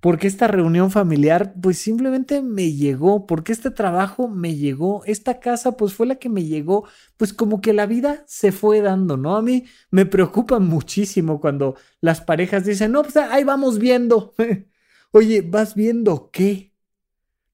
porque 0.01 0.29
esta 0.29 0.47
reunión 0.47 0.91
familiar 0.91 1.55
pues 1.61 1.79
simplemente 1.79 2.43
me 2.43 2.73
llegó, 2.73 3.27
porque 3.27 3.53
este 3.53 3.71
trabajo 3.71 4.29
me 4.29 4.55
llegó, 4.57 5.05
esta 5.07 5.41
casa 5.41 5.77
pues 5.77 5.95
fue 5.95 6.07
la 6.07 6.17
que 6.17 6.29
me 6.29 6.45
llegó, 6.45 6.87
pues 7.17 7.33
como 7.33 7.61
que 7.61 7.73
la 7.73 7.87
vida 7.87 8.23
se 8.27 8.53
fue 8.53 8.81
dando, 8.81 9.17
¿no? 9.17 9.37
A 9.37 9.43
mí 9.43 9.65
me 9.91 10.07
preocupa 10.07 10.59
muchísimo 10.61 11.41
cuando 11.41 11.77
las 12.01 12.21
parejas 12.21 12.65
dicen, 12.65 12.93
no, 12.93 13.03
pues 13.03 13.17
ahí 13.17 13.45
vamos 13.45 13.79
viendo. 13.79 14.35
Oye, 15.11 15.43
¿vas 15.43 15.75
viendo 15.75 16.31
qué? 16.31 16.73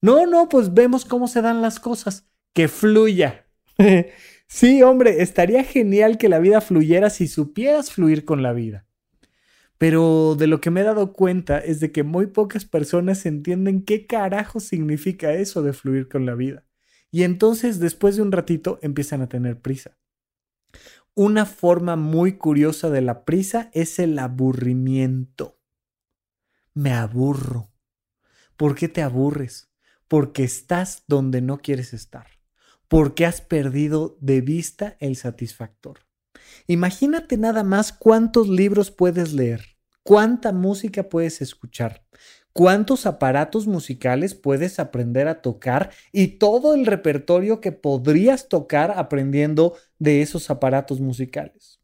No, 0.01 0.25
no, 0.27 0.49
pues 0.49 0.73
vemos 0.73 1.05
cómo 1.05 1.27
se 1.27 1.41
dan 1.41 1.61
las 1.61 1.79
cosas, 1.79 2.27
que 2.53 2.67
fluya. 2.67 3.47
sí, 4.47 4.83
hombre, 4.83 5.23
estaría 5.23 5.63
genial 5.63 6.17
que 6.19 6.29
la 6.29 6.39
vida 6.39 6.61
fluyera 6.61 7.09
si 7.09 7.27
supieras 7.27 7.91
fluir 7.91 8.23
con 8.23 8.43
la 8.43 8.53
vida. 8.53 8.84
Pero 9.77 10.35
de 10.37 10.47
lo 10.47 10.61
que 10.61 10.71
me 10.71 10.81
he 10.81 10.83
dado 10.83 11.13
cuenta 11.13 11.59
es 11.59 11.79
de 11.79 11.91
que 11.91 12.03
muy 12.03 12.27
pocas 12.27 12.65
personas 12.65 13.25
entienden 13.25 13.83
qué 13.83 14.07
carajo 14.07 14.59
significa 14.59 15.33
eso 15.33 15.61
de 15.63 15.73
fluir 15.73 16.07
con 16.07 16.25
la 16.25 16.35
vida. 16.35 16.65
Y 17.11 17.23
entonces 17.23 17.79
después 17.79 18.15
de 18.15 18.21
un 18.21 18.31
ratito 18.31 18.79
empiezan 18.81 19.21
a 19.21 19.29
tener 19.29 19.61
prisa. 19.61 19.97
Una 21.13 21.45
forma 21.45 21.95
muy 21.95 22.37
curiosa 22.37 22.89
de 22.89 23.01
la 23.01 23.25
prisa 23.25 23.69
es 23.73 23.99
el 23.99 24.19
aburrimiento. 24.19 25.59
Me 26.73 26.91
aburro. 26.91 27.71
¿Por 28.57 28.75
qué 28.75 28.89
te 28.89 29.01
aburres? 29.01 29.69
porque 30.07 30.43
estás 30.43 31.03
donde 31.07 31.41
no 31.41 31.57
quieres 31.59 31.93
estar, 31.93 32.27
porque 32.87 33.25
has 33.25 33.41
perdido 33.41 34.17
de 34.21 34.41
vista 34.41 34.97
el 34.99 35.15
satisfactor. 35.15 36.04
Imagínate 36.67 37.37
nada 37.37 37.63
más 37.63 37.93
cuántos 37.93 38.49
libros 38.49 38.89
puedes 38.89 39.33
leer, 39.33 39.77
cuánta 40.03 40.51
música 40.51 41.09
puedes 41.09 41.41
escuchar, 41.41 42.03
cuántos 42.53 43.05
aparatos 43.05 43.67
musicales 43.67 44.33
puedes 44.33 44.79
aprender 44.79 45.27
a 45.27 45.41
tocar 45.41 45.91
y 46.11 46.39
todo 46.39 46.73
el 46.73 46.85
repertorio 46.85 47.61
que 47.61 47.71
podrías 47.71 48.49
tocar 48.49 48.93
aprendiendo 48.97 49.75
de 49.99 50.21
esos 50.21 50.49
aparatos 50.49 50.99
musicales. 51.01 51.79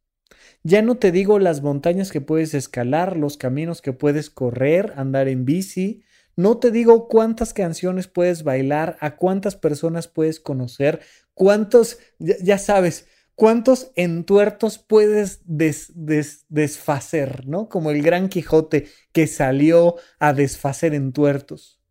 Ya 0.63 0.81
no 0.81 0.97
te 0.97 1.11
digo 1.11 1.39
las 1.39 1.61
montañas 1.61 2.11
que 2.11 2.21
puedes 2.21 2.53
escalar, 2.53 3.17
los 3.17 3.37
caminos 3.37 3.81
que 3.81 3.93
puedes 3.93 4.29
correr, 4.29 4.93
andar 4.95 5.27
en 5.27 5.45
bici, 5.45 6.03
no 6.35 6.57
te 6.57 6.71
digo 6.71 7.07
cuántas 7.07 7.53
canciones 7.53 8.07
puedes 8.07 8.43
bailar, 8.43 8.97
a 8.99 9.15
cuántas 9.15 9.55
personas 9.55 10.07
puedes 10.07 10.39
conocer, 10.39 11.01
cuántos, 11.33 11.99
ya, 12.19 12.57
sabes, 12.57 13.07
cuántos 13.35 13.91
entuertos 13.95 14.77
puedes 14.77 15.41
desfacer, 15.45 17.47
¿no? 17.47 17.69
Como 17.69 17.91
el 17.91 18.01
gran 18.01 18.29
Quijote 18.29 18.87
que 19.11 19.27
salió 19.27 19.95
a 20.19 20.33
desfacer 20.33 20.93
entuertos. 20.93 21.81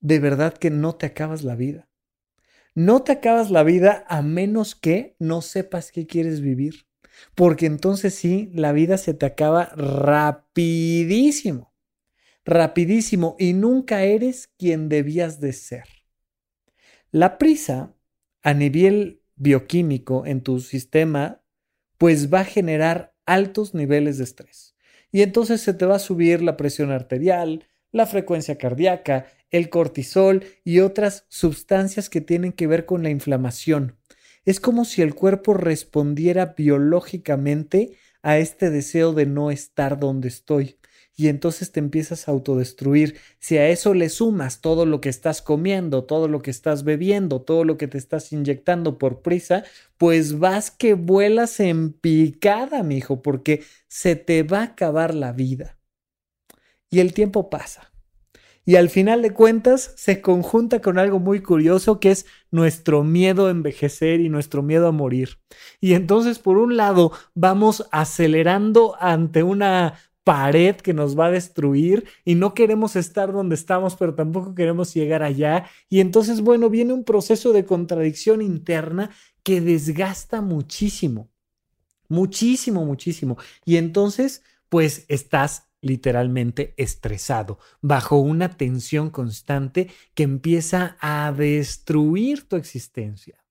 De 0.00 0.18
verdad 0.18 0.54
que 0.54 0.70
no 0.70 0.94
te 0.94 1.06
acabas 1.06 1.42
la 1.42 1.56
vida. 1.56 1.88
No 2.74 3.02
te 3.02 3.12
acabas 3.12 3.50
la 3.50 3.62
vida 3.62 4.04
a 4.08 4.22
menos 4.22 4.74
que 4.74 5.16
no 5.18 5.42
sepas 5.42 5.92
qué 5.92 6.06
quieres 6.06 6.40
vivir. 6.40 6.86
Porque 7.34 7.66
entonces 7.66 8.14
sí, 8.14 8.50
la 8.54 8.72
vida 8.72 8.98
se 8.98 9.14
te 9.14 9.26
acaba 9.26 9.70
rapidísimo 9.74 11.76
rapidísimo 12.46 13.34
y 13.38 13.52
nunca 13.52 14.04
eres 14.04 14.48
quien 14.56 14.88
debías 14.88 15.40
de 15.40 15.52
ser. 15.52 15.84
La 17.10 17.38
prisa 17.38 17.94
a 18.42 18.54
nivel 18.54 19.20
bioquímico 19.36 20.26
en 20.26 20.40
tu 20.42 20.60
sistema 20.60 21.42
pues 21.98 22.32
va 22.32 22.40
a 22.40 22.44
generar 22.44 23.14
altos 23.24 23.74
niveles 23.74 24.18
de 24.18 24.24
estrés. 24.24 24.74
Y 25.10 25.22
entonces 25.22 25.60
se 25.60 25.72
te 25.72 25.86
va 25.86 25.96
a 25.96 26.00
subir 26.00 26.42
la 26.42 26.56
presión 26.56 26.90
arterial, 26.90 27.64
la 27.92 28.06
frecuencia 28.06 28.58
cardíaca, 28.58 29.26
el 29.50 29.70
cortisol 29.70 30.44
y 30.64 30.80
otras 30.80 31.24
sustancias 31.28 32.10
que 32.10 32.20
tienen 32.20 32.52
que 32.52 32.66
ver 32.66 32.84
con 32.84 33.02
la 33.02 33.10
inflamación. 33.10 33.96
Es 34.44 34.60
como 34.60 34.84
si 34.84 35.02
el 35.02 35.14
cuerpo 35.14 35.54
respondiera 35.54 36.54
biológicamente 36.56 37.92
a 38.22 38.38
este 38.38 38.70
deseo 38.70 39.12
de 39.12 39.26
no 39.26 39.50
estar 39.50 39.98
donde 39.98 40.28
estoy 40.28 40.78
y 41.16 41.28
entonces 41.28 41.72
te 41.72 41.80
empiezas 41.80 42.28
a 42.28 42.32
autodestruir. 42.32 43.16
Si 43.38 43.56
a 43.56 43.68
eso 43.68 43.94
le 43.94 44.10
sumas 44.10 44.60
todo 44.60 44.84
lo 44.84 45.00
que 45.00 45.08
estás 45.08 45.40
comiendo, 45.40 46.04
todo 46.04 46.28
lo 46.28 46.42
que 46.42 46.50
estás 46.50 46.84
bebiendo, 46.84 47.40
todo 47.40 47.64
lo 47.64 47.78
que 47.78 47.88
te 47.88 47.96
estás 47.96 48.32
inyectando 48.32 48.98
por 48.98 49.22
prisa, 49.22 49.64
pues 49.96 50.38
vas 50.38 50.70
que 50.70 50.92
vuelas 50.92 51.58
en 51.58 51.94
picada, 51.94 52.82
mijo, 52.82 53.22
porque 53.22 53.64
se 53.88 54.14
te 54.14 54.42
va 54.42 54.60
a 54.60 54.64
acabar 54.64 55.14
la 55.14 55.32
vida. 55.32 55.78
Y 56.90 57.00
el 57.00 57.14
tiempo 57.14 57.48
pasa. 57.48 57.92
Y 58.68 58.74
al 58.76 58.90
final 58.90 59.22
de 59.22 59.30
cuentas 59.30 59.94
se 59.96 60.20
conjunta 60.20 60.80
con 60.80 60.98
algo 60.98 61.20
muy 61.20 61.40
curioso 61.40 62.00
que 62.00 62.10
es 62.10 62.26
nuestro 62.50 63.04
miedo 63.04 63.46
a 63.46 63.50
envejecer 63.50 64.20
y 64.20 64.28
nuestro 64.28 64.62
miedo 64.62 64.88
a 64.88 64.92
morir. 64.92 65.38
Y 65.80 65.94
entonces, 65.94 66.40
por 66.40 66.58
un 66.58 66.76
lado, 66.76 67.12
vamos 67.34 67.86
acelerando 67.92 68.96
ante 68.98 69.44
una 69.44 69.94
pared 70.26 70.74
que 70.74 70.92
nos 70.92 71.16
va 71.16 71.26
a 71.26 71.30
destruir 71.30 72.04
y 72.24 72.34
no 72.34 72.52
queremos 72.52 72.96
estar 72.96 73.32
donde 73.32 73.54
estamos, 73.54 73.94
pero 73.94 74.16
tampoco 74.16 74.56
queremos 74.56 74.92
llegar 74.92 75.22
allá. 75.22 75.70
Y 75.88 76.00
entonces, 76.00 76.40
bueno, 76.40 76.68
viene 76.68 76.92
un 76.92 77.04
proceso 77.04 77.52
de 77.52 77.64
contradicción 77.64 78.42
interna 78.42 79.10
que 79.44 79.60
desgasta 79.60 80.40
muchísimo, 80.40 81.30
muchísimo, 82.08 82.84
muchísimo. 82.84 83.38
Y 83.64 83.76
entonces, 83.76 84.42
pues 84.68 85.04
estás 85.06 85.68
literalmente 85.80 86.74
estresado, 86.76 87.60
bajo 87.80 88.16
una 88.16 88.56
tensión 88.56 89.10
constante 89.10 89.92
que 90.14 90.24
empieza 90.24 90.96
a 90.98 91.30
destruir 91.30 92.48
tu 92.48 92.56
existencia. 92.56 93.44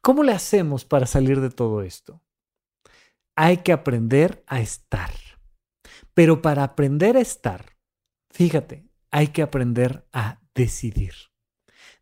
¿Cómo 0.00 0.22
le 0.22 0.30
hacemos 0.30 0.84
para 0.84 1.06
salir 1.06 1.40
de 1.40 1.50
todo 1.50 1.82
esto? 1.82 2.22
Hay 3.34 3.56
que 3.56 3.72
aprender 3.72 4.44
a 4.46 4.60
estar. 4.60 5.10
Pero 6.14 6.42
para 6.42 6.64
aprender 6.64 7.16
a 7.16 7.20
estar, 7.20 7.76
fíjate, 8.30 8.88
hay 9.10 9.28
que 9.28 9.42
aprender 9.42 10.06
a 10.12 10.40
decidir. 10.54 11.14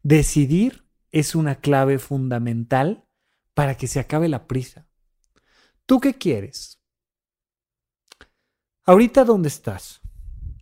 Decidir 0.02 0.86
es 1.10 1.34
una 1.34 1.56
clave 1.56 1.98
fundamental 1.98 3.06
para 3.54 3.76
que 3.76 3.86
se 3.86 4.00
acabe 4.00 4.28
la 4.28 4.46
prisa. 4.46 4.86
¿Tú 5.86 6.00
qué 6.00 6.14
quieres? 6.14 6.80
Ahorita 8.84 9.24
dónde 9.24 9.48
estás? 9.48 10.00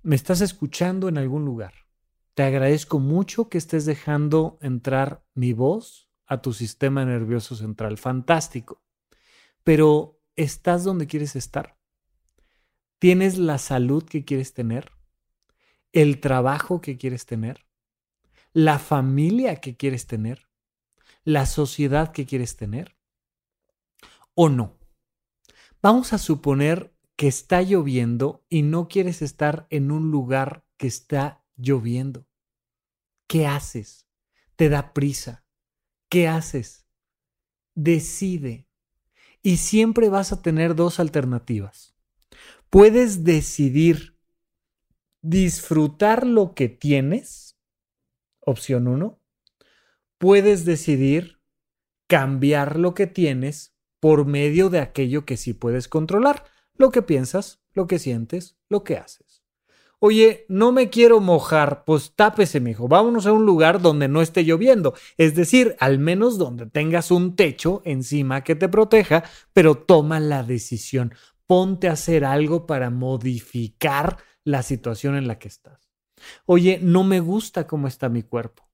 ¿Me 0.02 0.16
estás 0.16 0.40
escuchando 0.40 1.08
en 1.08 1.18
algún 1.18 1.44
lugar? 1.44 1.74
Te 2.34 2.42
agradezco 2.42 2.98
mucho 2.98 3.48
que 3.48 3.58
estés 3.58 3.86
dejando 3.86 4.58
entrar 4.60 5.24
mi 5.34 5.52
voz 5.52 6.08
a 6.26 6.42
tu 6.42 6.52
sistema 6.52 7.04
nervioso 7.04 7.56
central. 7.56 7.98
Fantástico. 7.98 8.82
Pero 9.64 10.20
¿estás 10.36 10.84
donde 10.84 11.06
quieres 11.06 11.34
estar? 11.34 11.75
¿Tienes 12.98 13.36
la 13.36 13.58
salud 13.58 14.04
que 14.04 14.24
quieres 14.24 14.54
tener? 14.54 14.92
¿El 15.92 16.18
trabajo 16.18 16.80
que 16.80 16.96
quieres 16.96 17.26
tener? 17.26 17.66
¿La 18.54 18.78
familia 18.78 19.56
que 19.56 19.76
quieres 19.76 20.06
tener? 20.06 20.48
¿La 21.22 21.44
sociedad 21.44 22.12
que 22.12 22.24
quieres 22.24 22.56
tener? 22.56 22.96
¿O 24.34 24.48
no? 24.48 24.78
Vamos 25.82 26.14
a 26.14 26.18
suponer 26.18 26.94
que 27.16 27.28
está 27.28 27.60
lloviendo 27.60 28.46
y 28.48 28.62
no 28.62 28.88
quieres 28.88 29.20
estar 29.20 29.66
en 29.68 29.90
un 29.90 30.10
lugar 30.10 30.64
que 30.78 30.86
está 30.86 31.44
lloviendo. 31.56 32.26
¿Qué 33.26 33.46
haces? 33.46 34.06
¿Te 34.56 34.70
da 34.70 34.94
prisa? 34.94 35.44
¿Qué 36.08 36.28
haces? 36.28 36.86
Decide. 37.74 38.70
Y 39.42 39.58
siempre 39.58 40.08
vas 40.08 40.32
a 40.32 40.40
tener 40.40 40.74
dos 40.74 40.98
alternativas 40.98 41.95
puedes 42.70 43.24
decidir 43.24 44.16
disfrutar 45.22 46.26
lo 46.26 46.54
que 46.54 46.68
tienes, 46.68 47.58
opción 48.40 48.86
uno. 48.86 49.20
Puedes 50.18 50.64
decidir 50.64 51.40
cambiar 52.06 52.78
lo 52.78 52.94
que 52.94 53.06
tienes 53.06 53.74
por 54.00 54.24
medio 54.24 54.70
de 54.70 54.78
aquello 54.78 55.24
que 55.24 55.36
sí 55.36 55.52
puedes 55.52 55.88
controlar, 55.88 56.44
lo 56.74 56.90
que 56.90 57.02
piensas, 57.02 57.60
lo 57.72 57.86
que 57.86 57.98
sientes, 57.98 58.56
lo 58.68 58.84
que 58.84 58.96
haces. 58.96 59.42
Oye, 59.98 60.44
no 60.48 60.72
me 60.72 60.90
quiero 60.90 61.20
mojar, 61.20 61.84
pues 61.84 62.12
tápese, 62.14 62.60
mijo. 62.60 62.86
Vámonos 62.86 63.26
a 63.26 63.32
un 63.32 63.46
lugar 63.46 63.80
donde 63.80 64.08
no 64.08 64.20
esté 64.20 64.44
lloviendo. 64.44 64.94
Es 65.16 65.34
decir, 65.34 65.74
al 65.80 65.98
menos 65.98 66.36
donde 66.36 66.66
tengas 66.66 67.10
un 67.10 67.34
techo 67.34 67.80
encima 67.84 68.44
que 68.44 68.54
te 68.54 68.68
proteja, 68.68 69.24
pero 69.54 69.74
toma 69.74 70.20
la 70.20 70.42
decisión 70.42 71.14
ponte 71.46 71.88
a 71.88 71.92
hacer 71.92 72.24
algo 72.24 72.66
para 72.66 72.90
modificar 72.90 74.18
la 74.44 74.62
situación 74.62 75.16
en 75.16 75.26
la 75.26 75.38
que 75.38 75.48
estás. 75.48 75.90
Oye, 76.46 76.78
no 76.82 77.04
me 77.04 77.20
gusta 77.20 77.66
cómo 77.66 77.88
está 77.88 78.08
mi 78.08 78.22
cuerpo. 78.22 78.68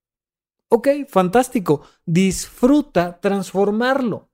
Ok, 0.68 0.88
fantástico. 1.08 1.82
Disfruta 2.06 3.20
transformarlo. 3.20 4.30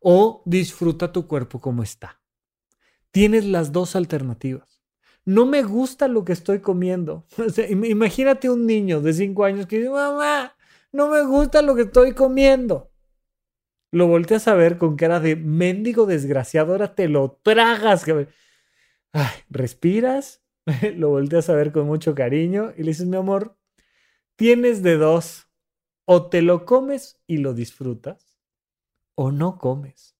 O 0.00 0.42
disfruta 0.44 1.12
tu 1.12 1.26
cuerpo 1.26 1.60
como 1.60 1.82
está. 1.82 2.20
Tienes 3.10 3.44
las 3.44 3.72
dos 3.72 3.96
alternativas. 3.96 4.82
No 5.24 5.46
me 5.46 5.62
gusta 5.62 6.06
lo 6.08 6.24
que 6.24 6.32
estoy 6.32 6.60
comiendo. 6.60 7.26
imagínate 7.68 8.48
un 8.48 8.66
niño 8.66 9.00
de 9.00 9.12
5 9.12 9.44
años 9.44 9.66
que 9.66 9.78
dice, 9.78 9.90
mamá, 9.90 10.54
no 10.92 11.08
me 11.08 11.24
gusta 11.24 11.60
lo 11.60 11.74
que 11.74 11.82
estoy 11.82 12.12
comiendo. 12.12 12.90
Lo 13.90 14.06
volteas 14.06 14.48
a 14.48 14.54
ver 14.54 14.76
con 14.76 14.96
cara 14.96 15.20
de 15.20 15.36
mendigo 15.36 16.06
desgraciado, 16.06 16.72
ahora 16.72 16.94
te 16.94 17.08
lo 17.08 17.40
tragas. 17.42 18.04
Ay, 19.12 19.26
respiras, 19.48 20.42
lo 20.96 21.10
volteas 21.10 21.48
a 21.48 21.54
ver 21.54 21.72
con 21.72 21.86
mucho 21.86 22.14
cariño 22.14 22.72
y 22.76 22.82
le 22.82 22.88
dices, 22.88 23.06
mi 23.06 23.16
amor, 23.16 23.56
tienes 24.36 24.82
de 24.82 24.96
dos, 24.96 25.48
o 26.04 26.28
te 26.28 26.42
lo 26.42 26.64
comes 26.64 27.20
y 27.26 27.38
lo 27.38 27.54
disfrutas, 27.54 28.38
o 29.14 29.32
no 29.32 29.58
comes. 29.58 30.16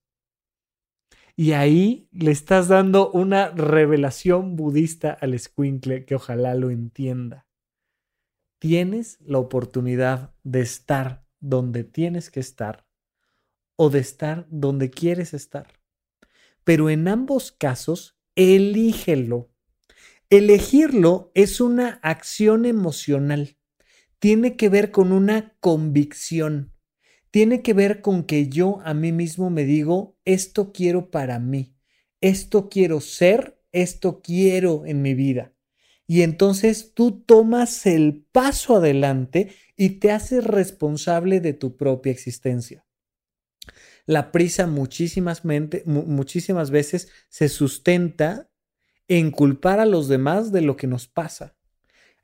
Y 1.37 1.52
ahí 1.52 2.09
le 2.11 2.33
estás 2.33 2.66
dando 2.66 3.12
una 3.12 3.50
revelación 3.50 4.57
budista 4.57 5.12
al 5.12 5.35
escuincle 5.35 6.04
que 6.04 6.16
ojalá 6.16 6.54
lo 6.57 6.70
entienda. 6.70 7.46
Tienes 8.59 9.20
la 9.20 9.38
oportunidad 9.38 10.35
de 10.42 10.62
estar 10.62 11.24
donde 11.38 11.85
tienes 11.85 12.33
que 12.33 12.40
estar 12.40 12.88
o 13.80 13.90
de 13.90 14.00
estar 14.00 14.44
donde 14.50 14.90
quieres 14.90 15.32
estar. 15.34 15.68
Pero 16.64 16.90
en 16.90 17.06
ambos 17.06 17.52
casos, 17.52 18.18
elígelo. 18.34 19.50
Elegirlo 20.30 21.30
es 21.34 21.60
una 21.60 22.00
acción 22.02 22.66
emocional. 22.66 23.56
tiene 24.18 24.56
que 24.56 24.68
ver 24.68 24.90
con 24.90 25.12
una 25.12 25.56
convicción. 25.60 26.74
Tiene 27.30 27.62
que 27.62 27.72
ver 27.72 28.00
con 28.00 28.24
que 28.24 28.48
yo 28.48 28.80
a 28.84 28.94
mí 28.94 29.12
mismo 29.12 29.48
me 29.48 29.64
digo, 29.64 30.18
esto 30.24 30.72
quiero 30.72 31.12
para 31.12 31.38
mí, 31.38 31.76
esto 32.20 32.68
quiero 32.68 33.00
ser, 33.00 33.62
esto 33.70 34.20
quiero 34.22 34.86
en 34.86 35.02
mi 35.02 35.14
vida. 35.14 35.54
Y 36.08 36.22
entonces 36.22 36.94
tú 36.94 37.20
tomas 37.20 37.86
el 37.86 38.26
paso 38.32 38.74
adelante 38.76 39.52
y 39.76 40.00
te 40.00 40.10
haces 40.10 40.42
responsable 40.42 41.40
de 41.40 41.52
tu 41.52 41.76
propia 41.76 42.10
existencia. 42.10 42.88
La 44.09 44.33
prisa 44.33 44.66
muchísimas, 44.66 45.42
veces 46.71 47.09
se 47.29 47.51
sustenta 47.51 48.49
en 49.07 49.31
culpar 49.31 49.81
a 49.81 49.85
los 49.85 50.09
demás 50.09 50.51
de 50.51 50.62
lo 50.62 50.79
que 50.79 50.87
nos 50.87 51.07
pasa. 51.07 51.55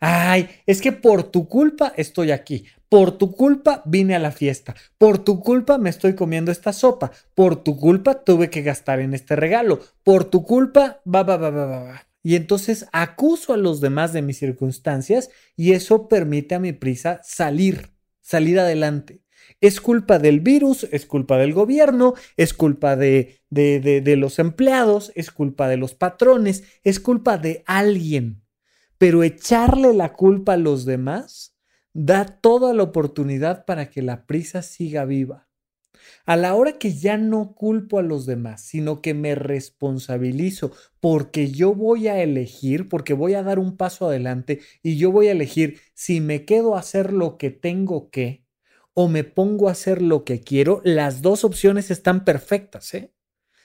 Ay, 0.00 0.48
es 0.64 0.80
que 0.80 0.92
por 0.92 1.24
tu 1.24 1.46
culpa 1.46 1.92
estoy 1.94 2.30
aquí. 2.30 2.64
Por 2.88 3.18
tu 3.18 3.32
culpa 3.32 3.82
vine 3.84 4.14
a 4.14 4.18
la 4.18 4.30
fiesta. 4.30 4.74
Por 4.96 5.18
tu 5.18 5.40
culpa 5.40 5.76
me 5.76 5.90
estoy 5.90 6.14
comiendo 6.14 6.50
esta 6.50 6.72
sopa. 6.72 7.12
Por 7.34 7.62
tu 7.62 7.76
culpa 7.76 8.24
tuve 8.24 8.48
que 8.48 8.62
gastar 8.62 9.00
en 9.00 9.12
este 9.12 9.36
regalo. 9.36 9.80
Por 10.02 10.24
tu 10.24 10.42
culpa, 10.42 11.02
va, 11.06 11.22
va, 11.22 11.36
va, 11.36 11.50
va, 11.50 11.66
va. 11.66 12.06
Y 12.22 12.36
entonces 12.36 12.86
acuso 12.92 13.52
a 13.52 13.58
los 13.58 13.82
demás 13.82 14.14
de 14.14 14.22
mis 14.22 14.38
circunstancias 14.38 15.28
y 15.54 15.72
eso 15.72 16.08
permite 16.08 16.54
a 16.54 16.60
mi 16.60 16.72
prisa 16.72 17.20
salir, 17.22 17.90
salir 18.22 18.58
adelante. 18.58 19.23
Es 19.60 19.80
culpa 19.80 20.18
del 20.18 20.40
virus, 20.40 20.86
es 20.90 21.06
culpa 21.06 21.38
del 21.38 21.52
gobierno, 21.52 22.14
es 22.36 22.52
culpa 22.52 22.96
de, 22.96 23.40
de, 23.50 23.80
de, 23.80 24.16
los 24.16 24.38
empleados, 24.38 25.12
es 25.14 25.30
culpa 25.30 25.68
de 25.68 25.76
los 25.76 25.94
patrones, 25.94 26.64
es 26.82 27.00
culpa 27.00 27.38
de 27.38 27.62
alguien. 27.66 28.42
Pero 28.98 29.22
echarle 29.22 29.92
la 29.94 30.12
culpa 30.12 30.54
a 30.54 30.58
los 30.58 30.84
demás 30.84 31.56
da 31.92 32.26
toda 32.26 32.74
la 32.74 32.82
oportunidad 32.82 33.64
para 33.64 33.88
que 33.88 34.02
la 34.02 34.26
prisa 34.26 34.62
siga 34.62 35.04
viva. 35.04 35.48
A 36.26 36.36
la 36.36 36.54
hora 36.54 36.78
que 36.78 36.94
ya 36.94 37.16
no 37.16 37.54
culpo 37.54 37.98
a 37.98 38.02
los 38.02 38.26
demás, 38.26 38.62
sino 38.62 39.00
que 39.00 39.14
me 39.14 39.34
responsabilizo 39.34 40.72
porque 41.00 41.50
yo 41.50 41.74
voy 41.74 42.08
a 42.08 42.22
elegir, 42.22 42.88
porque 42.88 43.14
voy 43.14 43.34
a 43.34 43.42
dar 43.42 43.58
un 43.58 43.76
paso 43.76 44.06
adelante 44.06 44.60
y 44.82 44.96
yo 44.96 45.10
voy 45.12 45.28
a 45.28 45.32
elegir 45.32 45.80
si 45.94 46.20
me 46.20 46.44
quedo 46.44 46.76
a 46.76 46.80
hacer 46.80 47.12
lo 47.12 47.36
que 47.36 47.50
tengo 47.50 48.10
que 48.10 48.43
o 48.94 49.08
me 49.08 49.24
pongo 49.24 49.68
a 49.68 49.72
hacer 49.72 50.00
lo 50.00 50.24
que 50.24 50.40
quiero, 50.40 50.80
las 50.84 51.20
dos 51.22 51.44
opciones 51.44 51.90
están 51.90 52.24
perfectas, 52.24 52.94
¿eh? 52.94 53.12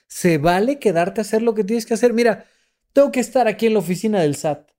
Se 0.07 0.39
vale 0.39 0.79
quedarte 0.79 1.21
a 1.21 1.23
hacer 1.23 1.43
lo 1.43 1.53
que 1.53 1.63
tienes 1.63 1.85
que 1.85 1.93
hacer. 1.93 2.13
Mira, 2.13 2.45
tengo 2.93 3.11
que 3.11 3.19
estar 3.19 3.47
aquí 3.47 3.67
en 3.67 3.73
la 3.73 3.79
oficina 3.79 4.21
del 4.21 4.35
SAT. 4.35 4.71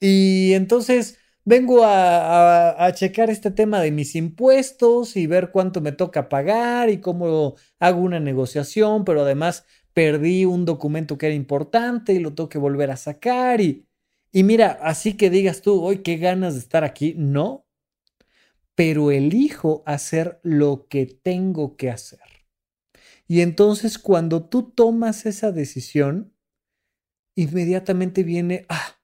Y 0.00 0.54
entonces 0.54 1.18
vengo 1.44 1.82
a, 1.84 2.90
checar 2.94 3.30
este 3.30 3.50
tema 3.52 3.80
de 3.80 3.92
mis 3.92 4.16
impuestos 4.16 5.16
y 5.16 5.26
ver 5.26 5.50
cuánto 5.52 5.80
me 5.80 5.92
toca 5.92 6.28
pagar 6.28 6.90
y 6.90 7.00
cómo 7.00 7.54
hago 7.78 8.00
una 8.00 8.20
negociación, 8.20 9.04
pero 9.04 9.22
además 9.22 9.64
perdí 9.94 10.44
un 10.44 10.64
documento 10.64 11.16
que 11.18 11.26
era 11.26 11.34
importante 11.34 12.12
y 12.12 12.18
lo 12.18 12.34
tengo 12.34 12.48
que 12.48 12.58
volver 12.58 12.90
a 12.90 12.96
sacar 12.96 13.60
y, 13.60 13.86
y 14.32 14.42
mira, 14.42 14.78
así 14.82 15.16
que 15.16 15.30
digas 15.30 15.62
tú, 15.62 15.82
hoy 15.82 15.98
qué 15.98 16.16
ganas 16.16 16.54
de 16.54 16.60
estar 16.60 16.84
aquí, 16.84 17.14
no, 17.16 17.65
pero 18.76 19.10
elijo 19.10 19.82
hacer 19.86 20.38
lo 20.44 20.86
que 20.86 21.06
tengo 21.06 21.76
que 21.76 21.90
hacer. 21.90 22.20
Y 23.26 23.40
entonces 23.40 23.98
cuando 23.98 24.48
tú 24.48 24.70
tomas 24.70 25.26
esa 25.26 25.50
decisión, 25.50 26.32
inmediatamente 27.34 28.22
viene, 28.22 28.66
ah, 28.68 29.00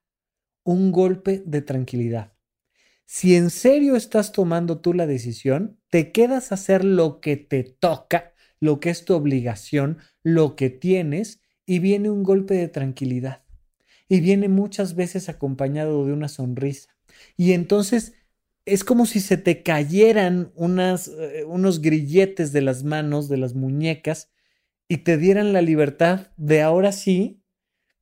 un 0.62 0.92
golpe 0.92 1.42
de 1.44 1.62
tranquilidad. 1.62 2.34
Si 3.04 3.34
en 3.34 3.50
serio 3.50 3.96
estás 3.96 4.30
tomando 4.32 4.80
tú 4.80 4.94
la 4.94 5.06
decisión, 5.06 5.80
te 5.90 6.12
quedas 6.12 6.52
a 6.52 6.54
hacer 6.54 6.84
lo 6.84 7.20
que 7.20 7.36
te 7.36 7.64
toca, 7.64 8.32
lo 8.60 8.78
que 8.78 8.90
es 8.90 9.04
tu 9.04 9.14
obligación, 9.14 9.98
lo 10.22 10.54
que 10.54 10.70
tienes, 10.70 11.40
y 11.66 11.78
viene 11.78 12.10
un 12.10 12.22
golpe 12.22 12.54
de 12.54 12.68
tranquilidad. 12.68 13.42
Y 14.08 14.20
viene 14.20 14.48
muchas 14.48 14.94
veces 14.94 15.28
acompañado 15.28 16.06
de 16.06 16.12
una 16.12 16.28
sonrisa. 16.28 16.96
Y 17.36 17.52
entonces 17.52 18.14
es 18.64 18.84
como 18.84 19.06
si 19.06 19.20
se 19.20 19.36
te 19.36 19.62
cayeran 19.62 20.52
unas, 20.54 21.08
eh, 21.08 21.44
unos 21.46 21.80
grilletes 21.80 22.52
de 22.52 22.62
las 22.62 22.84
manos, 22.84 23.28
de 23.28 23.36
las 23.38 23.54
muñecas, 23.54 24.30
y 24.88 24.98
te 24.98 25.16
dieran 25.16 25.52
la 25.52 25.62
libertad 25.62 26.28
de 26.36 26.62
ahora 26.62 26.92
sí 26.92 27.42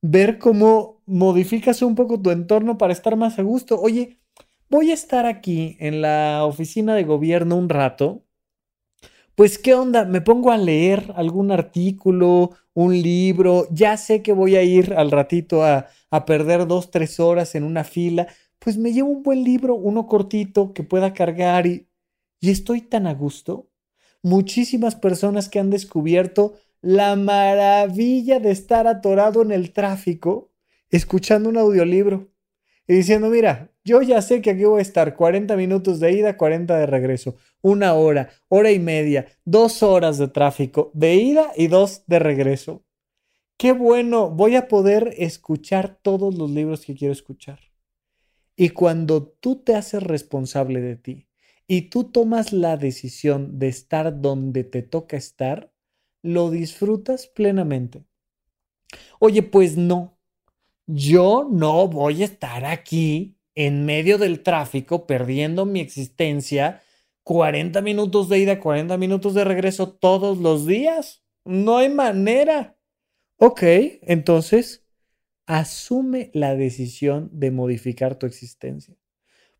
ver 0.01 0.39
cómo 0.39 1.01
modificas 1.05 1.81
un 1.81 1.95
poco 1.95 2.21
tu 2.21 2.31
entorno 2.31 2.77
para 2.77 2.93
estar 2.93 3.15
más 3.15 3.39
a 3.39 3.43
gusto. 3.43 3.79
Oye, 3.79 4.19
voy 4.69 4.91
a 4.91 4.93
estar 4.93 5.25
aquí 5.25 5.77
en 5.79 6.01
la 6.01 6.45
oficina 6.45 6.95
de 6.95 7.03
gobierno 7.03 7.55
un 7.57 7.69
rato. 7.69 8.25
Pues, 9.35 9.57
¿qué 9.57 9.73
onda? 9.73 10.05
Me 10.05 10.21
pongo 10.21 10.51
a 10.51 10.57
leer 10.57 11.13
algún 11.15 11.51
artículo, 11.51 12.51
un 12.73 13.01
libro, 13.01 13.67
ya 13.71 13.97
sé 13.97 14.21
que 14.21 14.33
voy 14.33 14.55
a 14.55 14.63
ir 14.63 14.93
al 14.93 15.11
ratito 15.11 15.63
a, 15.63 15.87
a 16.09 16.25
perder 16.25 16.67
dos, 16.67 16.91
tres 16.91 17.19
horas 17.19 17.55
en 17.55 17.63
una 17.63 17.83
fila, 17.83 18.27
pues 18.63 18.77
me 18.77 18.93
llevo 18.93 19.09
un 19.09 19.23
buen 19.23 19.43
libro, 19.43 19.73
uno 19.73 20.05
cortito 20.05 20.71
que 20.73 20.83
pueda 20.83 21.13
cargar 21.13 21.65
y, 21.65 21.89
y 22.39 22.51
estoy 22.51 22.81
tan 22.81 23.07
a 23.07 23.13
gusto. 23.15 23.71
Muchísimas 24.21 24.95
personas 24.95 25.49
que 25.49 25.57
han 25.57 25.71
descubierto 25.71 26.53
la 26.79 27.15
maravilla 27.15 28.39
de 28.39 28.51
estar 28.51 28.85
atorado 28.85 29.41
en 29.41 29.51
el 29.51 29.73
tráfico 29.73 30.51
escuchando 30.91 31.49
un 31.49 31.57
audiolibro 31.57 32.29
y 32.87 32.93
diciendo, 32.93 33.29
mira, 33.29 33.71
yo 33.83 34.03
ya 34.03 34.21
sé 34.21 34.41
que 34.41 34.51
aquí 34.51 34.65
voy 34.65 34.79
a 34.79 34.83
estar 34.83 35.15
40 35.15 35.55
minutos 35.55 35.99
de 35.99 36.11
ida, 36.11 36.37
40 36.37 36.77
de 36.77 36.85
regreso, 36.85 37.37
una 37.61 37.95
hora, 37.95 38.29
hora 38.47 38.71
y 38.71 38.79
media, 38.79 39.25
dos 39.43 39.81
horas 39.81 40.19
de 40.19 40.27
tráfico 40.27 40.91
de 40.93 41.15
ida 41.15 41.51
y 41.55 41.67
dos 41.67 42.03
de 42.05 42.19
regreso. 42.19 42.83
Qué 43.57 43.71
bueno, 43.71 44.29
voy 44.29 44.55
a 44.55 44.67
poder 44.67 45.15
escuchar 45.17 45.97
todos 45.99 46.35
los 46.35 46.51
libros 46.51 46.85
que 46.85 46.93
quiero 46.93 47.11
escuchar. 47.11 47.70
Y 48.61 48.69
cuando 48.69 49.23
tú 49.23 49.55
te 49.55 49.73
haces 49.73 50.03
responsable 50.03 50.81
de 50.81 50.95
ti 50.95 51.27
y 51.67 51.89
tú 51.89 52.03
tomas 52.03 52.53
la 52.53 52.77
decisión 52.77 53.57
de 53.57 53.69
estar 53.69 54.21
donde 54.21 54.63
te 54.63 54.83
toca 54.83 55.17
estar, 55.17 55.73
lo 56.21 56.51
disfrutas 56.51 57.25
plenamente. 57.25 58.05
Oye, 59.17 59.41
pues 59.41 59.77
no, 59.77 60.19
yo 60.85 61.49
no 61.51 61.87
voy 61.87 62.21
a 62.21 62.25
estar 62.25 62.63
aquí 62.65 63.35
en 63.55 63.83
medio 63.83 64.19
del 64.19 64.43
tráfico, 64.43 65.07
perdiendo 65.07 65.65
mi 65.65 65.79
existencia, 65.79 66.83
40 67.23 67.81
minutos 67.81 68.29
de 68.29 68.37
ida, 68.37 68.59
40 68.59 68.95
minutos 68.97 69.33
de 69.33 69.43
regreso 69.43 69.91
todos 69.91 70.37
los 70.37 70.67
días. 70.67 71.23
No 71.45 71.77
hay 71.77 71.89
manera. 71.89 72.77
Ok, 73.37 73.63
entonces 74.03 74.80
asume 75.45 76.31
la 76.33 76.55
decisión 76.55 77.29
de 77.33 77.51
modificar 77.51 78.15
tu 78.15 78.25
existencia. 78.25 78.95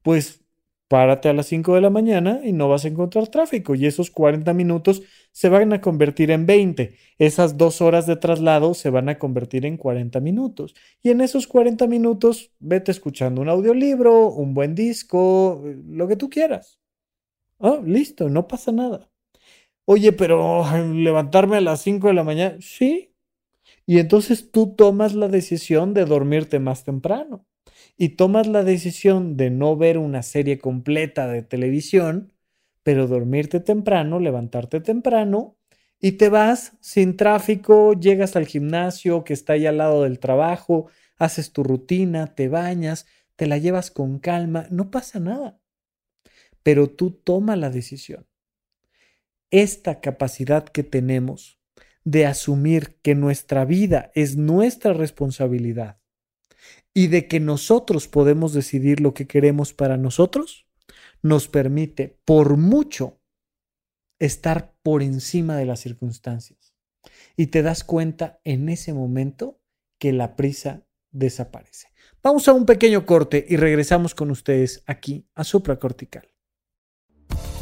Pues 0.03 0.43
párate 0.87 1.29
a 1.29 1.33
las 1.33 1.47
5 1.47 1.75
de 1.75 1.81
la 1.81 1.89
mañana 1.89 2.41
y 2.43 2.53
no 2.53 2.67
vas 2.67 2.85
a 2.85 2.89
encontrar 2.89 3.29
tráfico 3.29 3.75
y 3.75 3.85
esos 3.85 4.11
40 4.11 4.53
minutos 4.53 5.03
se 5.31 5.47
van 5.49 5.71
a 5.73 5.81
convertir 5.81 6.31
en 6.31 6.45
20. 6.45 6.95
Esas 7.17 7.57
dos 7.57 7.81
horas 7.81 8.07
de 8.07 8.17
traslado 8.17 8.73
se 8.73 8.89
van 8.89 9.07
a 9.09 9.17
convertir 9.17 9.65
en 9.65 9.77
40 9.77 10.19
minutos. 10.19 10.75
Y 11.01 11.09
en 11.11 11.21
esos 11.21 11.47
40 11.47 11.87
minutos 11.87 12.51
vete 12.59 12.91
escuchando 12.91 13.41
un 13.41 13.49
audiolibro, 13.49 14.27
un 14.33 14.53
buen 14.53 14.75
disco, 14.75 15.63
lo 15.87 16.07
que 16.09 16.17
tú 16.17 16.29
quieras. 16.29 16.79
Oh, 17.59 17.81
listo, 17.85 18.29
no 18.29 18.47
pasa 18.47 18.71
nada. 18.71 19.09
Oye, 19.85 20.13
pero 20.13 20.65
levantarme 20.93 21.57
a 21.57 21.61
las 21.61 21.81
5 21.81 22.07
de 22.09 22.13
la 22.13 22.23
mañana, 22.23 22.57
sí. 22.61 23.10
Y 23.85 23.99
entonces 23.99 24.51
tú 24.51 24.75
tomas 24.75 25.13
la 25.13 25.27
decisión 25.27 25.93
de 25.93 26.05
dormirte 26.05 26.59
más 26.59 26.83
temprano 26.83 27.45
y 27.97 28.09
tomas 28.09 28.47
la 28.47 28.63
decisión 28.63 29.37
de 29.37 29.49
no 29.49 29.75
ver 29.75 29.97
una 29.97 30.23
serie 30.23 30.59
completa 30.59 31.27
de 31.27 31.41
televisión, 31.41 32.33
pero 32.83 33.07
dormirte 33.07 33.59
temprano, 33.59 34.19
levantarte 34.19 34.81
temprano 34.81 35.57
y 35.99 36.13
te 36.13 36.29
vas 36.29 36.73
sin 36.79 37.15
tráfico, 37.15 37.93
llegas 37.93 38.35
al 38.35 38.47
gimnasio 38.47 39.23
que 39.23 39.33
está 39.33 39.53
ahí 39.53 39.67
al 39.67 39.77
lado 39.77 40.03
del 40.03 40.19
trabajo, 40.19 40.87
haces 41.17 41.53
tu 41.53 41.63
rutina, 41.63 42.33
te 42.33 42.47
bañas, 42.47 43.05
te 43.35 43.45
la 43.45 43.59
llevas 43.59 43.91
con 43.91 44.19
calma, 44.19 44.65
no 44.71 44.89
pasa 44.89 45.19
nada. 45.19 45.59
Pero 46.63 46.89
tú 46.89 47.11
toma 47.11 47.55
la 47.55 47.69
decisión. 47.69 48.27
Esta 49.51 50.01
capacidad 50.01 50.65
que 50.65 50.83
tenemos 50.83 51.60
de 52.03 52.25
asumir 52.25 52.97
que 53.01 53.15
nuestra 53.15 53.65
vida 53.65 54.11
es 54.15 54.37
nuestra 54.37 54.93
responsabilidad 54.93 55.99
y 56.93 57.07
de 57.07 57.27
que 57.27 57.39
nosotros 57.39 58.07
podemos 58.07 58.53
decidir 58.53 58.99
lo 58.99 59.13
que 59.13 59.27
queremos 59.27 59.73
para 59.73 59.97
nosotros, 59.97 60.67
nos 61.21 61.47
permite 61.47 62.19
por 62.25 62.57
mucho 62.57 63.19
estar 64.19 64.75
por 64.83 65.01
encima 65.01 65.57
de 65.57 65.65
las 65.65 65.79
circunstancias. 65.79 66.75
Y 67.35 67.47
te 67.47 67.61
das 67.61 67.83
cuenta 67.83 68.39
en 68.43 68.69
ese 68.69 68.93
momento 68.93 69.59
que 69.97 70.13
la 70.13 70.35
prisa 70.35 70.85
desaparece. 71.11 71.87
Vamos 72.23 72.47
a 72.47 72.53
un 72.53 72.65
pequeño 72.65 73.05
corte 73.05 73.45
y 73.47 73.57
regresamos 73.57 74.13
con 74.13 74.29
ustedes 74.31 74.83
aquí 74.85 75.27
a 75.33 75.43
supracortical. 75.43 76.30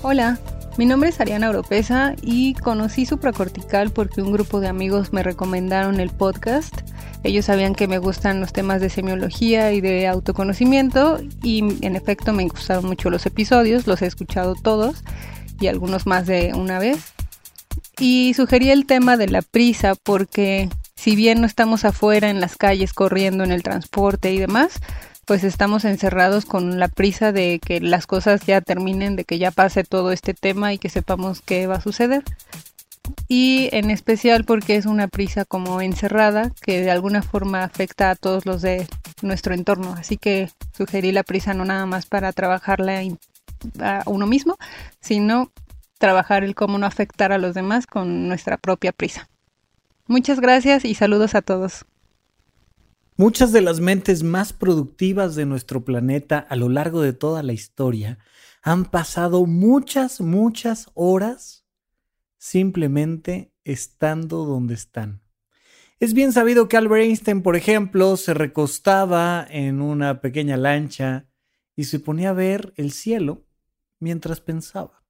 Hola, 0.01 0.39
mi 0.77 0.85
nombre 0.85 1.09
es 1.09 1.19
Ariana 1.19 1.49
Oropesa 1.49 2.15
y 2.21 2.53
conocí 2.53 3.05
supracortical 3.05 3.91
porque 3.91 4.21
un 4.21 4.31
grupo 4.31 4.61
de 4.61 4.69
amigos 4.69 5.11
me 5.11 5.23
recomendaron 5.23 5.99
el 5.99 6.09
podcast. 6.09 6.73
Ellos 7.25 7.45
sabían 7.45 7.75
que 7.75 7.89
me 7.89 7.97
gustan 7.97 8.39
los 8.39 8.53
temas 8.53 8.79
de 8.79 8.89
semiología 8.89 9.73
y 9.73 9.81
de 9.81 10.07
autoconocimiento 10.07 11.19
y 11.43 11.85
en 11.85 11.97
efecto 11.97 12.31
me 12.31 12.47
gustaron 12.47 12.85
mucho 12.85 13.09
los 13.09 13.25
episodios, 13.25 13.87
los 13.87 14.01
he 14.01 14.05
escuchado 14.05 14.55
todos 14.55 15.03
y 15.59 15.67
algunos 15.67 16.07
más 16.07 16.25
de 16.25 16.53
una 16.55 16.79
vez. 16.79 17.13
Y 17.99 18.33
sugerí 18.35 18.69
el 18.69 18.85
tema 18.85 19.17
de 19.17 19.27
la 19.27 19.41
prisa 19.41 19.95
porque 19.95 20.69
si 20.95 21.17
bien 21.17 21.41
no 21.41 21.45
estamos 21.45 21.83
afuera 21.83 22.29
en 22.29 22.39
las 22.39 22.55
calles 22.55 22.93
corriendo 22.93 23.43
en 23.43 23.51
el 23.51 23.63
transporte 23.63 24.31
y 24.31 24.37
demás, 24.37 24.79
pues 25.29 25.43
estamos 25.43 25.85
encerrados 25.85 26.45
con 26.45 26.79
la 26.79 26.87
prisa 26.87 27.31
de 27.31 27.59
que 27.63 27.79
las 27.79 28.07
cosas 28.07 28.41
ya 28.47 28.61
terminen, 28.61 29.15
de 29.15 29.25
que 29.25 29.37
ya 29.37 29.51
pase 29.51 29.83
todo 29.83 30.11
este 30.11 30.33
tema 30.33 30.73
y 30.73 30.79
que 30.79 30.89
sepamos 30.89 31.43
qué 31.43 31.67
va 31.67 31.75
a 31.75 31.81
suceder. 31.81 32.23
Y 33.27 33.69
en 33.71 33.91
especial 33.91 34.43
porque 34.43 34.75
es 34.75 34.87
una 34.87 35.07
prisa 35.07 35.45
como 35.45 35.81
encerrada 35.81 36.51
que 36.63 36.81
de 36.81 36.89
alguna 36.89 37.21
forma 37.21 37.63
afecta 37.63 38.09
a 38.09 38.15
todos 38.15 38.47
los 38.47 38.63
de 38.63 38.87
nuestro 39.21 39.53
entorno. 39.53 39.93
Así 39.93 40.17
que 40.17 40.49
sugerí 40.75 41.11
la 41.11 41.21
prisa 41.21 41.53
no 41.53 41.63
nada 41.63 41.85
más 41.85 42.07
para 42.07 42.33
trabajarla 42.33 43.03
a 43.81 44.01
uno 44.07 44.25
mismo, 44.25 44.57
sino 44.99 45.51
trabajar 45.99 46.43
el 46.43 46.55
cómo 46.55 46.79
no 46.79 46.87
afectar 46.87 47.31
a 47.31 47.37
los 47.37 47.53
demás 47.53 47.85
con 47.85 48.27
nuestra 48.27 48.57
propia 48.57 48.93
prisa. 48.93 49.29
Muchas 50.07 50.39
gracias 50.39 50.85
y 50.85 50.95
saludos 50.95 51.35
a 51.35 51.43
todos. 51.43 51.85
Muchas 53.19 53.51
de 53.51 53.59
las 53.59 53.81
mentes 53.81 54.23
más 54.23 54.53
productivas 54.53 55.35
de 55.35 55.45
nuestro 55.45 55.83
planeta 55.83 56.39
a 56.39 56.55
lo 56.55 56.69
largo 56.69 57.01
de 57.01 57.11
toda 57.11 57.43
la 57.43 57.51
historia 57.51 58.17
han 58.61 58.85
pasado 58.85 59.45
muchas, 59.45 60.21
muchas 60.21 60.89
horas 60.93 61.65
simplemente 62.37 63.51
estando 63.65 64.45
donde 64.45 64.75
están. 64.75 65.21
Es 65.99 66.13
bien 66.13 66.31
sabido 66.31 66.69
que 66.69 66.77
Albert 66.77 67.03
Einstein, 67.03 67.41
por 67.41 67.57
ejemplo, 67.57 68.15
se 68.15 68.33
recostaba 68.33 69.45
en 69.49 69.81
una 69.81 70.21
pequeña 70.21 70.55
lancha 70.55 71.27
y 71.75 71.83
se 71.83 71.99
ponía 71.99 72.29
a 72.29 72.33
ver 72.33 72.73
el 72.77 72.93
cielo 72.93 73.45
mientras 73.99 74.39
pensaba. 74.39 75.03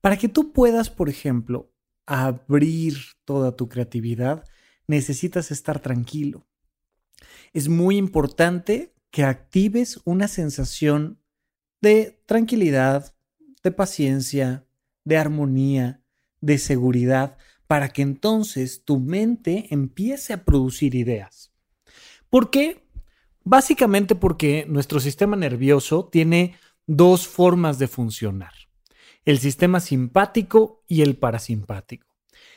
Para 0.00 0.16
que 0.16 0.30
tú 0.30 0.54
puedas, 0.54 0.88
por 0.88 1.10
ejemplo, 1.10 1.74
abrir 2.06 2.96
toda 3.26 3.54
tu 3.54 3.68
creatividad, 3.68 4.44
necesitas 4.86 5.50
estar 5.50 5.78
tranquilo. 5.78 6.46
Es 7.52 7.68
muy 7.68 7.96
importante 7.96 8.94
que 9.10 9.24
actives 9.24 10.00
una 10.04 10.28
sensación 10.28 11.18
de 11.80 12.20
tranquilidad, 12.26 13.14
de 13.62 13.72
paciencia, 13.72 14.66
de 15.04 15.16
armonía, 15.16 16.02
de 16.40 16.58
seguridad, 16.58 17.36
para 17.66 17.88
que 17.88 18.02
entonces 18.02 18.84
tu 18.84 18.98
mente 18.98 19.66
empiece 19.70 20.32
a 20.32 20.44
producir 20.44 20.94
ideas. 20.94 21.52
¿Por 22.30 22.50
qué? 22.50 22.86
Básicamente 23.44 24.14
porque 24.14 24.66
nuestro 24.68 25.00
sistema 25.00 25.36
nervioso 25.36 26.08
tiene 26.10 26.56
dos 26.86 27.26
formas 27.26 27.78
de 27.78 27.88
funcionar 27.88 28.52
el 29.24 29.38
sistema 29.38 29.80
simpático 29.80 30.84
y 30.88 31.02
el 31.02 31.16
parasimpático. 31.16 32.08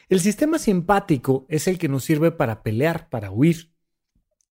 El 0.10 0.20
sistema 0.20 0.60
simpático 0.60 1.46
es 1.50 1.68
el 1.68 1.78
que 1.78 1.90
nos 1.90 2.04
sirve 2.04 2.32
para 2.32 2.64
pelear, 2.64 3.10
para 3.10 3.32
huir. 3.32 3.75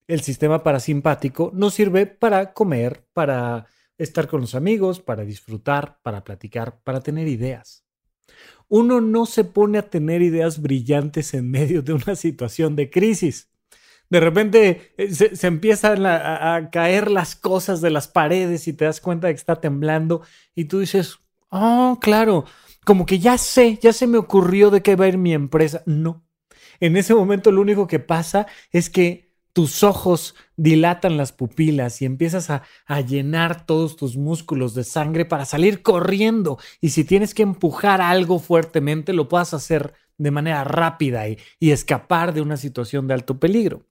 El 0.06 0.20
sistema 0.20 0.62
parasimpático 0.62 1.50
nos 1.54 1.74
sirve 1.74 2.06
para 2.06 2.52
comer, 2.52 3.06
para 3.12 3.66
estar 3.96 4.28
con 4.28 4.42
los 4.42 4.54
amigos, 4.54 5.00
para 5.00 5.24
disfrutar, 5.24 5.98
para 6.02 6.24
platicar, 6.24 6.80
para 6.82 7.00
tener 7.00 7.28
ideas. 7.28 7.84
Uno 8.68 9.00
no 9.00 9.26
se 9.26 9.44
pone 9.44 9.78
a 9.78 9.88
tener 9.88 10.22
ideas 10.22 10.60
brillantes 10.60 11.34
en 11.34 11.50
medio 11.50 11.82
de 11.82 11.92
una 11.92 12.16
situación 12.16 12.76
de 12.76 12.90
crisis. 12.90 13.50
De 14.10 14.20
repente 14.20 14.92
eh, 14.98 15.10
se, 15.14 15.46
empiezan 15.46 16.04
a, 16.04 16.54
a, 16.54 16.70
caer 16.70 17.10
las 17.10 17.34
cosas 17.34 17.80
de 17.80 17.90
las 17.90 18.08
paredes 18.08 18.68
y 18.68 18.74
te 18.74 18.84
das 18.84 19.00
cuenta 19.00 19.28
de 19.28 19.34
que 19.34 19.38
está 19.38 19.60
temblando 19.60 20.22
y 20.54 20.66
tú 20.66 20.80
dices, 20.80 21.18
Oh, 21.56 21.98
claro. 22.00 22.46
Como 22.84 23.06
que 23.06 23.20
ya 23.20 23.38
sé, 23.38 23.78
ya 23.80 23.92
se 23.92 24.08
me 24.08 24.18
ocurrió 24.18 24.70
de 24.70 24.82
qué 24.82 24.96
va 24.96 25.04
a 25.04 25.08
ir 25.08 25.18
mi 25.18 25.32
empresa. 25.32 25.84
No. 25.86 26.26
En 26.80 26.96
ese 26.96 27.14
momento 27.14 27.52
lo 27.52 27.60
único 27.60 27.86
que 27.86 28.00
pasa 28.00 28.48
es 28.72 28.90
que 28.90 29.23
tus 29.54 29.84
ojos 29.84 30.34
dilatan 30.56 31.16
las 31.16 31.32
pupilas 31.32 32.02
y 32.02 32.04
empiezas 32.04 32.50
a, 32.50 32.62
llenar 33.06 33.64
todos 33.64 33.96
tus 33.96 34.16
músculos 34.16 34.74
de 34.74 34.82
sangre 34.82 35.24
para 35.24 35.44
salir 35.44 35.80
corriendo. 35.80 36.58
Y 36.80 36.90
si 36.90 37.04
tienes 37.04 37.34
que 37.34 37.44
empujar 37.44 38.02
algo 38.02 38.40
fuertemente, 38.40 39.12
lo 39.12 39.28
puedas 39.28 39.54
hacer 39.54 39.94
de 40.18 40.32
manera 40.32 40.64
rápida 40.64 41.28
y, 41.28 41.38
y 41.60 41.70
escapar 41.70 42.34
de 42.34 42.40
una 42.40 42.56
situación 42.56 43.06
de 43.06 43.14
alto 43.14 43.38
peligro. 43.38 43.86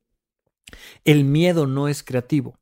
El 1.05 1.23
miedo 1.23 1.65
no 1.65 1.87
es 1.87 2.03
creativo. 2.03 2.59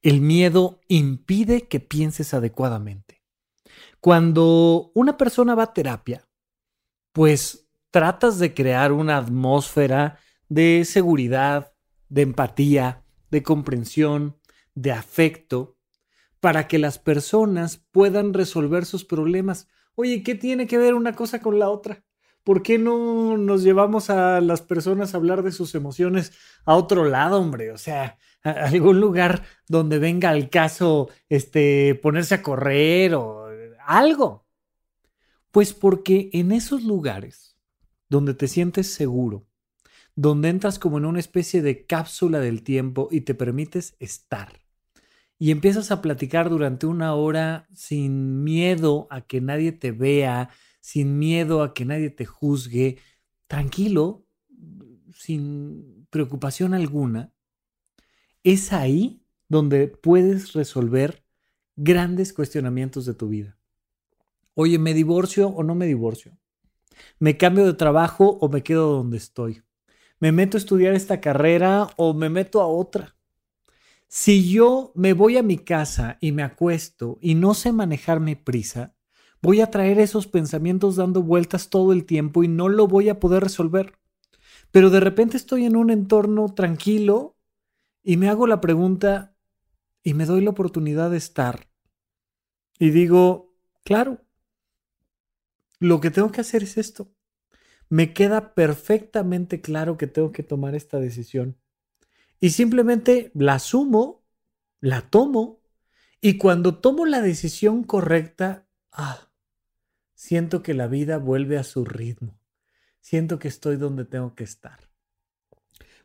El 0.00 0.20
miedo 0.20 0.80
impide 0.86 1.66
que 1.66 1.80
pienses 1.80 2.32
adecuadamente. 2.32 3.22
Cuando 3.98 4.92
una 4.94 5.16
persona 5.16 5.56
va 5.56 5.64
a 5.64 5.72
terapia, 5.72 6.28
pues 7.12 7.66
tratas 7.90 8.38
de 8.38 8.54
crear 8.54 8.92
una 8.92 9.16
atmósfera 9.16 10.20
de 10.48 10.84
seguridad, 10.84 11.73
de 12.08 12.22
empatía, 12.22 13.04
de 13.30 13.42
comprensión, 13.42 14.36
de 14.74 14.92
afecto, 14.92 15.78
para 16.40 16.68
que 16.68 16.78
las 16.78 16.98
personas 16.98 17.78
puedan 17.90 18.34
resolver 18.34 18.84
sus 18.84 19.04
problemas. 19.04 19.68
Oye, 19.94 20.22
¿qué 20.22 20.34
tiene 20.34 20.66
que 20.66 20.78
ver 20.78 20.94
una 20.94 21.14
cosa 21.14 21.40
con 21.40 21.58
la 21.58 21.70
otra? 21.70 22.04
¿Por 22.42 22.62
qué 22.62 22.78
no 22.78 23.38
nos 23.38 23.62
llevamos 23.62 24.10
a 24.10 24.42
las 24.42 24.60
personas 24.60 25.14
a 25.14 25.16
hablar 25.16 25.42
de 25.42 25.52
sus 25.52 25.74
emociones 25.74 26.32
a 26.66 26.74
otro 26.76 27.06
lado, 27.06 27.40
hombre? 27.40 27.72
O 27.72 27.78
sea, 27.78 28.18
a 28.42 28.50
algún 28.50 29.00
lugar 29.00 29.44
donde 29.66 29.98
venga 29.98 30.28
al 30.28 30.50
caso 30.50 31.08
este 31.30 31.94
ponerse 31.94 32.34
a 32.34 32.42
correr 32.42 33.14
o 33.14 33.46
algo. 33.86 34.46
Pues 35.50 35.72
porque 35.72 36.28
en 36.34 36.52
esos 36.52 36.82
lugares 36.84 37.56
donde 38.10 38.34
te 38.34 38.48
sientes 38.48 38.92
seguro, 38.92 39.46
donde 40.16 40.48
entras 40.48 40.78
como 40.78 40.98
en 40.98 41.06
una 41.06 41.20
especie 41.20 41.62
de 41.62 41.86
cápsula 41.86 42.40
del 42.40 42.62
tiempo 42.62 43.08
y 43.10 43.22
te 43.22 43.34
permites 43.34 43.96
estar, 43.98 44.60
y 45.38 45.50
empiezas 45.50 45.90
a 45.90 46.00
platicar 46.00 46.48
durante 46.48 46.86
una 46.86 47.14
hora 47.14 47.66
sin 47.74 48.44
miedo 48.44 49.08
a 49.10 49.22
que 49.22 49.40
nadie 49.40 49.72
te 49.72 49.90
vea, 49.90 50.50
sin 50.80 51.18
miedo 51.18 51.62
a 51.62 51.74
que 51.74 51.84
nadie 51.84 52.10
te 52.10 52.24
juzgue, 52.24 52.98
tranquilo, 53.48 54.24
sin 55.12 56.06
preocupación 56.10 56.74
alguna, 56.74 57.32
es 58.44 58.72
ahí 58.72 59.22
donde 59.48 59.88
puedes 59.88 60.52
resolver 60.52 61.24
grandes 61.76 62.32
cuestionamientos 62.32 63.04
de 63.04 63.14
tu 63.14 63.28
vida. 63.28 63.58
Oye, 64.54 64.78
¿me 64.78 64.94
divorcio 64.94 65.48
o 65.48 65.64
no 65.64 65.74
me 65.74 65.86
divorcio? 65.86 66.38
¿Me 67.18 67.36
cambio 67.36 67.66
de 67.66 67.74
trabajo 67.74 68.38
o 68.40 68.48
me 68.48 68.62
quedo 68.62 68.92
donde 68.92 69.16
estoy? 69.16 69.63
¿Me 70.24 70.32
meto 70.32 70.56
a 70.56 70.58
estudiar 70.58 70.94
esta 70.94 71.20
carrera 71.20 71.90
o 71.96 72.14
me 72.14 72.30
meto 72.30 72.62
a 72.62 72.66
otra? 72.66 73.14
Si 74.08 74.50
yo 74.50 74.90
me 74.94 75.12
voy 75.12 75.36
a 75.36 75.42
mi 75.42 75.58
casa 75.58 76.16
y 76.18 76.32
me 76.32 76.42
acuesto 76.42 77.18
y 77.20 77.34
no 77.34 77.52
sé 77.52 77.72
manejar 77.72 78.20
mi 78.20 78.34
prisa, 78.34 78.96
voy 79.42 79.60
a 79.60 79.70
traer 79.70 79.98
esos 79.98 80.26
pensamientos 80.26 80.96
dando 80.96 81.22
vueltas 81.22 81.68
todo 81.68 81.92
el 81.92 82.06
tiempo 82.06 82.42
y 82.42 82.48
no 82.48 82.70
lo 82.70 82.88
voy 82.88 83.10
a 83.10 83.20
poder 83.20 83.42
resolver. 83.42 83.98
Pero 84.70 84.88
de 84.88 85.00
repente 85.00 85.36
estoy 85.36 85.66
en 85.66 85.76
un 85.76 85.90
entorno 85.90 86.54
tranquilo 86.54 87.36
y 88.02 88.16
me 88.16 88.30
hago 88.30 88.46
la 88.46 88.62
pregunta 88.62 89.36
y 90.02 90.14
me 90.14 90.24
doy 90.24 90.40
la 90.40 90.52
oportunidad 90.52 91.10
de 91.10 91.18
estar. 91.18 91.68
Y 92.78 92.92
digo, 92.92 93.52
claro, 93.84 94.22
lo 95.80 96.00
que 96.00 96.10
tengo 96.10 96.32
que 96.32 96.40
hacer 96.40 96.62
es 96.62 96.78
esto. 96.78 97.12
Me 97.88 98.12
queda 98.12 98.54
perfectamente 98.54 99.60
claro 99.60 99.96
que 99.96 100.06
tengo 100.06 100.32
que 100.32 100.42
tomar 100.42 100.74
esta 100.74 100.98
decisión. 100.98 101.56
Y 102.40 102.50
simplemente 102.50 103.30
la 103.34 103.54
asumo, 103.54 104.24
la 104.80 105.02
tomo, 105.02 105.62
y 106.20 106.38
cuando 106.38 106.78
tomo 106.78 107.06
la 107.06 107.20
decisión 107.20 107.84
correcta, 107.84 108.66
ah, 108.92 109.30
siento 110.14 110.62
que 110.62 110.74
la 110.74 110.86
vida 110.86 111.18
vuelve 111.18 111.58
a 111.58 111.64
su 111.64 111.84
ritmo. 111.84 112.40
Siento 113.00 113.38
que 113.38 113.48
estoy 113.48 113.76
donde 113.76 114.04
tengo 114.04 114.34
que 114.34 114.44
estar. 114.44 114.88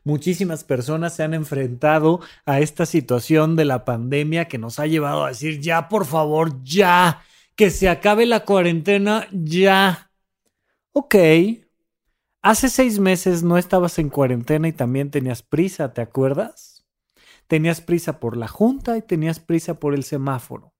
Muchísimas 0.04 0.64
personas 0.64 1.14
se 1.14 1.22
han 1.22 1.34
enfrentado 1.34 2.20
a 2.46 2.60
esta 2.60 2.86
situación 2.86 3.56
de 3.56 3.66
la 3.66 3.84
pandemia 3.84 4.48
que 4.48 4.58
nos 4.58 4.78
ha 4.78 4.86
llevado 4.86 5.24
a 5.24 5.28
decir, 5.28 5.60
ya, 5.60 5.88
por 5.88 6.06
favor, 6.06 6.62
ya, 6.64 7.22
que 7.54 7.70
se 7.70 7.88
acabe 7.88 8.26
la 8.26 8.44
cuarentena 8.44 9.26
ya. 9.32 10.10
Ok. 10.92 11.14
Hace 12.42 12.68
seis 12.68 12.98
meses 12.98 13.42
no 13.42 13.58
estabas 13.58 13.98
en 13.98 14.08
cuarentena 14.08 14.68
y 14.68 14.72
también 14.72 15.10
tenías 15.10 15.42
prisa, 15.42 15.92
¿te 15.92 16.00
acuerdas? 16.00 16.80
tenías 17.50 17.80
prisa 17.80 18.20
por 18.20 18.36
la 18.36 18.46
junta 18.46 18.96
y 18.96 19.02
tenías 19.02 19.40
prisa 19.40 19.80
por 19.80 19.92
el 19.92 20.04
semáforo. 20.04 20.72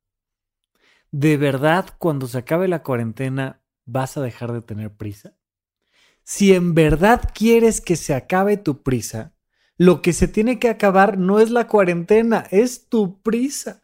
¿De 1.10 1.36
verdad 1.36 1.86
cuando 1.98 2.28
se 2.28 2.38
acabe 2.38 2.68
la 2.68 2.84
cuarentena 2.84 3.60
vas 3.86 4.16
a 4.16 4.20
dejar 4.20 4.52
de 4.52 4.62
tener 4.62 4.94
prisa? 4.96 5.36
Si 6.22 6.54
en 6.54 6.74
verdad 6.74 7.28
quieres 7.34 7.80
que 7.80 7.96
se 7.96 8.14
acabe 8.14 8.56
tu 8.56 8.84
prisa, 8.84 9.34
lo 9.78 10.00
que 10.00 10.12
se 10.12 10.28
tiene 10.28 10.60
que 10.60 10.68
acabar 10.68 11.18
no 11.18 11.40
es 11.40 11.50
la 11.50 11.66
cuarentena, 11.66 12.46
es 12.52 12.88
tu 12.88 13.20
prisa. 13.20 13.82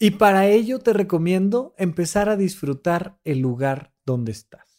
Y 0.00 0.12
para 0.12 0.48
ello 0.48 0.80
te 0.80 0.92
recomiendo 0.92 1.76
empezar 1.78 2.28
a 2.28 2.36
disfrutar 2.36 3.20
el 3.22 3.38
lugar 3.38 3.94
donde 4.04 4.32
estás. 4.32 4.69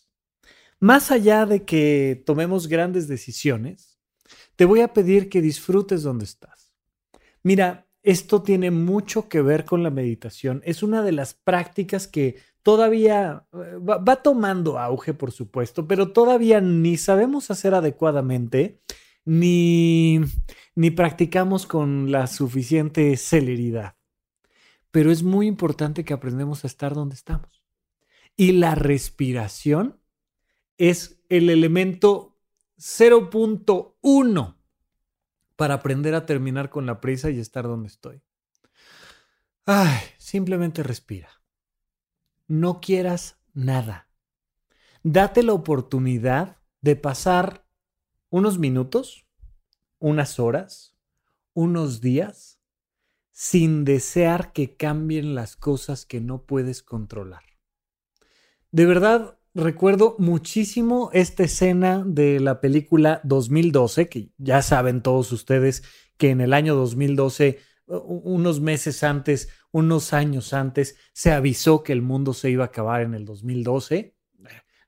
Más 0.81 1.11
allá 1.11 1.45
de 1.45 1.63
que 1.63 2.23
tomemos 2.25 2.67
grandes 2.67 3.07
decisiones, 3.07 3.99
te 4.55 4.65
voy 4.65 4.81
a 4.81 4.93
pedir 4.93 5.29
que 5.29 5.39
disfrutes 5.39 6.01
donde 6.01 6.25
estás. 6.25 6.73
Mira, 7.43 7.87
esto 8.01 8.41
tiene 8.41 8.71
mucho 8.71 9.29
que 9.29 9.43
ver 9.43 9.63
con 9.63 9.83
la 9.83 9.91
meditación. 9.91 10.63
Es 10.65 10.81
una 10.81 11.03
de 11.03 11.11
las 11.11 11.35
prácticas 11.35 12.07
que 12.07 12.37
todavía 12.63 13.45
eh, 13.53 13.77
va, 13.77 14.23
tomando 14.23 14.79
auge, 14.79 15.13
por 15.13 15.31
supuesto, 15.31 15.87
pero 15.87 16.13
todavía 16.13 16.61
ni 16.61 16.97
sabemos 16.97 17.51
hacer 17.51 17.75
adecuadamente, 17.75 18.81
ni, 19.23 20.19
ni 20.73 20.89
practicamos 20.89 21.67
con 21.67 22.11
la 22.11 22.25
suficiente 22.25 23.15
celeridad. 23.17 23.97
Pero 24.89 25.11
es 25.11 25.21
muy 25.21 25.45
importante 25.45 26.03
que 26.03 26.13
aprendamos 26.13 26.63
a 26.63 26.67
estar 26.67 26.95
donde 26.95 27.13
estamos. 27.13 27.61
Y 28.35 28.53
la 28.53 28.73
respiración 28.73 30.00
es 30.81 31.21
el 31.29 31.51
elemento 31.51 32.39
0.1 32.79 34.57
para 35.55 35.75
aprender 35.75 36.15
a 36.15 36.25
terminar 36.25 36.71
con 36.71 36.87
la 36.87 36.99
prisa 36.99 37.29
y 37.29 37.39
estar 37.39 37.65
donde 37.65 37.87
estoy. 37.87 38.23
Ay, 39.67 39.99
simplemente 40.17 40.81
respira. 40.81 41.29
No 42.47 42.81
quieras 42.81 43.37
nada. 43.53 44.09
Date 45.03 45.43
la 45.43 45.53
oportunidad 45.53 46.57
de 46.81 46.95
pasar 46.95 47.63
unos 48.31 48.57
minutos, 48.57 49.27
unas 49.99 50.39
horas, 50.39 50.97
unos 51.53 52.01
días 52.01 52.59
sin 53.29 53.85
desear 53.85 54.51
que 54.51 54.77
cambien 54.77 55.35
las 55.35 55.55
cosas 55.55 56.07
que 56.07 56.21
no 56.21 56.41
puedes 56.41 56.81
controlar. 56.81 57.43
De 58.71 58.87
verdad, 58.87 59.37
recuerdo 59.53 60.15
muchísimo 60.17 61.09
esta 61.13 61.43
escena 61.43 62.03
de 62.05 62.39
la 62.39 62.61
película 62.61 63.21
2012, 63.23 64.07
que 64.07 64.29
ya 64.37 64.61
saben 64.61 65.01
todos 65.01 65.31
ustedes 65.31 65.83
que 66.17 66.29
en 66.29 66.41
el 66.41 66.53
año 66.53 66.75
2012, 66.75 67.59
unos 67.87 68.61
meses 68.61 69.03
antes, 69.03 69.49
unos 69.71 70.13
años 70.13 70.53
antes, 70.53 70.95
se 71.13 71.31
avisó 71.31 71.83
que 71.83 71.93
el 71.93 72.01
mundo 72.01 72.33
se 72.33 72.49
iba 72.49 72.63
a 72.63 72.67
acabar 72.67 73.01
en 73.01 73.13
el 73.13 73.25
2012 73.25 74.15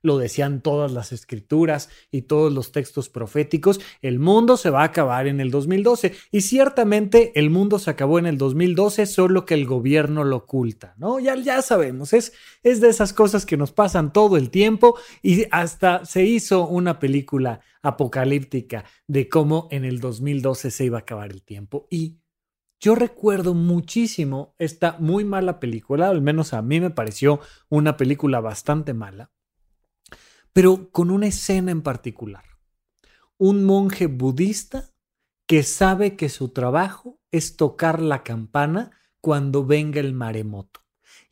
lo 0.04 0.18
decían 0.18 0.60
todas 0.60 0.92
las 0.92 1.12
escrituras 1.12 1.88
y 2.10 2.22
todos 2.22 2.52
los 2.52 2.72
textos 2.72 3.08
proféticos, 3.08 3.80
el 4.02 4.18
mundo 4.18 4.58
se 4.58 4.68
va 4.68 4.82
a 4.82 4.84
acabar 4.84 5.26
en 5.26 5.40
el 5.40 5.50
2012. 5.50 6.12
Y 6.30 6.42
ciertamente 6.42 7.32
el 7.36 7.48
mundo 7.48 7.78
se 7.78 7.90
acabó 7.90 8.18
en 8.18 8.26
el 8.26 8.36
2012, 8.36 9.06
solo 9.06 9.46
que 9.46 9.54
el 9.54 9.64
gobierno 9.64 10.22
lo 10.22 10.36
oculta, 10.36 10.94
¿no? 10.98 11.20
Ya, 11.20 11.34
ya 11.36 11.62
sabemos, 11.62 12.12
es, 12.12 12.34
es 12.62 12.82
de 12.82 12.90
esas 12.90 13.14
cosas 13.14 13.46
que 13.46 13.56
nos 13.56 13.72
pasan 13.72 14.12
todo 14.12 14.36
el 14.36 14.50
tiempo 14.50 14.98
y 15.22 15.46
hasta 15.50 16.04
se 16.04 16.24
hizo 16.24 16.68
una 16.68 16.98
película 16.98 17.60
apocalíptica 17.80 18.84
de 19.08 19.30
cómo 19.30 19.68
en 19.70 19.86
el 19.86 20.00
2012 20.00 20.70
se 20.70 20.84
iba 20.84 20.98
a 20.98 21.00
acabar 21.00 21.30
el 21.30 21.42
tiempo. 21.42 21.86
Y 21.90 22.18
yo 22.78 22.94
recuerdo 22.94 23.54
muchísimo 23.54 24.54
esta 24.58 24.98
muy 24.98 25.24
mala 25.24 25.60
película, 25.60 26.10
al 26.10 26.20
menos 26.20 26.52
a 26.52 26.60
mí 26.60 26.78
me 26.78 26.90
pareció 26.90 27.40
una 27.70 27.96
película 27.96 28.40
bastante 28.40 28.92
mala 28.92 29.30
pero 30.54 30.90
con 30.90 31.10
una 31.10 31.26
escena 31.26 31.70
en 31.70 31.82
particular. 31.82 32.44
Un 33.36 33.64
monje 33.64 34.06
budista 34.06 34.94
que 35.46 35.62
sabe 35.62 36.16
que 36.16 36.30
su 36.30 36.48
trabajo 36.48 37.20
es 37.30 37.56
tocar 37.56 38.00
la 38.00 38.22
campana 38.22 38.92
cuando 39.20 39.66
venga 39.66 40.00
el 40.00 40.14
maremoto. 40.14 40.80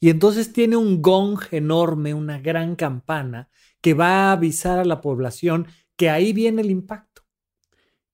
Y 0.00 0.10
entonces 0.10 0.52
tiene 0.52 0.76
un 0.76 1.00
gong 1.00 1.38
enorme, 1.52 2.12
una 2.12 2.40
gran 2.40 2.74
campana, 2.76 3.48
que 3.80 3.94
va 3.94 4.08
a 4.08 4.32
avisar 4.32 4.78
a 4.78 4.84
la 4.84 5.00
población 5.00 5.68
que 5.96 6.10
ahí 6.10 6.32
viene 6.32 6.62
el 6.62 6.70
impacto. 6.70 7.22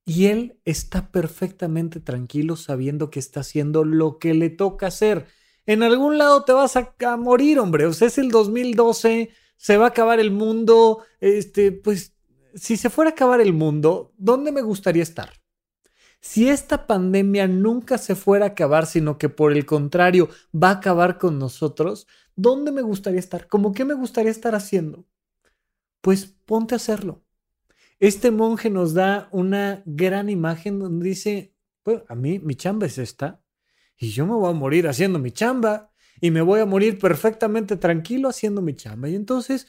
Y 0.05 0.27
él 0.27 0.61
está 0.65 1.11
perfectamente 1.11 2.01
tranquilo 2.01 2.57
sabiendo 2.57 3.11
que 3.11 3.19
está 3.19 3.41
haciendo 3.41 3.85
lo 3.85 4.19
que 4.19 4.35
le 4.35 4.51
toca 4.51 4.87
hacer. 4.89 5.27
En 5.67 5.83
algún 5.83 6.19
lado 6.19 6.45
te 6.45 6.53
vas 6.53 6.77
a, 6.77 7.17
morir, 7.17 7.59
hombre. 7.59 7.87
O 7.87 7.93
sea, 7.93 8.09
es 8.09 8.19
el 8.19 8.31
2012, 8.31 9.31
se 9.59 9.77
va 9.77 9.87
a 9.87 9.89
acabar 9.89 10.21
el 10.21 10.31
mundo, 10.31 11.05
este, 11.21 11.73
pues, 11.73 12.15
si 12.55 12.77
se 12.77 12.89
fuera 12.89 13.11
a 13.11 13.13
acabar 13.13 13.41
el 13.41 13.53
mundo, 13.53 14.15
¿dónde 14.17 14.53
me 14.53 14.63
gustaría 14.63 15.03
estar? 15.03 15.33
Si 16.21 16.49
esta 16.49 16.87
pandemia 16.87 17.47
nunca 17.47 17.99
se 17.99 18.15
fuera 18.15 18.47
a 18.47 18.49
acabar, 18.49 18.87
sino 18.87 19.19
que 19.19 19.29
por 19.29 19.53
el 19.53 19.67
contrario 19.67 20.29
va 20.55 20.71
a 20.71 20.75
acabar 20.75 21.19
con 21.19 21.39
nosotros, 21.39 22.07
¿dónde 22.35 22.73
me 22.73 22.83
gustaría 22.83 23.21
estar? 23.21 23.49
¿Cómo 23.49 23.73
qué 23.73 23.85
me 23.85 23.95
gustaría 23.95 24.31
estar 24.31 24.55
haciendo? 24.55 25.07
Pues 26.01 26.27
ponte 26.45 26.75
a 26.75 26.77
hacerlo. 26.77 27.25
Este 27.99 28.31
monje 28.31 28.71
nos 28.71 28.95
da 28.95 29.29
una 29.33 29.83
gran 29.87 30.29
imagen 30.31 30.79
donde 30.79 31.09
dice, 31.09 31.55
pues 31.83 32.03
a 32.09 32.15
mí 32.15 32.39
mi 32.39 32.55
chamba 32.55 32.87
es 32.87 32.99
esta 32.99 33.43
y 33.97 34.11
yo 34.11 34.25
me 34.25 34.35
voy 34.35 34.51
a 34.51 34.55
morir 34.55 34.87
haciendo 34.87 35.19
mi 35.19 35.33
chamba 35.33 35.91
y 36.21 36.31
me 36.31 36.41
voy 36.41 36.61
a 36.61 36.67
morir 36.67 36.99
perfectamente 36.99 37.77
tranquilo 37.77 38.29
haciendo 38.29 38.63
mi 38.63 38.75
chamba. 38.75 39.09
Y 39.09 39.15
entonces, 39.15 39.67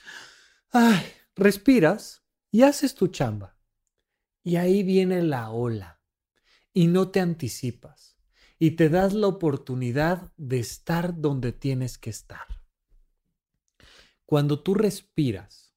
ay, 0.72 1.02
respiras 1.36 2.24
y 2.52 2.64
haces 2.64 2.96
tu 2.96 3.08
chamba. 3.08 3.58
Y 4.44 4.56
ahí 4.56 4.84
viene 4.84 5.22
la 5.22 5.52
ola 5.52 6.02
y 6.74 6.88
no 6.88 7.10
te 7.10 7.20
anticipas 7.20 8.18
y 8.58 8.72
te 8.72 8.90
das 8.90 9.14
la 9.14 9.28
oportunidad 9.28 10.32
de 10.38 10.60
estar 10.60 11.20
donde 11.20 11.52
tienes 11.52 11.98
que 11.98 12.10
estar. 12.10 12.46
Cuando 14.26 14.62
tú 14.62 14.74
respiras, 14.74 15.74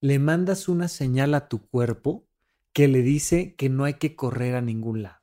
le 0.00 0.18
mandas 0.18 0.68
una 0.68 0.88
señal 0.88 1.34
a 1.34 1.48
tu 1.48 1.66
cuerpo 1.68 2.26
que 2.72 2.88
le 2.88 3.02
dice 3.02 3.54
que 3.54 3.68
no 3.68 3.84
hay 3.84 3.94
que 3.94 4.16
correr 4.16 4.56
a 4.56 4.62
ningún 4.62 5.02
lado. 5.02 5.22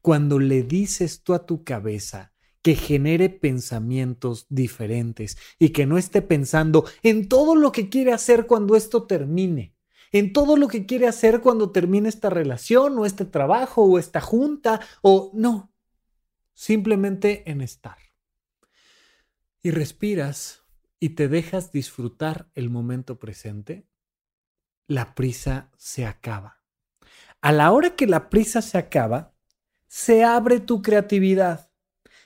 Cuando 0.00 0.38
le 0.38 0.62
dices 0.62 1.22
tú 1.22 1.32
a 1.32 1.46
tu 1.46 1.64
cabeza, 1.64 2.33
que 2.64 2.76
genere 2.76 3.28
pensamientos 3.28 4.46
diferentes 4.48 5.36
y 5.58 5.68
que 5.68 5.84
no 5.84 5.98
esté 5.98 6.22
pensando 6.22 6.86
en 7.02 7.28
todo 7.28 7.56
lo 7.56 7.72
que 7.72 7.90
quiere 7.90 8.14
hacer 8.14 8.46
cuando 8.46 8.74
esto 8.74 9.06
termine, 9.06 9.76
en 10.12 10.32
todo 10.32 10.56
lo 10.56 10.66
que 10.66 10.86
quiere 10.86 11.06
hacer 11.06 11.42
cuando 11.42 11.72
termine 11.72 12.08
esta 12.08 12.30
relación 12.30 12.98
o 12.98 13.04
este 13.04 13.26
trabajo 13.26 13.84
o 13.84 13.98
esta 13.98 14.22
junta 14.22 14.80
o 15.02 15.30
no, 15.34 15.74
simplemente 16.54 17.50
en 17.50 17.60
estar. 17.60 17.98
Y 19.62 19.70
respiras 19.70 20.64
y 20.98 21.10
te 21.10 21.28
dejas 21.28 21.70
disfrutar 21.70 22.48
el 22.54 22.70
momento 22.70 23.18
presente, 23.18 23.86
la 24.86 25.14
prisa 25.14 25.70
se 25.76 26.06
acaba. 26.06 26.62
A 27.42 27.52
la 27.52 27.72
hora 27.72 27.94
que 27.94 28.06
la 28.06 28.30
prisa 28.30 28.62
se 28.62 28.78
acaba, 28.78 29.34
se 29.86 30.24
abre 30.24 30.60
tu 30.60 30.80
creatividad 30.80 31.73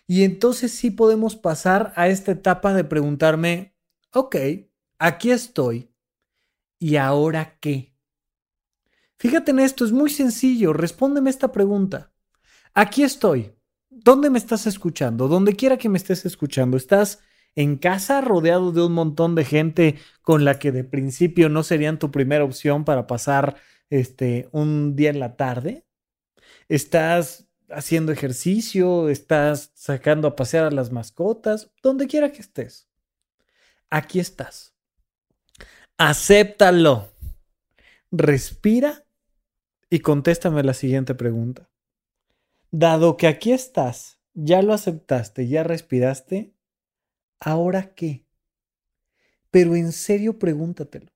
y 0.09 0.25
entonces 0.25 0.73
sí 0.73 0.91
podemos 0.91 1.37
pasar 1.37 1.93
a 1.95 2.09
esta 2.09 2.33
etapa 2.33 2.73
de 2.73 2.83
preguntarme, 2.83 3.77
ok, 4.15 4.37
aquí 4.99 5.31
estoy. 5.31 5.93
¿Y 6.79 6.97
ahora 6.97 7.59
qué? 7.61 7.95
Fíjate 9.19 9.51
en 9.51 9.59
esto, 9.59 9.85
es 9.85 9.93
muy 9.93 10.09
sencillo. 10.09 10.73
Respóndeme 10.73 11.29
esta 11.29 11.53
pregunta. 11.53 12.11
Aquí 12.73 13.03
estoy. 13.03 13.53
¿Dónde 13.91 14.31
me 14.31 14.39
estás 14.39 14.67
escuchando? 14.67 15.29
Donde 15.29 15.55
quiera 15.55 15.77
que 15.77 15.91
me 15.91 15.99
estés 15.99 16.25
escuchando. 16.25 16.79
¿Estás 16.79 17.21
en 17.55 17.77
casa 17.77 18.23
rodeado 18.23 18.73
de 18.73 18.87
un 18.87 18.95
montón 18.95 19.35
de 19.35 19.45
gente 19.45 19.97
con 20.23 20.47
la 20.47 20.59
que 20.59 20.73
de 20.73 20.85
principio 20.85 21.51
no 21.51 21.63
serían 21.63 21.99
tu 21.99 22.11
primera 22.11 22.45
opción 22.45 22.87
para 22.87 23.07
pasar 23.07 23.57
este 23.91 24.49
un 24.53 24.97
día 24.97 25.11
en 25.11 25.21
la 25.21 25.37
tarde? 25.37 25.85
¿Estás 26.69 27.48
haciendo 27.71 28.13
ejercicio, 28.13 29.09
estás 29.09 29.71
sacando 29.75 30.29
a 30.29 30.37
pasear 30.37 30.65
a 30.65 30.71
las 30.71 30.91
mascotas, 30.91 31.71
donde 31.83 32.07
quiera 32.07 32.33
que 32.33 32.41
estés. 32.41 32.89
Aquí 33.91 34.21
estás. 34.21 34.75
Acéptalo. 35.97 37.11
Respira 38.11 39.07
y 39.91 40.01
contéstame 40.01 40.63
la 40.63 40.75
siguiente 40.75 41.15
pregunta. 41.15 41.69
Dado 42.71 43.17
que 43.17 43.27
aquí 43.27 43.53
estás, 43.53 44.21
ya 44.35 44.63
lo 44.63 44.75
aceptaste, 44.75 45.49
ya 45.49 45.63
respiraste, 45.63 46.55
¿ahora 47.41 47.95
qué? 47.95 48.27
Pero 49.51 49.75
en 49.75 49.93
serio 49.93 50.39
pregúntatelo, 50.39 51.11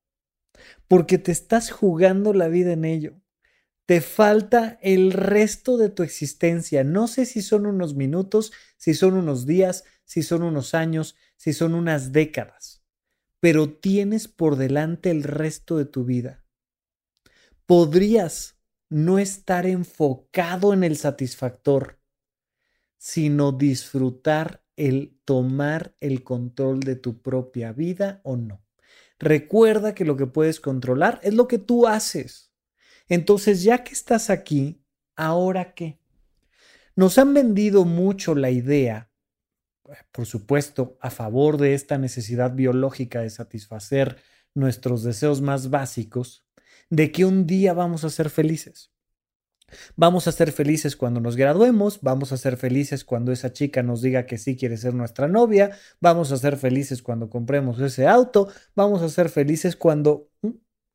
porque 0.88 1.18
te 1.18 1.32
estás 1.32 1.70
jugando 1.70 2.32
la 2.32 2.48
vida 2.48 2.72
en 2.72 2.86
ello 2.86 3.22
te 3.87 4.01
falta 4.01 4.78
el 4.83 5.12
resto 5.12 5.76
de 5.76 5.89
tu 5.89 6.03
existencia. 6.03 6.85
No 6.85 7.09
sé 7.09 7.26
si 7.26 7.43
son 7.43 7.66
unos 7.66 7.95
minutos, 7.95 8.53
si 8.76 8.95
son 8.95 9.14
unos 9.14 9.47
días, 9.47 9.85
si 10.05 10.22
son 10.22 10.43
unos 10.43 10.74
años, 10.74 11.16
si 11.37 11.53
son 11.53 11.74
unas 11.74 12.12
décadas, 12.12 12.85
pero 13.41 13.68
tienes 13.70 14.28
por 14.28 14.57
delante 14.57 15.11
el 15.11 15.22
resto 15.22 15.76
de 15.76 15.85
tu 15.85 16.05
vida. 16.05 16.45
Podrías 17.66 18.59
no 18.89 19.18
estar 19.18 19.66
enfocado 19.66 20.72
en 20.72 20.85
el 20.85 20.97
satisfactor, 20.97 21.99
sino 22.99 23.51
disfrutar 23.53 24.64
el 24.76 25.18
tomar 25.24 25.97
el 26.01 26.22
control 26.22 26.80
de 26.80 26.97
tu 26.97 27.20
propia 27.20 27.72
vida 27.72 28.20
o 28.22 28.37
no. 28.37 28.64
Recuerda 29.18 29.95
que 29.95 30.05
lo 30.05 30.16
que 30.16 30.26
puedes 30.26 30.61
controlar 30.61 31.20
es 31.22 31.35
lo 31.35 31.49
que 31.49 31.59
tú 31.59 31.87
haces. 31.87 32.51
Entonces, 33.09 33.62
ya 33.62 33.84
que 33.84 33.92
estás 33.92 34.30
aquí, 34.30 34.82
¿ahora 35.16 35.74
qué? 35.74 35.98
Nos 36.94 37.18
han 37.18 37.34
vendido 37.34 37.84
mucho 37.84 38.34
la 38.34 38.50
idea, 38.50 39.11
por 40.11 40.26
supuesto, 40.26 40.96
a 41.00 41.11
favor 41.11 41.59
de 41.59 41.74
esta 41.74 41.98
necesidad 41.98 42.55
biológica 42.55 43.20
de 43.20 43.30
satisfacer 43.30 44.16
nuestros 44.55 45.03
deseos 45.03 45.40
más 45.40 45.70
básicos, 45.70 46.44
de 46.90 47.11
que 47.11 47.24
un 47.24 47.46
día 47.46 47.72
vamos 47.72 48.05
a 48.05 48.11
ser 48.11 48.30
felices. 48.30 48.92
Vamos 49.96 50.28
a 50.28 50.32
ser 50.32 50.53
felices 50.53 50.96
cuando 50.96 51.20
nos 51.20 51.36
graduemos, 51.36 52.00
vamos 52.03 52.32
a 52.32 52.36
ser 52.36 52.57
felices 52.57 53.05
cuando 53.05 53.32
esa 53.32 53.53
chica 53.53 53.82
nos 53.82 54.03
diga 54.03 54.26
que 54.26 54.36
sí 54.36 54.57
quiere 54.57 54.76
ser 54.76 54.92
nuestra 54.94 55.28
novia, 55.28 55.76
vamos 56.00 56.30
a 56.32 56.36
ser 56.36 56.57
felices 56.59 57.03
cuando 57.03 57.30
compremos 57.30 57.80
ese 57.80 58.07
auto, 58.07 58.48
vamos 58.74 59.00
a 59.03 59.09
ser 59.09 59.30
felices 59.30 59.76
cuando 59.76 60.28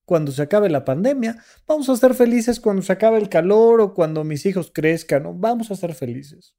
cuando 0.08 0.32
se 0.32 0.42
acabe 0.42 0.70
la 0.70 0.86
pandemia, 0.86 1.36
vamos 1.68 1.90
a 1.90 1.98
ser 1.98 2.14
felices 2.14 2.62
cuando 2.62 2.82
se 2.82 2.94
acabe 2.94 3.18
el 3.18 3.28
calor 3.28 3.82
o 3.82 3.94
cuando 3.94 4.24
mis 4.24 4.46
hijos 4.46 4.72
crezcan, 4.74 5.42
vamos 5.42 5.70
a 5.70 5.76
ser 5.76 5.94
felices. 5.96 6.56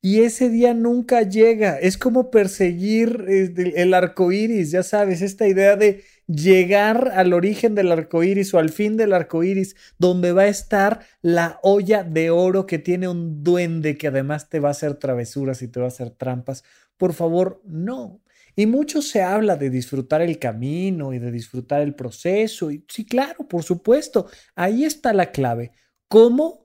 Y 0.00 0.22
ese 0.22 0.50
día 0.50 0.74
nunca 0.74 1.22
llega. 1.22 1.78
Es 1.78 1.96
como 1.96 2.32
perseguir 2.32 3.24
este, 3.28 3.80
el 3.80 3.94
arco 3.94 4.32
iris, 4.32 4.72
ya 4.72 4.82
sabes, 4.82 5.22
esta 5.22 5.46
idea 5.46 5.76
de 5.76 6.02
llegar 6.26 7.12
al 7.14 7.32
origen 7.32 7.76
del 7.76 7.92
arco 7.92 8.24
iris 8.24 8.52
o 8.52 8.58
al 8.58 8.70
fin 8.70 8.96
del 8.96 9.12
arco 9.12 9.44
iris, 9.44 9.76
donde 9.96 10.32
va 10.32 10.42
a 10.42 10.48
estar 10.48 11.06
la 11.22 11.60
olla 11.62 12.02
de 12.02 12.30
oro 12.30 12.66
que 12.66 12.80
tiene 12.80 13.06
un 13.06 13.44
duende 13.44 13.96
que 13.96 14.08
además 14.08 14.50
te 14.50 14.58
va 14.58 14.70
a 14.70 14.72
hacer 14.72 14.96
travesuras 14.96 15.62
y 15.62 15.68
te 15.68 15.78
va 15.78 15.86
a 15.86 15.88
hacer 15.88 16.10
trampas. 16.10 16.64
Por 16.96 17.12
favor, 17.12 17.62
no. 17.64 18.23
Y 18.56 18.66
mucho 18.66 19.02
se 19.02 19.22
habla 19.22 19.56
de 19.56 19.70
disfrutar 19.70 20.22
el 20.22 20.38
camino 20.38 21.12
y 21.12 21.18
de 21.18 21.30
disfrutar 21.32 21.82
el 21.82 21.94
proceso. 21.94 22.70
Y 22.70 22.84
sí, 22.88 23.04
claro, 23.04 23.48
por 23.48 23.62
supuesto. 23.62 24.28
Ahí 24.54 24.84
está 24.84 25.12
la 25.12 25.32
clave. 25.32 25.72
¿Cómo 26.08 26.64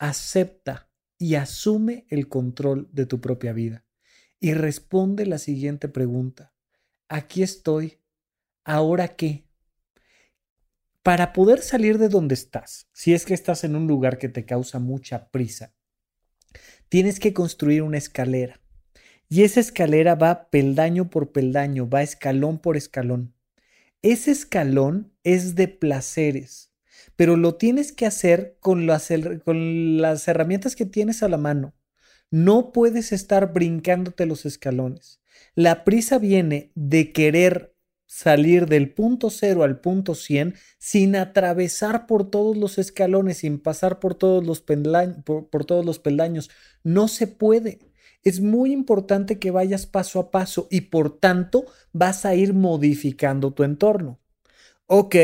acepta 0.00 0.90
y 1.18 1.34
asume 1.34 2.06
el 2.08 2.28
control 2.28 2.88
de 2.92 3.06
tu 3.06 3.20
propia 3.20 3.52
vida. 3.52 3.84
Y 4.40 4.54
responde 4.54 5.26
la 5.26 5.38
siguiente 5.38 5.88
pregunta. 5.88 6.54
Aquí 7.08 7.42
estoy. 7.42 8.00
¿Ahora 8.64 9.08
qué? 9.08 9.46
Para 11.02 11.32
poder 11.32 11.60
salir 11.60 11.98
de 11.98 12.08
donde 12.08 12.34
estás, 12.34 12.88
si 12.92 13.12
es 13.12 13.24
que 13.24 13.34
estás 13.34 13.64
en 13.64 13.76
un 13.76 13.86
lugar 13.86 14.18
que 14.18 14.28
te 14.28 14.44
causa 14.44 14.78
mucha 14.78 15.30
prisa, 15.30 15.74
tienes 16.88 17.20
que 17.20 17.34
construir 17.34 17.82
una 17.82 17.98
escalera. 17.98 18.59
Y 19.30 19.44
esa 19.44 19.60
escalera 19.60 20.14
va 20.14 20.50
peldaño 20.50 21.08
por 21.08 21.32
peldaño, 21.32 21.88
va 21.88 22.02
escalón 22.02 22.58
por 22.58 22.76
escalón. 22.76 23.32
Ese 24.02 24.30
escalón 24.30 25.12
es 25.24 25.54
de 25.54 25.68
placeres 25.68 26.70
pero 27.20 27.36
lo 27.36 27.56
tienes 27.56 27.92
que 27.92 28.06
hacer 28.06 28.56
con 28.60 28.86
las, 28.86 29.10
herramientas 29.10 30.74
que 30.74 30.86
tienes 30.86 31.22
a 31.22 31.28
la 31.28 31.36
mano. 31.36 31.74
No 32.30 32.72
puedes 32.72 33.12
estar 33.12 33.52
brincándote 33.52 34.24
los 34.24 34.46
escalones. 34.46 35.20
La 35.54 35.84
prisa 35.84 36.18
viene 36.18 36.72
de 36.74 37.12
querer 37.12 37.74
salir 38.06 38.68
del 38.68 38.94
punto 38.94 39.28
cero 39.28 39.64
al 39.64 39.80
punto 39.80 40.14
100 40.14 40.54
sin 40.78 41.14
atravesar 41.14 42.06
por 42.06 42.30
todos 42.30 42.56
los 42.56 42.78
escalones, 42.78 43.36
sin 43.36 43.58
pasar 43.58 43.98
por 44.00 44.14
todos 44.14 44.42
los 44.42 44.62
peldaños. 45.98 46.50
No 46.82 47.06
se 47.06 47.26
puede. 47.26 47.80
Es 48.22 48.40
muy 48.40 48.72
importante 48.72 49.38
que 49.38 49.50
vayas 49.50 49.86
paso 49.86 50.20
a 50.20 50.30
paso 50.30 50.68
y 50.70 50.82
por 50.82 51.18
tanto 51.18 51.66
vas 51.92 52.24
a 52.24 52.34
ir 52.34 52.54
modificando 52.54 53.52
tu 53.52 53.64
entorno 53.64 54.20
ok, 54.92 55.14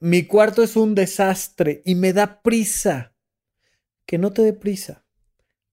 mi 0.00 0.26
cuarto 0.26 0.62
es 0.62 0.76
un 0.76 0.94
desastre 0.94 1.80
y 1.86 1.94
me 1.94 2.12
da 2.12 2.42
prisa. 2.42 3.14
Que 4.04 4.18
no 4.18 4.34
te 4.34 4.42
dé 4.42 4.52
prisa. 4.52 5.06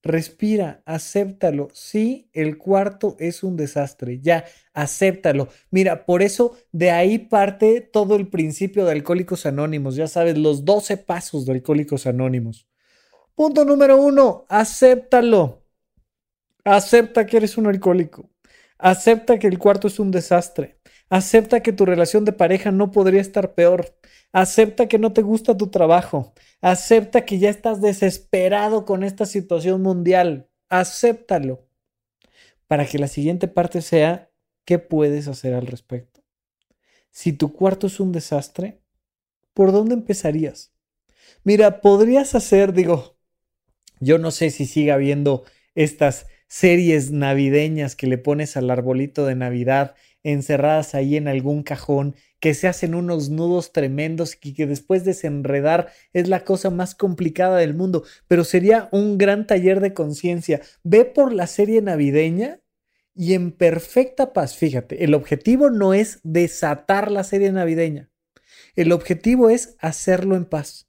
Respira, 0.02 0.82
acéptalo. 0.86 1.68
Sí, 1.74 2.30
el 2.32 2.56
cuarto 2.56 3.14
es 3.18 3.42
un 3.42 3.58
desastre. 3.58 4.20
Ya, 4.22 4.46
acéptalo. 4.72 5.48
Mira, 5.70 6.06
por 6.06 6.22
eso 6.22 6.56
de 6.72 6.92
ahí 6.92 7.18
parte 7.18 7.82
todo 7.82 8.16
el 8.16 8.28
principio 8.28 8.86
de 8.86 8.92
Alcohólicos 8.92 9.44
Anónimos. 9.44 9.96
Ya 9.96 10.06
sabes, 10.06 10.38
los 10.38 10.64
12 10.64 10.96
pasos 10.96 11.44
de 11.44 11.52
Alcohólicos 11.52 12.06
Anónimos. 12.06 12.66
Punto 13.34 13.66
número 13.66 14.00
uno, 14.00 14.46
acéptalo. 14.48 15.61
Acepta 16.64 17.26
que 17.26 17.38
eres 17.38 17.58
un 17.58 17.66
alcohólico. 17.66 18.30
Acepta 18.78 19.38
que 19.38 19.48
el 19.48 19.58
cuarto 19.58 19.88
es 19.88 19.98
un 19.98 20.10
desastre. 20.10 20.78
Acepta 21.08 21.60
que 21.60 21.72
tu 21.72 21.84
relación 21.84 22.24
de 22.24 22.32
pareja 22.32 22.70
no 22.70 22.90
podría 22.90 23.20
estar 23.20 23.54
peor. 23.54 23.96
Acepta 24.32 24.88
que 24.88 24.98
no 24.98 25.12
te 25.12 25.22
gusta 25.22 25.56
tu 25.56 25.68
trabajo. 25.68 26.32
Acepta 26.60 27.24
que 27.24 27.38
ya 27.38 27.50
estás 27.50 27.80
desesperado 27.80 28.84
con 28.84 29.04
esta 29.04 29.26
situación 29.26 29.82
mundial. 29.82 30.48
Acéptalo. 30.68 31.66
Para 32.66 32.86
que 32.86 32.98
la 32.98 33.08
siguiente 33.08 33.48
parte 33.48 33.82
sea, 33.82 34.30
¿qué 34.64 34.78
puedes 34.78 35.28
hacer 35.28 35.54
al 35.54 35.66
respecto? 35.66 36.22
Si 37.10 37.32
tu 37.34 37.52
cuarto 37.52 37.88
es 37.88 38.00
un 38.00 38.12
desastre, 38.12 38.80
¿por 39.52 39.72
dónde 39.72 39.94
empezarías? 39.94 40.72
Mira, 41.44 41.80
podrías 41.82 42.34
hacer, 42.34 42.72
digo, 42.72 43.18
yo 44.00 44.16
no 44.18 44.30
sé 44.30 44.50
si 44.50 44.64
siga 44.64 44.94
habiendo 44.94 45.44
estas 45.74 46.26
series 46.52 47.10
navideñas 47.10 47.96
que 47.96 48.06
le 48.06 48.18
pones 48.18 48.58
al 48.58 48.70
arbolito 48.70 49.24
de 49.24 49.34
Navidad 49.34 49.94
encerradas 50.22 50.94
ahí 50.94 51.16
en 51.16 51.26
algún 51.26 51.62
cajón, 51.62 52.14
que 52.40 52.52
se 52.52 52.68
hacen 52.68 52.94
unos 52.94 53.30
nudos 53.30 53.72
tremendos 53.72 54.36
y 54.42 54.52
que 54.52 54.66
después 54.66 55.02
desenredar 55.02 55.90
es 56.12 56.28
la 56.28 56.44
cosa 56.44 56.68
más 56.68 56.94
complicada 56.94 57.56
del 57.56 57.72
mundo, 57.72 58.04
pero 58.28 58.44
sería 58.44 58.90
un 58.92 59.16
gran 59.16 59.46
taller 59.46 59.80
de 59.80 59.94
conciencia. 59.94 60.60
Ve 60.82 61.06
por 61.06 61.32
la 61.32 61.46
serie 61.46 61.80
navideña 61.80 62.60
y 63.14 63.32
en 63.32 63.50
perfecta 63.50 64.34
paz, 64.34 64.54
fíjate, 64.54 65.04
el 65.04 65.14
objetivo 65.14 65.70
no 65.70 65.94
es 65.94 66.20
desatar 66.22 67.10
la 67.10 67.24
serie 67.24 67.50
navideña, 67.50 68.10
el 68.76 68.92
objetivo 68.92 69.48
es 69.48 69.74
hacerlo 69.80 70.36
en 70.36 70.44
paz. 70.44 70.86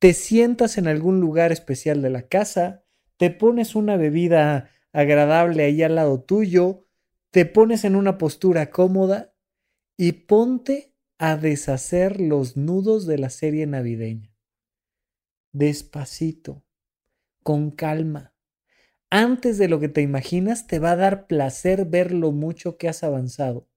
Te 0.00 0.12
sientas 0.12 0.76
en 0.76 0.88
algún 0.88 1.20
lugar 1.20 1.52
especial 1.52 2.02
de 2.02 2.10
la 2.10 2.22
casa, 2.22 2.82
te 3.16 3.30
pones 3.30 3.76
una 3.76 3.96
bebida 3.96 4.71
agradable 4.92 5.64
ahí 5.64 5.82
al 5.82 5.96
lado 5.96 6.20
tuyo, 6.20 6.86
te 7.30 7.46
pones 7.46 7.84
en 7.84 7.96
una 7.96 8.18
postura 8.18 8.70
cómoda 8.70 9.34
y 9.96 10.12
ponte 10.12 10.94
a 11.18 11.36
deshacer 11.36 12.20
los 12.20 12.56
nudos 12.56 13.06
de 13.06 13.18
la 13.18 13.30
serie 13.30 13.66
navideña. 13.66 14.34
Despacito, 15.52 16.64
con 17.42 17.70
calma. 17.70 18.34
Antes 19.10 19.58
de 19.58 19.68
lo 19.68 19.78
que 19.78 19.88
te 19.88 20.00
imaginas, 20.00 20.66
te 20.66 20.78
va 20.78 20.92
a 20.92 20.96
dar 20.96 21.26
placer 21.26 21.84
ver 21.84 22.12
lo 22.12 22.32
mucho 22.32 22.78
que 22.78 22.88
has 22.88 23.02
avanzado. 23.02 23.68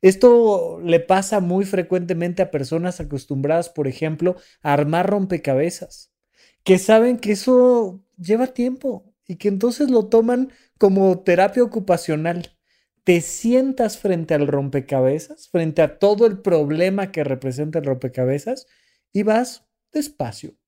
Esto 0.00 0.80
le 0.80 1.00
pasa 1.00 1.40
muy 1.40 1.64
frecuentemente 1.64 2.42
a 2.42 2.52
personas 2.52 3.00
acostumbradas, 3.00 3.68
por 3.68 3.88
ejemplo, 3.88 4.36
a 4.62 4.72
armar 4.72 5.10
rompecabezas, 5.10 6.12
que 6.62 6.78
saben 6.78 7.18
que 7.18 7.32
eso 7.32 8.04
lleva 8.16 8.48
tiempo 8.48 9.07
y 9.28 9.36
que 9.36 9.46
entonces 9.46 9.90
lo 9.90 10.06
toman 10.08 10.50
como 10.78 11.20
terapia 11.20 11.62
ocupacional 11.62 12.58
te 13.08 13.22
sientas 13.22 13.96
frente 13.96 14.34
al 14.34 14.46
rompecabezas, 14.46 15.48
frente 15.48 15.80
a 15.80 15.98
todo 15.98 16.26
el 16.26 16.42
problema 16.42 17.10
que 17.10 17.24
representa 17.24 17.78
el 17.78 17.86
rompecabezas 17.86 18.66
y 19.14 19.22
vas 19.22 19.64
despacio, 19.92 20.58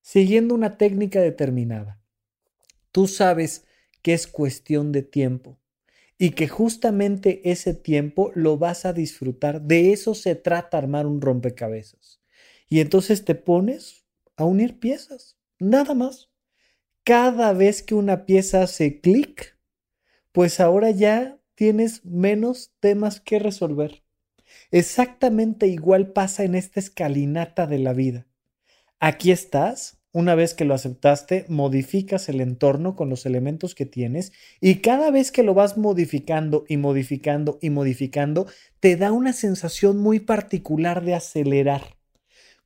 siguiendo 0.00 0.54
una 0.54 0.78
técnica 0.78 1.20
determinada. 1.20 2.00
Tú 2.92 3.08
sabes 3.08 3.64
que 4.02 4.12
es 4.12 4.28
cuestión 4.28 4.92
de 4.92 5.02
tiempo 5.02 5.58
y 6.16 6.30
que 6.30 6.46
justamente 6.46 7.50
ese 7.50 7.74
tiempo 7.74 8.30
lo 8.36 8.56
vas 8.56 8.84
a 8.84 8.92
disfrutar. 8.92 9.60
De 9.60 9.92
eso 9.92 10.14
se 10.14 10.36
trata 10.36 10.78
armar 10.78 11.08
un 11.08 11.20
rompecabezas. 11.20 12.20
Y 12.68 12.78
entonces 12.78 13.24
te 13.24 13.34
pones 13.34 14.06
a 14.36 14.44
unir 14.44 14.78
piezas, 14.78 15.40
nada 15.58 15.94
más. 15.94 16.29
Cada 17.04 17.52
vez 17.52 17.82
que 17.82 17.94
una 17.94 18.26
pieza 18.26 18.62
hace 18.62 19.00
clic, 19.00 19.58
pues 20.32 20.60
ahora 20.60 20.90
ya 20.90 21.38
tienes 21.54 22.04
menos 22.04 22.72
temas 22.80 23.20
que 23.20 23.38
resolver. 23.38 24.02
Exactamente 24.70 25.66
igual 25.66 26.12
pasa 26.12 26.44
en 26.44 26.54
esta 26.54 26.80
escalinata 26.80 27.66
de 27.66 27.78
la 27.78 27.92
vida. 27.92 28.26
aquí 29.00 29.30
estás, 29.32 30.00
una 30.12 30.34
vez 30.34 30.54
que 30.54 30.64
lo 30.64 30.74
aceptaste, 30.74 31.46
modificas 31.48 32.28
el 32.28 32.40
entorno 32.40 32.96
con 32.96 33.08
los 33.08 33.26
elementos 33.26 33.74
que 33.74 33.86
tienes 33.86 34.32
y 34.60 34.76
cada 34.76 35.10
vez 35.10 35.32
que 35.32 35.42
lo 35.42 35.54
vas 35.54 35.78
modificando 35.78 36.64
y 36.68 36.76
modificando 36.76 37.58
y 37.62 37.70
modificando, 37.70 38.46
te 38.80 38.96
da 38.96 39.12
una 39.12 39.32
sensación 39.32 39.98
muy 39.98 40.20
particular 40.20 41.04
de 41.04 41.14
acelerar. 41.14 41.99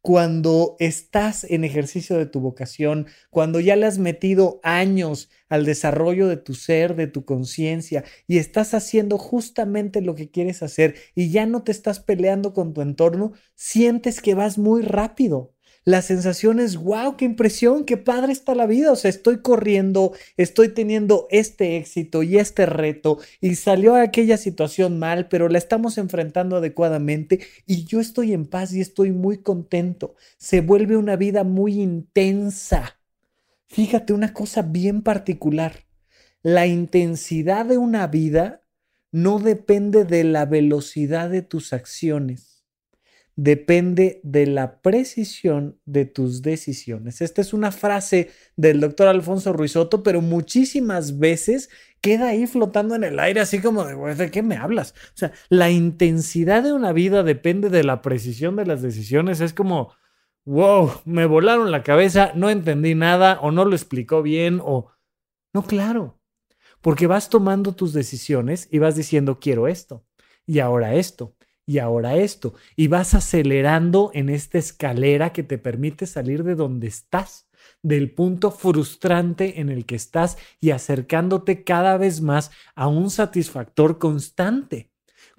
Cuando 0.07 0.77
estás 0.81 1.45
en 1.45 1.65
ejercicio 1.65 2.19
de 2.19 2.27
tu 2.27 2.39
vocación, 2.41 3.07
cuando 3.31 3.59
ya 3.59 3.75
le 3.75 3.87
has 3.87 3.97
metido 3.99 4.61
años 4.63 5.31
al 5.49 5.65
desarrollo 5.65 6.29
de 6.29 6.37
tu 6.37 6.53
ser, 6.53 6.95
de 6.95 7.07
tu 7.07 7.25
conciencia, 7.25 8.05
y 8.27 8.37
estás 8.37 8.75
haciendo 8.75 9.17
justamente 9.17 10.03
lo 10.03 10.15
que 10.15 10.31
quieres 10.31 10.63
hacer 10.63 10.95
y 11.15 11.31
ya 11.31 11.47
no 11.47 11.63
te 11.65 11.73
estás 11.73 12.01
peleando 12.01 12.53
con 12.53 12.75
tu 12.75 12.83
entorno, 12.83 13.33
sientes 13.55 14.21
que 14.21 14.35
vas 14.35 14.59
muy 14.59 14.83
rápido 14.83 15.55
la 15.85 16.01
sensación 16.01 16.61
es, 16.61 16.77
wow, 16.77 17.17
qué 17.17 17.27
impresión, 17.27 17.85
qué 17.85 17.99
padre 17.99 18.33
está 18.33 18.55
la 18.55 18.67
vida. 18.67 18.91
O 18.91 18.97
sea, 18.97 19.11
estoy 19.11 19.39
corriendo, 19.39 20.13
estoy 20.37 20.71
teniendo 20.71 21.27
este 21.31 21.77
éxito 21.77 22.23
y 22.23 22.39
este 22.39 22.65
reto 22.65 23.19
y 23.41 23.55
salió 23.57 23.95
aquella 23.95 24.39
situación 24.39 24.99
mal, 24.99 25.29
pero 25.29 25.49
la 25.49 25.59
estamos 25.59 25.99
enfrentando 25.99 26.57
adecuadamente 26.57 27.41
y 27.67 27.85
yo 27.85 28.01
estoy 28.01 28.33
en 28.33 28.47
paz 28.47 28.73
y 28.73 28.81
estoy 28.81 29.13
muy 29.13 29.39
contento. 29.39 30.15
Se 30.39 30.63
vuelve 30.63 30.97
una 30.97 31.17
vida 31.17 31.45
muy 31.45 31.81
intensa. 31.81 32.99
Fíjate 33.67 34.15
una 34.15 34.33
cosa 34.33 34.63
bien 34.63 35.03
particular. 35.03 35.85
La 36.43 36.67
intensidad 36.67 37.67
de 37.67 37.77
una 37.77 38.07
vida 38.07 38.63
no 39.13 39.39
depende 39.39 40.05
de 40.05 40.25
la 40.25 40.47
velocidad 40.47 41.29
de 41.29 41.43
tus 41.43 41.73
acciones 41.73 42.54
depende 43.37 44.21
de 44.23 44.47
la 44.47 44.81
precisión 44.81 45.79
de 45.85 46.05
tus 46.05 46.43
decisiones. 46.43 47.21
Esta 47.21 47.41
es 47.41 47.53
una 47.53 47.73
frase 47.73 48.31
del 48.57 48.81
doctor 48.81 49.09
Alfonso 49.09 49.53
Ruizotto, 49.53 50.03
pero 50.03 50.21
muchísimas 50.21 51.19
veces 51.19 51.71
queda 52.01 52.29
ahí 52.29 52.47
flotando 52.47 52.95
en 52.95 53.05
el 53.05 53.19
aire, 53.19 53.41
así 53.41 53.61
como 53.61 53.85
de, 53.85 54.15
¿de 54.15 54.31
qué 54.31 54.43
me 54.43 54.57
hablas? 54.57 54.95
O 55.09 55.17
sea, 55.17 55.33
la 55.49 55.71
intensidad 55.71 56.63
de 56.63 56.73
una 56.73 56.93
vida 56.93 57.23
depende 57.23 57.71
de 57.71 57.83
la 57.83 58.03
precisión 58.03 58.57
de 58.57 58.67
las 58.67 58.83
decisiones. 58.83 59.41
Es 59.41 59.53
como, 59.53 59.93
wow, 60.45 60.93
me 61.05 61.27
volaron 61.27 61.71
la 61.71 61.83
cabeza, 61.83 62.33
no 62.35 62.51
entendí 62.51 62.95
nada 62.95 63.41
o 63.41 63.51
no 63.51 63.65
lo 63.65 63.75
explicó 63.75 64.23
bien 64.23 64.61
o... 64.63 64.91
No, 65.53 65.65
claro, 65.65 66.21
porque 66.81 67.07
vas 67.07 67.31
tomando 67.31 67.75
tus 67.75 67.93
decisiones 67.93 68.69
y 68.71 68.79
vas 68.79 68.97
diciendo, 68.97 69.39
quiero 69.41 69.69
esto 69.69 70.05
y 70.47 70.59
ahora 70.59 70.95
esto 70.95 71.35
y 71.67 71.79
ahora 71.79 72.17
esto. 72.17 72.55
Y 72.77 72.89
vas 72.89 73.15
acelerando 73.15 74.11
en 74.15 74.29
esta 74.29 74.59
escalera 74.59 75.33
que 75.33 75.43
te 75.43 75.59
permite 75.59 76.07
salir 76.07 76.45
de 76.45 76.55
donde 76.55 76.87
estás, 76.87 77.49
del 77.83 78.11
punto 78.11 78.51
frustrante 78.51 79.61
en 79.61 79.69
el 79.69 79.87
que 79.87 79.97
estás 79.97 80.37
y 80.61 80.71
acercándote 80.71 81.65
cada 81.65 81.97
vez 81.97 82.21
más 82.21 82.51
a 82.75 82.89
un 82.89 83.11
satisfactor 83.11 83.99
constante. 83.99 84.91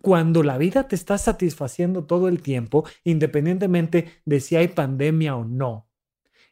Cuando 0.01 0.43
la 0.43 0.57
vida 0.57 0.88
te 0.88 0.95
está 0.95 1.17
satisfaciendo 1.17 2.05
todo 2.05 2.28
el 2.28 2.41
tiempo, 2.41 2.86
independientemente 3.03 4.21
de 4.26 4.39
si 4.39 4.55
hay 4.55 4.67
pandemia 4.67 5.36
o 5.36 5.45
no, 5.45 5.89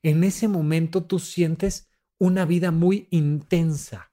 en 0.01 0.23
ese 0.23 0.47
momento 0.47 1.03
tú 1.03 1.19
sientes 1.19 1.89
una 2.17 2.45
vida 2.45 2.71
muy 2.71 3.07
intensa. 3.11 4.12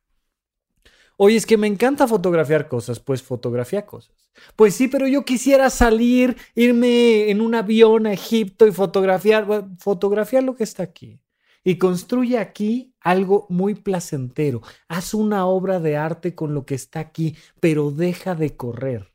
Oye, 1.23 1.37
es 1.37 1.45
que 1.45 1.59
me 1.59 1.67
encanta 1.67 2.09
fotografiar 2.09 2.67
cosas, 2.67 2.99
pues 2.99 3.23
fotografía 3.23 3.85
cosas. 3.85 4.31
Pues 4.57 4.75
sí, 4.75 4.89
pero 4.89 5.07
yo 5.07 5.23
quisiera 5.27 5.69
salir, 5.69 6.35
irme 6.55 7.31
en 7.31 7.43
un 7.43 7.55
avión 7.55 8.07
a 8.07 8.13
Egipto 8.15 8.67
y 8.67 8.73
fotografiar, 8.73 9.67
fotografiar 9.79 10.45
lo 10.45 10.57
que 10.57 10.65
está 10.65 10.83
aquí. 10.83 11.21
Y 11.63 11.77
construye 11.77 12.39
aquí 12.39 12.95
algo 13.03 13.45
muy 13.51 13.75
placentero. 13.75 14.63
Haz 14.89 15.13
una 15.13 15.45
obra 15.45 15.79
de 15.79 15.99
arte 15.99 16.35
con 16.35 16.55
lo 16.55 16.65
que 16.65 16.75
está 16.75 17.01
aquí, 17.01 17.37
pero 17.61 17.91
deja 17.91 18.35
de 18.35 18.57
correr. 18.57 19.13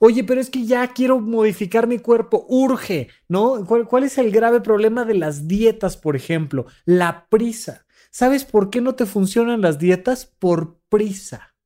Oye, 0.00 0.24
pero 0.24 0.40
es 0.40 0.48
que 0.48 0.64
ya 0.64 0.88
quiero 0.94 1.20
modificar 1.20 1.86
mi 1.86 1.98
cuerpo, 1.98 2.46
urge, 2.48 3.08
¿no? 3.28 3.62
¿Cuál, 3.66 3.86
¿Cuál, 3.86 4.04
es 4.04 4.16
el 4.16 4.30
grave 4.30 4.62
problema 4.62 5.04
de 5.04 5.14
las 5.14 5.46
dietas, 5.46 5.98
por 5.98 6.16
ejemplo? 6.16 6.64
La 6.86 7.26
prisa. 7.28 7.85
¿Sabes 8.16 8.46
por 8.46 8.70
qué 8.70 8.80
no 8.80 8.94
te 8.94 9.04
funcionan 9.04 9.60
las 9.60 9.78
dietas? 9.78 10.24
Por 10.24 10.78
prisa 10.88 11.56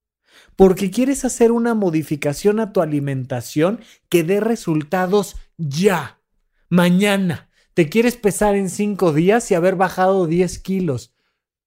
porque 0.56 0.90
quieres 0.90 1.24
hacer 1.24 1.52
una 1.52 1.74
modificación 1.74 2.60
a 2.60 2.72
tu 2.72 2.80
alimentación 2.82 3.80
que 4.08 4.24
dé 4.24 4.40
resultados 4.40 5.36
ya, 5.56 6.20
mañana. 6.68 7.48
Te 7.72 7.88
quieres 7.88 8.16
pesar 8.16 8.56
en 8.56 8.68
cinco 8.68 9.12
días 9.12 9.50
y 9.50 9.54
haber 9.54 9.76
bajado 9.76 10.26
10 10.26 10.58
kilos. 10.58 11.14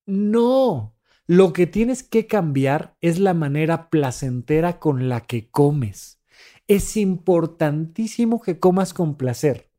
No, 0.05 0.95
lo 1.25 1.53
que 1.53 1.65
tienes 1.65 2.03
que 2.03 2.27
cambiar 2.27 2.97
es 3.01 3.19
la 3.19 3.34
manera 3.34 3.89
placentera 3.89 4.79
con 4.79 5.09
la 5.09 5.21
que 5.21 5.49
comes. 5.49 6.19
Es 6.67 6.97
importantísimo 6.97 8.41
que 8.41 8.59
comas 8.59 8.93
con 8.93 9.15
placer. 9.15 9.72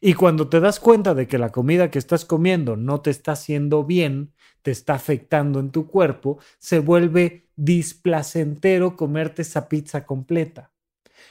Y 0.00 0.14
cuando 0.14 0.48
te 0.48 0.60
das 0.60 0.80
cuenta 0.80 1.14
de 1.14 1.26
que 1.26 1.38
la 1.38 1.50
comida 1.50 1.90
que 1.90 1.98
estás 1.98 2.24
comiendo 2.24 2.76
no 2.76 3.00
te 3.00 3.10
está 3.10 3.32
haciendo 3.32 3.84
bien, 3.84 4.32
te 4.62 4.70
está 4.70 4.94
afectando 4.94 5.60
en 5.60 5.70
tu 5.70 5.86
cuerpo, 5.86 6.38
se 6.58 6.78
vuelve 6.78 7.48
displacentero 7.56 8.96
comerte 8.96 9.42
esa 9.42 9.68
pizza 9.68 10.04
completa. 10.04 10.72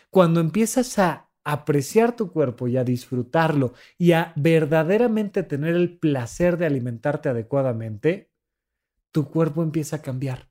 Cuando 0.09 0.39
empiezas 0.39 0.97
a 0.99 1.29
apreciar 1.43 2.15
tu 2.15 2.31
cuerpo 2.31 2.67
y 2.67 2.77
a 2.77 2.83
disfrutarlo 2.83 3.73
y 3.97 4.13
a 4.13 4.33
verdaderamente 4.35 5.43
tener 5.43 5.75
el 5.75 5.97
placer 5.97 6.57
de 6.57 6.65
alimentarte 6.65 7.29
adecuadamente, 7.29 8.31
tu 9.11 9.29
cuerpo 9.29 9.61
empieza 9.61 9.97
a 9.97 10.01
cambiar. 10.01 10.49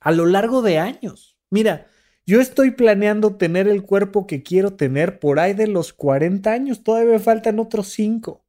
A 0.00 0.12
lo 0.12 0.26
largo 0.26 0.62
de 0.62 0.78
años. 0.78 1.36
Mira, 1.50 1.88
yo 2.28 2.40
estoy 2.40 2.70
planeando 2.70 3.34
tener 3.34 3.66
el 3.66 3.82
cuerpo 3.82 4.28
que 4.28 4.44
quiero 4.44 4.74
tener 4.74 5.18
por 5.18 5.40
ahí 5.40 5.54
de 5.54 5.66
los 5.66 5.92
40 5.92 6.52
años, 6.52 6.84
todavía 6.84 7.14
me 7.14 7.18
faltan 7.18 7.58
otros 7.58 7.88
5. 7.88 8.44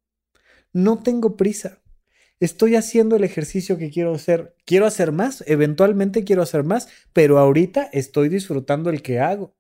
No 0.72 1.02
tengo 1.02 1.36
prisa 1.36 1.80
estoy 2.40 2.76
haciendo 2.76 3.16
el 3.16 3.24
ejercicio 3.24 3.78
que 3.78 3.90
quiero 3.90 4.14
hacer. 4.14 4.56
Quiero 4.66 4.86
hacer 4.86 5.12
más, 5.12 5.44
eventualmente 5.48 6.24
quiero 6.24 6.42
hacer 6.42 6.64
más, 6.64 6.88
pero 7.14 7.38
ahorita 7.38 7.90
estoy 7.92 8.30
disfrutando 8.30 8.90
el 8.90 9.02
que 9.02 9.20
hago. 9.20 9.56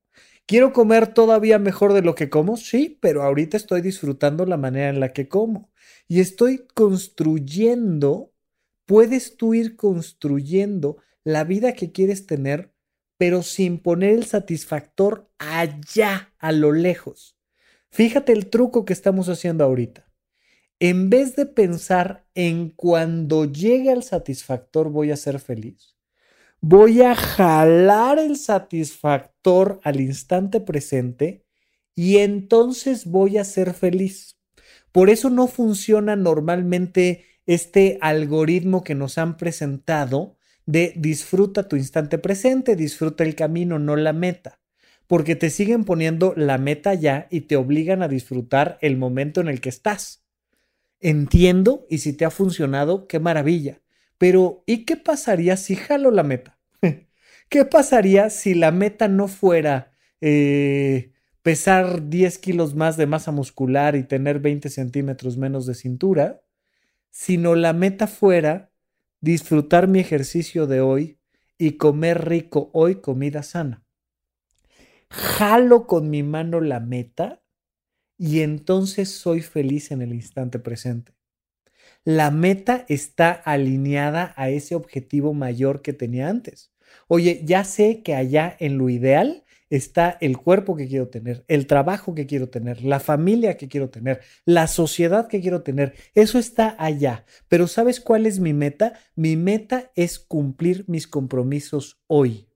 Quiero 0.46 0.74
comer 0.74 1.14
todavía 1.14 1.60
mejor 1.60 1.94
de 1.94 2.02
lo 2.02 2.16
que 2.16 2.30
como, 2.30 2.58
sí, 2.58 2.98
pero 3.02 3.22
ahorita 3.22 3.56
estoy 3.56 3.82
disfrutando 3.82 4.46
la 4.46 4.58
manera 4.58 4.90
en 4.90 5.00
la 5.00 5.14
que 5.14 5.28
como. 5.28 5.72
Y 6.08 6.22
estoy 6.22 6.66
construyendo, 6.74 8.34
puedes 8.86 9.38
tú 9.38 9.54
ir 9.54 9.76
construyendo 9.76 10.98
la 11.24 11.44
vida 11.44 11.74
que 11.74 11.92
quieres 11.92 12.26
tener, 12.26 12.74
pero 13.20 13.44
sin 13.44 13.78
poner 13.78 14.16
el 14.16 14.26
satisfactor 14.26 15.30
allá, 15.38 16.34
a 16.40 16.52
lo 16.52 16.72
lejos. 16.72 17.38
Fíjate 17.92 18.32
el 18.32 18.50
truco 18.50 18.84
que 18.84 18.94
estamos 18.94 19.30
haciendo 19.30 19.64
ahorita 19.64 20.10
en 20.80 21.10
vez 21.10 21.36
de 21.36 21.46
pensar 21.46 22.26
en 22.36 22.70
cuando 22.70 23.46
llegue 23.46 23.92
al 23.92 24.04
satisfactor 24.04 24.90
voy 24.90 25.12
a 25.12 25.18
ser 25.18 25.40
feliz, 25.40 25.98
voy 26.62 27.02
a 27.02 27.16
jalar 27.16 28.18
el 28.18 28.38
satisfactor 28.38 29.82
al 29.84 30.00
instante 30.00 30.62
presente 30.62 31.46
y 31.96 32.18
entonces 32.18 33.06
voy 33.06 33.38
a 33.38 33.44
ser 33.44 33.74
feliz. 33.74 34.38
Por 34.94 35.10
eso 35.10 35.30
no 35.30 35.48
funciona 35.48 36.16
normalmente 36.16 37.26
este 37.46 37.98
algoritmo 38.02 38.84
que 38.84 38.96
nos 38.96 39.18
han 39.18 39.36
presentado 39.36 40.38
de 40.70 40.94
disfruta 40.96 41.68
tu 41.68 41.78
instante 41.78 42.20
presente, 42.20 42.76
disfruta 42.76 43.24
el 43.24 43.34
camino, 43.34 43.80
no 43.80 43.96
la 43.96 44.14
meta, 44.14 44.60
porque 45.08 45.36
te 45.36 45.50
siguen 45.50 45.84
poniendo 45.84 46.36
la 46.38 46.60
meta 46.60 46.94
ya 46.94 47.28
y 47.32 47.42
te 47.42 47.56
obligan 47.56 48.04
a 48.04 48.08
disfrutar 48.08 48.78
el 48.82 48.96
momento 48.96 49.42
en 49.42 49.48
el 49.48 49.62
que 49.62 49.70
estás. 49.70 50.24
Entiendo 51.00 51.88
y 51.90 51.98
si 52.00 52.14
te 52.14 52.24
ha 52.24 52.30
funcionado, 52.30 53.08
qué 53.08 53.20
maravilla. 53.20 53.82
Pero 54.20 54.64
¿y 54.68 54.86
qué 54.86 54.96
pasaría 54.96 55.58
si 55.58 55.76
jalo 55.76 56.12
la 56.12 56.22
meta? 56.22 56.60
¿Qué 57.50 57.66
pasaría 57.66 58.30
si 58.30 58.54
la 58.54 58.72
meta 58.72 59.08
no 59.08 59.28
fuera 59.28 59.94
eh, 60.22 61.14
pesar 61.42 62.10
10 62.10 62.38
kilos 62.38 62.76
más 62.76 62.96
de 62.96 63.08
masa 63.08 63.32
muscular 63.32 63.96
y 63.96 64.04
tener 64.04 64.40
20 64.40 64.70
centímetros 64.70 65.36
menos 65.36 65.66
de 65.66 65.74
cintura, 65.74 66.44
sino 67.10 67.56
la 67.56 67.74
meta 67.74 68.06
fuera 68.06 68.69
disfrutar 69.22 69.88
mi 69.88 70.00
ejercicio 70.00 70.68
de 70.68 70.82
hoy 70.82 71.20
y 71.58 71.74
comer 71.78 72.28
rico 72.28 72.70
hoy 72.74 72.96
comida 72.96 73.44
sana? 73.44 73.86
Jalo 75.10 75.88
con 75.88 76.10
mi 76.10 76.24
mano 76.24 76.62
la 76.62 76.80
meta 76.80 77.42
y 78.18 78.42
entonces 78.42 79.10
soy 79.10 79.42
feliz 79.42 79.92
en 79.92 80.02
el 80.02 80.14
instante 80.14 80.60
presente. 80.60 81.14
La 82.04 82.32
meta 82.32 82.86
está 82.88 83.32
alineada 83.32 84.34
a 84.38 84.50
ese 84.50 84.76
objetivo 84.76 85.34
mayor 85.34 85.82
que 85.82 85.94
tenía 85.94 86.30
antes. 86.30 86.72
Oye, 87.08 87.42
ya 87.46 87.64
sé 87.64 88.04
que 88.04 88.16
allá 88.16 88.56
en 88.60 88.78
lo 88.78 88.90
ideal 88.90 89.44
está 89.70 90.18
el 90.22 90.38
cuerpo 90.38 90.76
que 90.76 90.88
quiero 90.88 91.08
tener, 91.10 91.46
el 91.48 91.68
trabajo 91.68 92.16
que 92.16 92.26
quiero 92.26 92.50
tener, 92.50 92.84
la 92.84 93.00
familia 93.00 93.58
que 93.58 93.68
quiero 93.68 93.90
tener, 93.90 94.22
la 94.46 94.68
sociedad 94.68 95.28
que 95.28 95.42
quiero 95.42 95.62
tener. 95.62 95.94
Eso 96.16 96.40
está 96.40 96.76
allá. 96.80 97.26
Pero 97.48 97.68
¿sabes 97.68 98.00
cuál 98.00 98.26
es 98.26 98.40
mi 98.40 98.54
meta? 98.54 98.94
Mi 99.16 99.36
meta 99.36 99.92
es 99.96 100.20
cumplir 100.20 100.86
mis 100.88 101.08
compromisos 101.08 102.02
hoy 102.08 102.49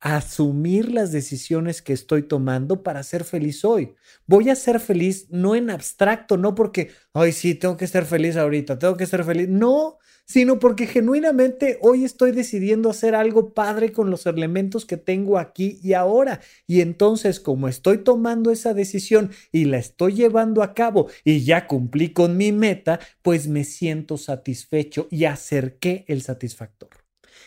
asumir 0.00 0.92
las 0.92 1.10
decisiones 1.10 1.82
que 1.82 1.92
estoy 1.92 2.22
tomando 2.22 2.82
para 2.82 3.02
ser 3.02 3.24
feliz 3.24 3.64
hoy. 3.64 3.94
Voy 4.26 4.48
a 4.50 4.54
ser 4.54 4.80
feliz 4.80 5.26
no 5.30 5.56
en 5.56 5.70
abstracto, 5.70 6.36
no 6.36 6.54
porque, 6.54 6.90
ay, 7.14 7.32
sí, 7.32 7.54
tengo 7.54 7.76
que 7.76 7.86
ser 7.86 8.04
feliz 8.04 8.36
ahorita, 8.36 8.78
tengo 8.78 8.96
que 8.96 9.06
ser 9.06 9.24
feliz. 9.24 9.48
No, 9.48 9.98
sino 10.24 10.58
porque 10.58 10.86
genuinamente 10.86 11.78
hoy 11.80 12.04
estoy 12.04 12.32
decidiendo 12.32 12.90
hacer 12.90 13.14
algo 13.14 13.54
padre 13.54 13.92
con 13.92 14.10
los 14.10 14.26
elementos 14.26 14.84
que 14.84 14.98
tengo 14.98 15.38
aquí 15.38 15.80
y 15.82 15.94
ahora. 15.94 16.40
Y 16.66 16.82
entonces, 16.82 17.40
como 17.40 17.66
estoy 17.66 17.98
tomando 17.98 18.50
esa 18.50 18.74
decisión 18.74 19.32
y 19.50 19.64
la 19.64 19.78
estoy 19.78 20.12
llevando 20.12 20.62
a 20.62 20.74
cabo 20.74 21.08
y 21.24 21.44
ya 21.44 21.66
cumplí 21.66 22.12
con 22.12 22.36
mi 22.36 22.52
meta, 22.52 23.00
pues 23.22 23.48
me 23.48 23.64
siento 23.64 24.18
satisfecho 24.18 25.08
y 25.10 25.24
acerqué 25.24 26.04
el 26.08 26.22
satisfactor. 26.22 26.90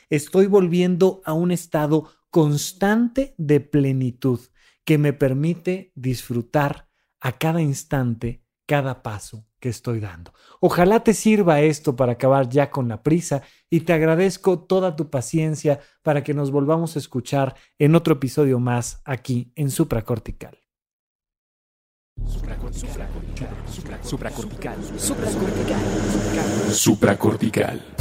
Estoy 0.10 0.48
volviendo 0.48 1.22
a 1.24 1.34
un 1.34 1.52
estado 1.52 2.10
constante 2.32 3.36
de 3.38 3.60
plenitud 3.60 4.40
que 4.84 4.98
me 4.98 5.14
permite 5.14 5.92
disfrutar 5.96 6.90
a 7.20 7.38
cada 7.38 7.62
instante, 7.62 8.44
cada 8.66 9.04
paso 9.04 9.46
que 9.60 9.70
estoy 9.70 10.00
dando. 10.00 10.34
Ojalá 10.60 11.04
te 11.04 11.14
sirva 11.14 11.62
esto 11.62 11.96
para 11.96 12.14
acabar 12.14 12.50
ya 12.50 12.72
con 12.72 12.88
la 12.88 13.04
prisa 13.04 13.44
y 13.70 13.82
te 13.82 13.94
agradezco 13.94 14.60
toda 14.60 14.96
tu 14.96 15.12
paciencia 15.12 15.80
para 16.02 16.24
que 16.24 16.34
nos 16.34 16.50
volvamos 16.50 16.96
a 16.96 17.00
escuchar 17.00 17.56
en 17.78 17.94
otro 17.94 18.16
episodio 18.16 18.60
más 18.60 19.02
aquí 19.06 19.54
en 19.56 19.70
Supracortical. 19.70 20.58
Supracortical. 22.26 23.08
Supracortical. 24.04 24.78
Supracortical. 24.98 25.78
Supracortical 26.72 28.01